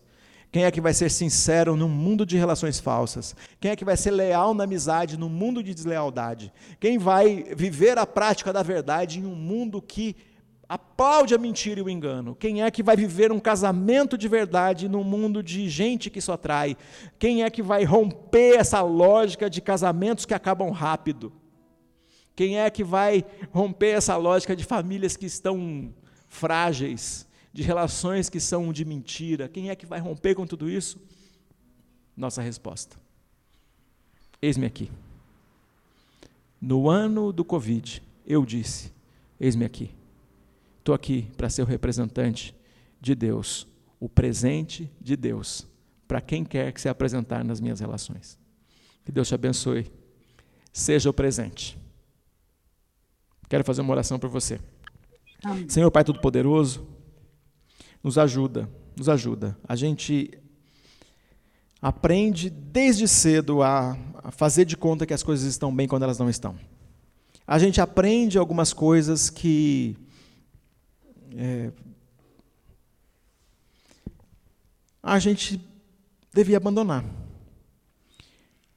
Quem 0.53 0.65
é 0.65 0.71
que 0.71 0.83
vai 0.83 0.93
ser 0.93 1.11
sincero 1.11 1.75
num 1.75 1.89
mundo 1.89 2.27
de 2.27 2.37
relações 2.37 2.79
falsas? 2.79 3.35
Quem 3.59 3.71
é 3.71 3.77
que 3.77 3.87
vai 3.87 3.97
ser 3.97 4.11
leal 4.11 4.53
na 4.53 4.65
amizade 4.65 5.17
num 5.17 5.31
mundo 5.31 5.63
de 5.63 5.75
deslealdade? 5.75 6.53
Quem 6.79 6.99
vai 6.99 7.45
viver 7.57 7.97
a 7.97 8.05
prática 8.05 8.53
da 8.53 8.63
verdade 8.63 9.19
em 9.19 9.25
um 9.25 9.35
mundo 9.35 9.81
que 9.81 10.15
aplaude 10.75 11.35
a 11.35 11.39
mentira 11.39 11.81
e 11.81 11.83
o 11.83 11.91
engano? 11.91 12.35
Quem 12.35 12.63
é 12.63 12.71
que 12.71 12.83
vai 12.83 12.97
viver 12.97 13.31
um 13.31 13.41
casamento 13.41 14.17
de 14.17 14.29
verdade 14.29 14.89
num 14.89 15.05
mundo 15.05 15.43
de 15.43 15.69
gente 15.69 16.09
que 16.09 16.21
só 16.21 16.37
trai? 16.37 16.77
Quem 17.19 17.43
é 17.43 17.51
que 17.51 17.63
vai 17.63 17.85
romper 17.85 18.57
essa 18.57 18.81
lógica 18.81 19.51
de 19.51 19.61
casamentos 19.61 20.25
que 20.25 20.35
acabam 20.35 20.71
rápido? 20.71 21.33
Quem 22.35 22.59
é 22.59 22.71
que 22.71 22.83
vai 22.83 23.25
romper 23.51 23.91
essa 23.91 24.17
lógica 24.17 24.57
de 24.57 24.65
famílias 24.65 25.17
que 25.17 25.27
estão 25.27 25.93
frágeis, 26.27 27.29
de 27.53 27.63
relações 27.63 28.31
que 28.31 28.41
são 28.41 28.73
de 28.73 28.87
mentira. 28.87 29.49
Quem 29.49 29.69
é 29.69 29.77
que 29.77 29.85
vai 29.85 30.01
romper 30.01 30.35
com 30.35 30.47
tudo 30.47 30.71
isso? 30.71 30.99
Nossa 32.17 32.41
resposta. 32.41 32.97
Eis-me 34.41 34.65
aqui. 34.65 34.91
No 36.59 36.89
ano 36.89 37.33
do 37.33 37.45
Covid, 37.45 38.03
eu 38.27 38.47
disse: 38.47 38.91
Eis-me 39.39 39.67
aqui. 39.67 39.91
Estou 40.83 40.97
aqui 40.97 41.31
para 41.37 41.49
ser 41.49 41.63
o 41.63 41.65
representante 41.65 42.53
de 43.01 43.15
Deus, 43.15 43.69
o 44.01 44.09
presente 44.09 44.91
de 45.01 45.15
Deus, 45.15 45.65
para 46.09 46.21
quem 46.21 46.45
quer 46.45 46.73
que 46.73 46.81
se 46.81 46.89
apresentar 46.89 47.45
nas 47.45 47.61
minhas 47.61 47.79
relações. 47.79 48.37
Que 49.05 49.13
Deus 49.13 49.29
te 49.29 49.35
abençoe. 49.37 49.89
Seja 50.73 51.09
o 51.09 51.13
presente. 51.13 51.79
Quero 53.49 53.63
fazer 53.63 53.81
uma 53.81 53.93
oração 53.93 54.19
por 54.19 54.29
você. 54.29 54.59
Amém. 55.45 55.69
Senhor 55.69 55.89
Pai 55.89 56.03
Todo-Poderoso, 56.03 56.85
nos 58.03 58.19
ajuda, 58.19 58.69
nos 58.97 59.09
ajuda. 59.09 59.57
A 59.69 59.77
gente 59.77 60.37
aprende 61.81 62.51
desde 62.51 63.07
cedo 63.07 63.63
a 63.63 63.97
fazer 64.33 64.65
de 64.65 64.77
conta 64.77 65.07
que 65.07 65.15
as 65.15 65.23
coisas 65.23 65.47
estão 65.47 65.73
bem 65.73 65.87
quando 65.87 66.03
elas 66.03 66.19
não 66.19 66.29
estão. 66.29 66.59
A 67.47 67.57
gente 67.57 67.81
aprende 67.81 68.37
algumas 68.37 68.73
coisas 68.73 69.31
que 69.31 69.97
é, 71.37 71.73
a 75.03 75.19
gente 75.19 75.61
devia 76.33 76.57
abandonar. 76.57 77.05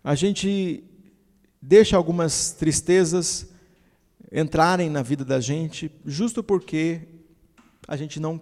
A 0.04 0.16
gente 0.16 0.84
deixa 1.62 1.98
algumas 1.98 2.52
tristezas 2.52 3.50
entrarem 4.32 4.90
na 4.90 5.02
vida 5.02 5.24
da 5.24 5.40
gente, 5.40 5.92
justo 6.06 6.44
porque 6.44 7.02
a 7.88 7.96
gente 7.96 8.20
não 8.20 8.40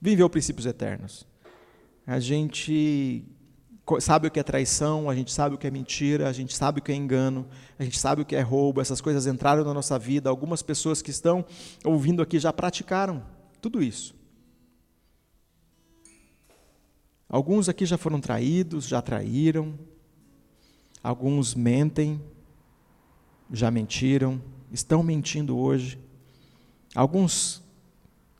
viveu 0.00 0.28
princípios 0.28 0.66
eternos. 0.66 1.26
A 2.06 2.20
gente 2.20 3.24
sabe 4.00 4.28
o 4.28 4.30
que 4.30 4.40
é 4.40 4.42
traição, 4.42 5.10
a 5.10 5.14
gente 5.14 5.32
sabe 5.32 5.54
o 5.54 5.58
que 5.58 5.66
é 5.66 5.70
mentira, 5.70 6.28
a 6.28 6.32
gente 6.32 6.56
sabe 6.56 6.78
o 6.78 6.82
que 6.82 6.92
é 6.92 6.94
engano, 6.94 7.46
a 7.78 7.84
gente 7.84 7.98
sabe 7.98 8.22
o 8.22 8.24
que 8.24 8.34
é 8.34 8.40
roubo, 8.40 8.80
essas 8.80 9.00
coisas 9.00 9.26
entraram 9.26 9.64
na 9.64 9.74
nossa 9.74 9.98
vida. 9.98 10.30
Algumas 10.30 10.62
pessoas 10.62 11.02
que 11.02 11.10
estão 11.10 11.44
ouvindo 11.84 12.22
aqui 12.22 12.38
já 12.38 12.52
praticaram 12.52 13.22
tudo 13.60 13.82
isso. 13.82 14.14
Alguns 17.28 17.68
aqui 17.68 17.84
já 17.84 17.98
foram 17.98 18.20
traídos, 18.20 18.86
já 18.86 19.02
traíram. 19.02 19.78
Alguns 21.02 21.54
mentem, 21.54 22.20
já 23.50 23.70
mentiram 23.70 24.40
estão 24.74 25.02
mentindo 25.02 25.56
hoje. 25.56 25.98
Alguns 26.94 27.62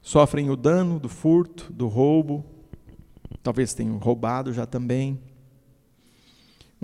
sofrem 0.02 0.50
o 0.50 0.56
dano 0.56 0.98
do 0.98 1.08
furto, 1.08 1.72
do 1.72 1.86
roubo, 1.86 2.44
talvez 3.42 3.72
tenham 3.72 3.96
roubado 3.98 4.52
já 4.52 4.66
também. 4.66 5.20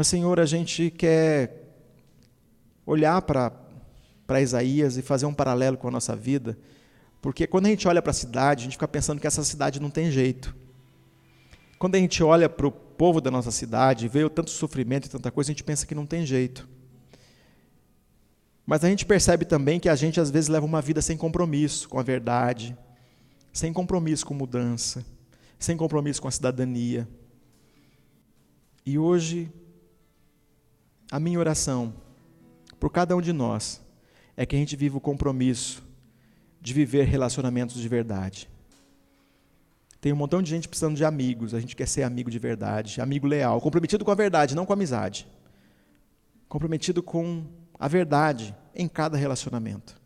Mas, 0.00 0.08
Senhor, 0.08 0.40
a 0.40 0.46
gente 0.46 0.90
quer 0.90 1.74
olhar 2.86 3.20
para 3.20 4.40
Isaías 4.40 4.96
e 4.96 5.02
fazer 5.02 5.26
um 5.26 5.34
paralelo 5.34 5.76
com 5.76 5.88
a 5.88 5.90
nossa 5.90 6.16
vida, 6.16 6.58
porque 7.20 7.46
quando 7.46 7.66
a 7.66 7.68
gente 7.68 7.86
olha 7.86 8.00
para 8.00 8.08
a 8.08 8.14
cidade, 8.14 8.62
a 8.62 8.64
gente 8.64 8.72
fica 8.76 8.88
pensando 8.88 9.20
que 9.20 9.26
essa 9.26 9.44
cidade 9.44 9.78
não 9.78 9.90
tem 9.90 10.10
jeito. 10.10 10.56
Quando 11.78 11.96
a 11.96 11.98
gente 11.98 12.22
olha 12.22 12.48
para 12.48 12.66
o 12.66 12.72
povo 12.72 13.20
da 13.20 13.30
nossa 13.30 13.50
cidade, 13.50 14.08
vê 14.08 14.24
o 14.24 14.30
tanto 14.30 14.48
sofrimento 14.48 15.04
e 15.04 15.10
tanta 15.10 15.30
coisa, 15.30 15.50
a 15.50 15.52
gente 15.52 15.64
pensa 15.64 15.86
que 15.86 15.94
não 15.94 16.06
tem 16.06 16.24
jeito. 16.24 16.66
Mas 18.64 18.82
a 18.82 18.88
gente 18.88 19.04
percebe 19.04 19.44
também 19.44 19.78
que 19.78 19.90
a 19.90 19.94
gente 19.94 20.18
às 20.18 20.30
vezes 20.30 20.48
leva 20.48 20.64
uma 20.64 20.80
vida 20.80 21.02
sem 21.02 21.18
compromisso 21.18 21.86
com 21.90 22.00
a 22.00 22.02
verdade, 22.02 22.74
sem 23.52 23.70
compromisso 23.70 24.24
com 24.24 24.32
mudança, 24.32 25.04
sem 25.58 25.76
compromisso 25.76 26.22
com 26.22 26.28
a 26.28 26.30
cidadania. 26.30 27.06
E 28.86 28.98
hoje, 28.98 29.52
a 31.10 31.18
minha 31.18 31.38
oração 31.38 31.92
por 32.78 32.90
cada 32.90 33.16
um 33.16 33.20
de 33.20 33.32
nós 33.32 33.80
é 34.36 34.46
que 34.46 34.54
a 34.54 34.58
gente 34.58 34.76
viva 34.76 34.96
o 34.96 35.00
compromisso 35.00 35.82
de 36.60 36.72
viver 36.72 37.04
relacionamentos 37.04 37.80
de 37.80 37.88
verdade. 37.88 38.48
Tem 40.00 40.12
um 40.12 40.16
montão 40.16 40.40
de 40.40 40.48
gente 40.48 40.68
precisando 40.68 40.96
de 40.96 41.04
amigos, 41.04 41.52
a 41.52 41.60
gente 41.60 41.76
quer 41.76 41.86
ser 41.86 42.04
amigo 42.04 42.30
de 42.30 42.38
verdade, 42.38 43.00
amigo 43.00 43.26
leal, 43.26 43.60
comprometido 43.60 44.04
com 44.04 44.10
a 44.10 44.14
verdade, 44.14 44.54
não 44.54 44.64
com 44.64 44.72
a 44.72 44.74
amizade. 44.74 45.26
Comprometido 46.48 47.02
com 47.02 47.44
a 47.78 47.88
verdade 47.88 48.54
em 48.74 48.88
cada 48.88 49.16
relacionamento. 49.16 50.00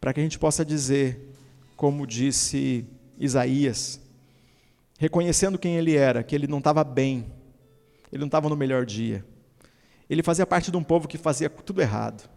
Para 0.00 0.12
que 0.12 0.20
a 0.20 0.22
gente 0.22 0.38
possa 0.38 0.64
dizer, 0.64 1.32
como 1.74 2.06
disse 2.06 2.86
Isaías, 3.18 4.00
reconhecendo 4.98 5.58
quem 5.58 5.76
ele 5.76 5.96
era, 5.96 6.22
que 6.22 6.34
ele 6.34 6.46
não 6.46 6.58
estava 6.58 6.84
bem, 6.84 7.32
ele 8.12 8.20
não 8.20 8.26
estava 8.28 8.48
no 8.48 8.56
melhor 8.56 8.86
dia. 8.86 9.24
Ele 10.08 10.22
fazia 10.22 10.46
parte 10.46 10.70
de 10.70 10.76
um 10.76 10.82
povo 10.82 11.06
que 11.06 11.18
fazia 11.18 11.50
tudo 11.50 11.82
errado, 11.82 12.28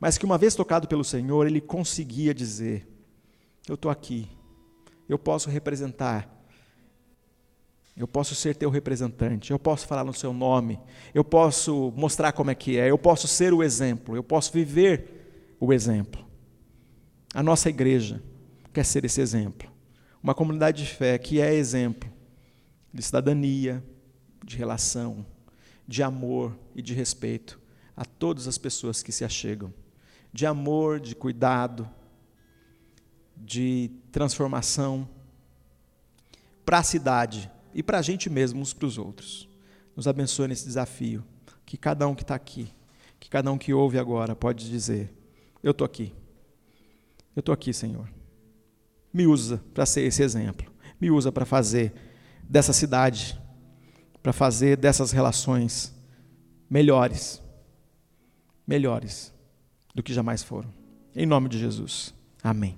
mas 0.00 0.18
que 0.18 0.24
uma 0.24 0.36
vez 0.36 0.54
tocado 0.54 0.88
pelo 0.88 1.04
Senhor, 1.04 1.46
ele 1.46 1.60
conseguia 1.60 2.34
dizer: 2.34 2.86
Eu 3.68 3.74
estou 3.74 3.90
aqui, 3.90 4.28
eu 5.08 5.18
posso 5.18 5.48
representar 5.48 6.28
Eu 7.96 8.06
posso 8.06 8.34
ser 8.34 8.56
teu 8.56 8.68
representante, 8.68 9.52
eu 9.52 9.58
posso 9.58 9.86
falar 9.86 10.04
no 10.04 10.12
seu 10.12 10.32
nome, 10.32 10.78
eu 11.14 11.24
posso 11.24 11.92
mostrar 11.96 12.32
como 12.32 12.50
é 12.50 12.54
que 12.54 12.78
é, 12.78 12.90
eu 12.90 12.98
posso 12.98 13.26
ser 13.26 13.54
o 13.54 13.62
exemplo, 13.62 14.16
eu 14.16 14.22
posso 14.22 14.52
viver 14.52 15.56
o 15.58 15.72
exemplo. 15.72 16.26
A 17.32 17.42
nossa 17.42 17.70
igreja 17.70 18.22
quer 18.72 18.84
ser 18.84 19.04
esse 19.04 19.20
exemplo. 19.20 19.70
Uma 20.22 20.34
comunidade 20.34 20.84
de 20.84 20.90
fé 20.90 21.16
que 21.16 21.40
é 21.40 21.54
exemplo 21.54 22.10
de 22.92 23.02
cidadania, 23.02 23.84
de 24.44 24.56
relação, 24.56 25.24
de 25.86 26.02
amor 26.02 26.56
e 26.74 26.82
de 26.82 26.94
respeito 26.94 27.60
a 27.96 28.04
todas 28.04 28.46
as 28.46 28.58
pessoas 28.58 29.02
que 29.02 29.12
se 29.12 29.24
achegam. 29.24 29.72
De 30.32 30.44
amor, 30.44 31.00
de 31.00 31.14
cuidado, 31.14 31.88
de 33.36 33.90
transformação 34.10 35.08
para 36.64 36.78
a 36.78 36.82
cidade 36.82 37.50
e 37.72 37.82
para 37.82 37.98
a 37.98 38.02
gente 38.02 38.28
mesmo, 38.28 38.60
uns 38.60 38.72
para 38.72 38.86
os 38.86 38.98
outros. 38.98 39.48
Nos 39.94 40.08
abençoe 40.08 40.48
nesse 40.48 40.66
desafio. 40.66 41.24
Que 41.64 41.76
cada 41.76 42.06
um 42.06 42.14
que 42.14 42.22
está 42.22 42.34
aqui, 42.34 42.72
que 43.18 43.28
cada 43.28 43.50
um 43.50 43.58
que 43.58 43.72
ouve 43.72 43.98
agora 43.98 44.36
pode 44.36 44.68
dizer: 44.68 45.12
Eu 45.62 45.72
estou 45.72 45.84
aqui. 45.84 46.12
Eu 47.34 47.40
estou 47.40 47.52
aqui, 47.52 47.72
Senhor. 47.72 48.08
Me 49.12 49.26
usa 49.26 49.62
para 49.74 49.84
ser 49.84 50.02
esse 50.02 50.22
exemplo. 50.22 50.72
Me 51.00 51.10
usa 51.10 51.32
para 51.32 51.44
fazer 51.44 51.92
dessa 52.42 52.72
cidade, 52.72 53.38
para 54.26 54.32
fazer 54.32 54.76
dessas 54.76 55.12
relações 55.12 55.94
melhores. 56.68 57.40
Melhores 58.66 59.32
do 59.94 60.02
que 60.02 60.12
jamais 60.12 60.42
foram. 60.42 60.68
Em 61.14 61.24
nome 61.24 61.48
de 61.48 61.60
Jesus. 61.60 62.12
Amém. 62.42 62.76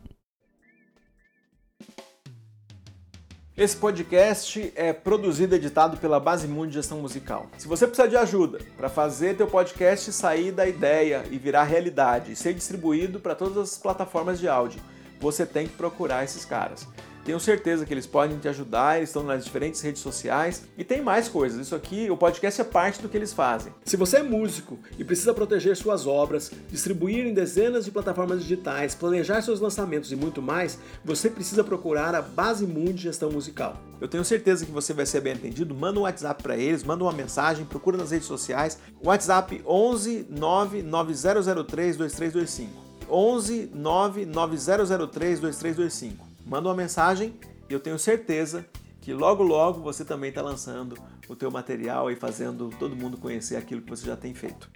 Esse 3.57 3.74
podcast 3.74 4.70
é 4.76 4.92
produzido 4.92 5.55
e 5.55 5.57
editado 5.57 5.96
pela 5.96 6.20
Base 6.20 6.46
Mundo 6.46 6.68
de 6.68 6.74
Gestão 6.74 7.01
Musical. 7.01 7.46
Se 7.57 7.66
você 7.66 7.86
precisar 7.86 8.09
de 8.09 8.16
ajuda 8.18 8.59
para 8.76 8.90
fazer 8.90 9.34
teu 9.34 9.46
podcast 9.46 10.12
sair 10.12 10.53
da 10.53 10.68
ideia 10.68 11.24
e 11.30 11.38
virar 11.38 11.64
realidade 11.64 12.32
e 12.32 12.36
ser 12.36 12.53
distribuído 12.53 13.20
para 13.20 13.34
todas 13.34 13.57
as 13.57 13.78
plataformas 13.78 14.38
de 14.38 14.46
áudio, 14.46 14.82
você 15.18 15.46
tem 15.46 15.66
que 15.66 15.72
procurar 15.72 16.22
esses 16.24 16.44
caras. 16.44 16.86
Tenho 17.29 17.39
certeza 17.39 17.85
que 17.85 17.93
eles 17.93 18.07
podem 18.07 18.39
te 18.39 18.49
ajudar, 18.49 18.97
eles 18.97 19.11
estão 19.11 19.22
nas 19.22 19.45
diferentes 19.45 19.83
redes 19.83 20.01
sociais 20.01 20.62
e 20.79 20.83
tem 20.83 21.03
mais 21.03 21.29
coisas. 21.29 21.61
Isso 21.61 21.74
aqui, 21.74 22.11
o 22.11 22.16
podcast 22.16 22.59
é 22.59 22.64
parte 22.64 23.03
do 23.03 23.09
que 23.11 23.18
eles 23.18 23.35
fazem. 23.35 23.70
Se 23.85 23.99
você 23.99 24.16
é 24.16 24.22
músico 24.22 24.79
e 24.99 25.05
precisa 25.05 25.35
proteger 25.35 25.76
suas 25.76 26.07
obras, 26.07 26.51
distribuir 26.70 27.26
em 27.26 27.35
dezenas 27.35 27.85
de 27.85 27.91
plataformas 27.91 28.41
digitais, 28.41 28.95
planejar 28.95 29.43
seus 29.43 29.61
lançamentos 29.61 30.11
e 30.11 30.16
muito 30.16 30.41
mais, 30.41 30.79
você 31.05 31.29
precisa 31.29 31.62
procurar 31.62 32.14
a 32.14 32.22
Base 32.22 32.66
Mundi 32.66 33.03
Gestão 33.03 33.31
Musical. 33.31 33.76
Eu 34.01 34.09
tenho 34.09 34.24
certeza 34.24 34.64
que 34.64 34.72
você 34.72 34.95
vai 34.95 35.05
ser 35.05 35.20
bem 35.20 35.35
atendido. 35.35 35.74
Manda 35.74 36.01
um 36.01 36.05
WhatsApp 36.05 36.43
para 36.43 36.57
eles, 36.57 36.83
manda 36.83 37.05
uma 37.05 37.12
mensagem, 37.12 37.66
procura 37.66 37.99
nas 37.99 38.11
redes 38.11 38.26
sociais. 38.26 38.79
WhatsApp 39.05 39.62
11 39.66 40.29
99003 40.31 41.95
2325. 41.99 42.72
11 43.07 43.70
99003 43.74 45.41
2325 45.41 46.28
manda 46.49 46.68
uma 46.68 46.74
mensagem 46.74 47.38
e 47.68 47.72
eu 47.72 47.78
tenho 47.78 47.99
certeza 47.99 48.66
que 49.03 49.12
logo 49.12 49.42
logo 49.42 49.82
você 49.82 50.05
também 50.05 50.30
está 50.30 50.40
lançando 50.40 50.96
o 51.28 51.36
teu 51.36 51.51
material 51.51 52.11
e 52.11 52.16
fazendo 52.16 52.70
todo 52.78 52.96
mundo 52.96 53.18
conhecer 53.18 53.57
aquilo 53.57 53.82
que 53.82 53.90
você 53.90 54.07
já 54.07 54.16
tem 54.16 54.34
feito. 54.34 54.70